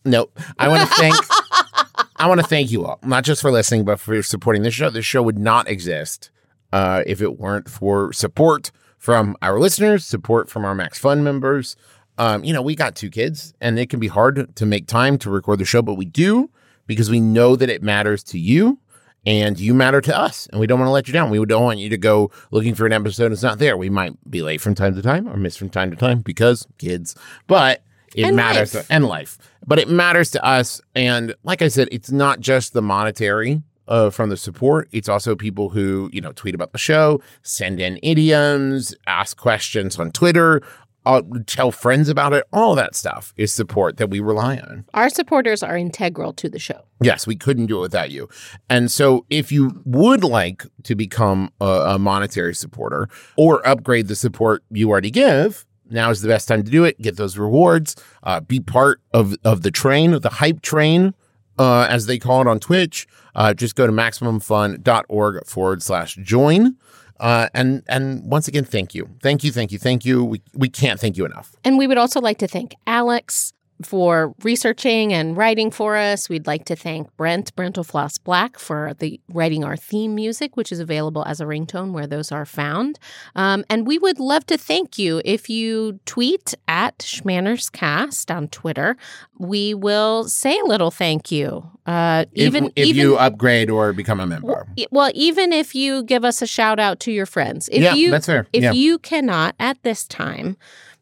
nope. 0.05 0.39
I 0.59 0.69
want 0.69 0.89
to 0.89 0.95
thank. 0.97 1.15
I 2.17 2.29
want 2.29 2.41
to 2.41 2.47
thank 2.47 2.71
you 2.71 2.85
all, 2.85 3.01
not 3.03 3.25
just 3.25 3.43
for 3.43 3.51
listening, 3.51 3.85
but 3.85 3.99
for 3.99 4.23
supporting 4.23 4.63
this 4.63 4.75
show. 4.75 4.91
This 4.91 5.05
show 5.05 5.23
would 5.23 5.39
not 5.39 5.69
exist 5.69 6.31
uh, 6.73 7.03
if 7.07 7.21
it 7.21 7.41
weren't 7.41 7.69
for 7.69 8.13
support 8.13 8.71
from 9.03 9.37
our 9.43 9.59
listeners, 9.59 10.05
support 10.07 10.49
from 10.49 10.65
our 10.65 10.77
Max 10.77 10.97
Fun 10.97 11.25
members, 11.25 11.75
um, 12.19 12.45
you 12.45 12.53
know, 12.53 12.63
we 12.63 12.77
got 12.77 12.95
two 12.95 13.11
kids 13.11 13.53
and 13.61 13.77
it 13.77 13.91
can 13.91 13.99
be 13.99 14.07
hard 14.07 14.55
to 14.55 14.65
make 14.65 14.87
time 14.87 15.19
to 15.19 15.29
record 15.29 15.59
the 15.59 15.65
show, 15.65 15.83
but 15.83 15.95
we 15.95 16.05
do 16.05 16.49
because 16.87 17.11
we 17.11 17.19
know 17.19 17.57
that 17.57 17.69
it 17.69 17.83
matters 17.83 18.23
to 18.23 18.39
you 18.39 18.79
and 19.27 19.59
you 19.59 19.75
matter 19.75 20.01
to 20.01 20.17
us 20.17 20.47
and 20.53 20.61
we 20.61 20.69
don't 20.69 20.79
want 20.79 20.87
to 20.87 20.93
let 20.93 21.09
you 21.09 21.13
down. 21.13 21.31
We 21.31 21.45
don't 21.45 21.65
want 21.65 21.81
you 21.81 21.89
to 21.89 21.99
go 21.99 22.31
looking 22.53 22.77
for 22.77 22.87
an 22.87 22.93
episode 22.93 23.33
it's 23.33 23.43
not 23.43 23.59
there. 23.59 23.77
We 23.77 23.91
might 23.91 24.13
be 24.31 24.41
late 24.41 24.61
from 24.61 24.77
time 24.77 24.95
to 24.95 25.03
time 25.03 25.27
or 25.29 25.37
miss 25.37 25.57
from 25.57 25.69
time 25.69 25.91
to 25.91 25.97
time 25.97 26.21
because 26.21 26.65
kids, 26.79 27.17
but 27.49 27.83
it 28.15 28.27
And 28.27 28.37
matters 28.37 28.73
life. 28.73 28.87
to, 28.87 28.93
and 28.93 29.07
life. 29.07 29.37
But 29.67 29.81
it 29.81 29.89
matters 29.89 30.31
to 30.31 30.45
us 30.45 30.81
and 30.95 31.35
like 31.43 31.61
I 31.61 31.67
said, 31.67 31.89
it's 31.91 32.13
not 32.13 32.39
just 32.39 32.73
the 32.73 32.83
monetary 32.83 33.63
uh, 33.93 34.09
from 34.09 34.31
the 34.31 34.39
support. 34.39 34.89
It's 34.91 35.09
also 35.09 35.37
people 35.37 35.69
who, 35.69 36.09
you 36.13 36.21
know, 36.23 36.33
tweet 36.33 36.55
about 36.55 36.73
the 36.73 36.79
show, 36.79 37.21
send 37.43 37.79
in 37.79 38.01
idioms, 38.03 38.95
ask 39.07 39.37
questions 39.37 39.99
on 39.99 40.11
Twitter, 40.13 40.63
uh, 41.05 41.21
tell 41.47 41.71
friends 41.71 42.09
about 42.09 42.33
it. 42.33 42.45
All 42.55 42.75
that 42.75 42.95
stuff 42.95 43.35
is 43.37 43.53
support 43.53 43.99
that 43.99 44.09
we 44.09 44.19
rely 44.19 44.57
on. 44.57 44.87
Our 44.95 45.11
supporters 45.11 45.63
are 45.63 45.77
integral 45.77 46.33
to 46.35 46.49
the 46.49 46.59
show. 46.59 46.81
Yes, 47.03 47.27
we 47.27 47.37
couldn't 47.37 47.67
do 47.67 47.79
it 47.79 47.83
without 47.83 48.11
you. 48.11 48.31
And 48.71 48.91
so, 48.91 49.27
if 49.29 49.53
you 49.53 49.83
would 49.85 50.25
like 50.25 50.65
to 50.85 50.95
become 50.95 51.51
a, 51.61 51.65
a 51.95 51.99
monetary 51.99 52.55
supporter 52.55 53.09
or 53.37 53.67
upgrade 53.69 54.09
the 54.09 54.17
support 54.17 54.65
you 54.71 54.89
already 54.89 55.11
give, 55.11 55.67
now 55.91 56.09
is 56.09 56.23
the 56.23 56.29
best 56.29 56.49
time 56.49 56.63
to 56.63 56.71
do 56.71 56.85
it. 56.85 56.99
Get 57.03 57.17
those 57.17 57.37
rewards. 57.37 57.95
Uh, 58.23 58.41
be 58.41 58.59
part 58.61 59.03
of 59.13 59.37
of 59.45 59.63
the 59.63 59.71
train, 59.71 60.15
of 60.15 60.23
the 60.23 60.31
hype 60.31 60.63
train, 60.63 61.15
uh, 61.59 61.87
as 61.89 62.07
they 62.07 62.19
call 62.19 62.41
it 62.41 62.47
on 62.47 62.61
Twitch. 62.61 63.07
Uh, 63.35 63.55
just 63.55 63.75
go 63.77 63.87
to 63.87 63.93
maximumfun.org 63.93 65.47
forward 65.47 65.83
slash 65.83 66.17
join. 66.17 66.77
Uh, 67.21 67.49
and 67.55 67.83
and 67.89 68.25
once 68.31 68.49
again, 68.49 68.65
thank 68.65 68.95
you, 68.95 69.09
thank 69.23 69.45
you, 69.45 69.53
thank 69.53 69.71
you, 69.71 69.79
thank 69.79 70.05
you. 70.05 70.25
We 70.25 70.43
we 70.55 70.69
can't 70.69 70.99
thank 70.99 71.17
you 71.17 71.25
enough. 71.25 71.55
And 71.65 71.79
we 71.79 71.87
would 71.87 71.99
also 71.99 72.21
like 72.21 72.39
to 72.39 72.49
thank 72.49 72.75
Alex 72.87 73.53
for 73.83 74.35
researching 74.43 75.13
and 75.13 75.37
writing 75.37 75.71
for 75.71 75.97
us. 75.97 76.29
We'd 76.29 76.47
like 76.47 76.65
to 76.67 76.77
thank 76.77 77.15
Brent, 77.17 77.55
Brentalfloss 77.57 78.23
Black, 78.23 78.59
for 78.59 78.95
the 78.99 79.21
writing 79.29 79.65
our 79.65 79.77
theme 79.77 80.15
music, 80.15 80.57
which 80.57 80.73
is 80.73 80.81
available 80.81 81.25
as 81.27 81.41
a 81.41 81.45
ringtone 81.45 81.93
where 81.93 82.07
those 82.07 82.33
are 82.33 82.45
found. 82.45 82.99
Um, 83.35 83.65
and 83.69 83.87
we 83.87 83.99
would 83.99 84.19
love 84.19 84.47
to 84.47 84.59
thank 84.59 84.99
you 84.99 85.21
if 85.25 85.49
you 85.49 86.01
tweet 86.07 86.55
at 86.69 86.99
Schmannerscast 86.99 88.35
on 88.35 88.49
Twitter. 88.49 88.97
We 89.39 89.75
will 89.75 90.25
say 90.29 90.59
a 90.59 90.65
little 90.65 90.91
thank 90.91 91.31
you. 91.31 91.69
Uh, 91.85 92.27
even 92.35 92.67
if 92.77 92.87
even 92.87 93.03
you 93.03 93.17
upgrade 93.17 93.69
or 93.69 93.93
become 93.93 94.21
a 94.21 94.27
member, 94.27 94.67
Well, 94.91 95.11
even 95.15 95.53
if 95.53 95.75
you 95.75 96.05
give 96.05 96.25
us 96.25 96.41
a 96.41 96.47
shout 96.47 96.79
out 96.79 97.01
to 97.01 97.13
your 97.13 97.27
friends, 97.27 97.69
if 97.73 97.83
yeah, 97.83 97.95
you 97.95 98.11
that's 98.11 98.27
fair. 98.27 98.47
if 98.53 98.63
yeah. 98.63 98.73
you 98.73 98.99
cannot 98.99 99.57
at 99.59 99.83
this 99.83 100.07
time 100.07 100.57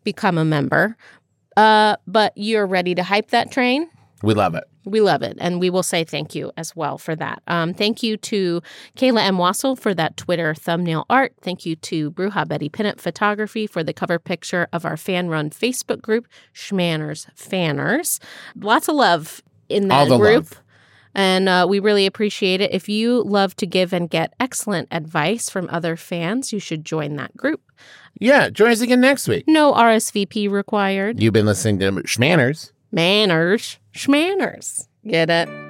become 0.04 0.38
a 0.38 0.44
member, 0.44 0.96
uh, 1.60 1.96
but 2.06 2.32
you're 2.36 2.66
ready 2.66 2.94
to 2.94 3.02
hype 3.02 3.28
that 3.30 3.50
train, 3.50 3.88
we 4.22 4.34
love 4.34 4.54
it. 4.54 4.64
we 4.84 5.00
love 5.00 5.22
it, 5.22 5.36
and 5.40 5.60
we 5.60 5.70
will 5.70 5.82
say 5.82 6.04
thank 6.04 6.34
you 6.34 6.52
as 6.56 6.74
well 6.76 6.98
for 6.98 7.14
that. 7.16 7.42
Um, 7.46 7.74
thank 7.74 8.02
you 8.02 8.16
to 8.16 8.60
Kayla 8.96 9.22
M. 9.22 9.36
Wassel 9.38 9.78
for 9.78 9.94
that 9.94 10.16
Twitter 10.16 10.54
thumbnail 10.54 11.04
art. 11.08 11.32
Thank 11.42 11.64
you 11.66 11.76
to 11.90 12.10
Bruja 12.12 12.46
Betty 12.46 12.68
Pinup 12.68 13.00
Photography 13.00 13.66
for 13.66 13.82
the 13.82 13.92
cover 13.92 14.18
picture 14.18 14.68
of 14.72 14.84
our 14.84 14.96
fan-run 14.96 15.50
Facebook 15.50 16.00
group, 16.02 16.26
Schmanners 16.54 17.26
Fanners. 17.34 18.20
Lots 18.56 18.88
of 18.88 18.96
love 18.96 19.42
in 19.68 19.88
that 19.88 20.08
group. 20.08 20.50
love. 20.50 20.62
And 21.14 21.48
uh, 21.48 21.66
we 21.68 21.80
really 21.80 22.06
appreciate 22.06 22.60
it. 22.60 22.70
If 22.72 22.88
you 22.88 23.22
love 23.22 23.56
to 23.56 23.66
give 23.66 23.92
and 23.92 24.08
get 24.08 24.32
excellent 24.38 24.86
advice 24.92 25.50
from 25.50 25.68
other 25.70 25.96
fans, 25.96 26.52
you 26.52 26.60
should 26.60 26.84
join 26.84 27.16
that 27.16 27.36
group. 27.36 27.60
Yeah, 28.20 28.50
join 28.50 28.70
us 28.70 28.82
again 28.82 29.00
next 29.00 29.26
week. 29.26 29.44
No 29.48 29.72
RSVP 29.72 30.50
required. 30.50 31.22
You've 31.22 31.32
been 31.32 31.46
listening 31.46 31.78
to 31.78 31.90
Schmanners. 32.02 32.70
Manners, 32.92 33.78
schmanners. 33.94 34.88
Get 35.06 35.30
it? 35.30 35.69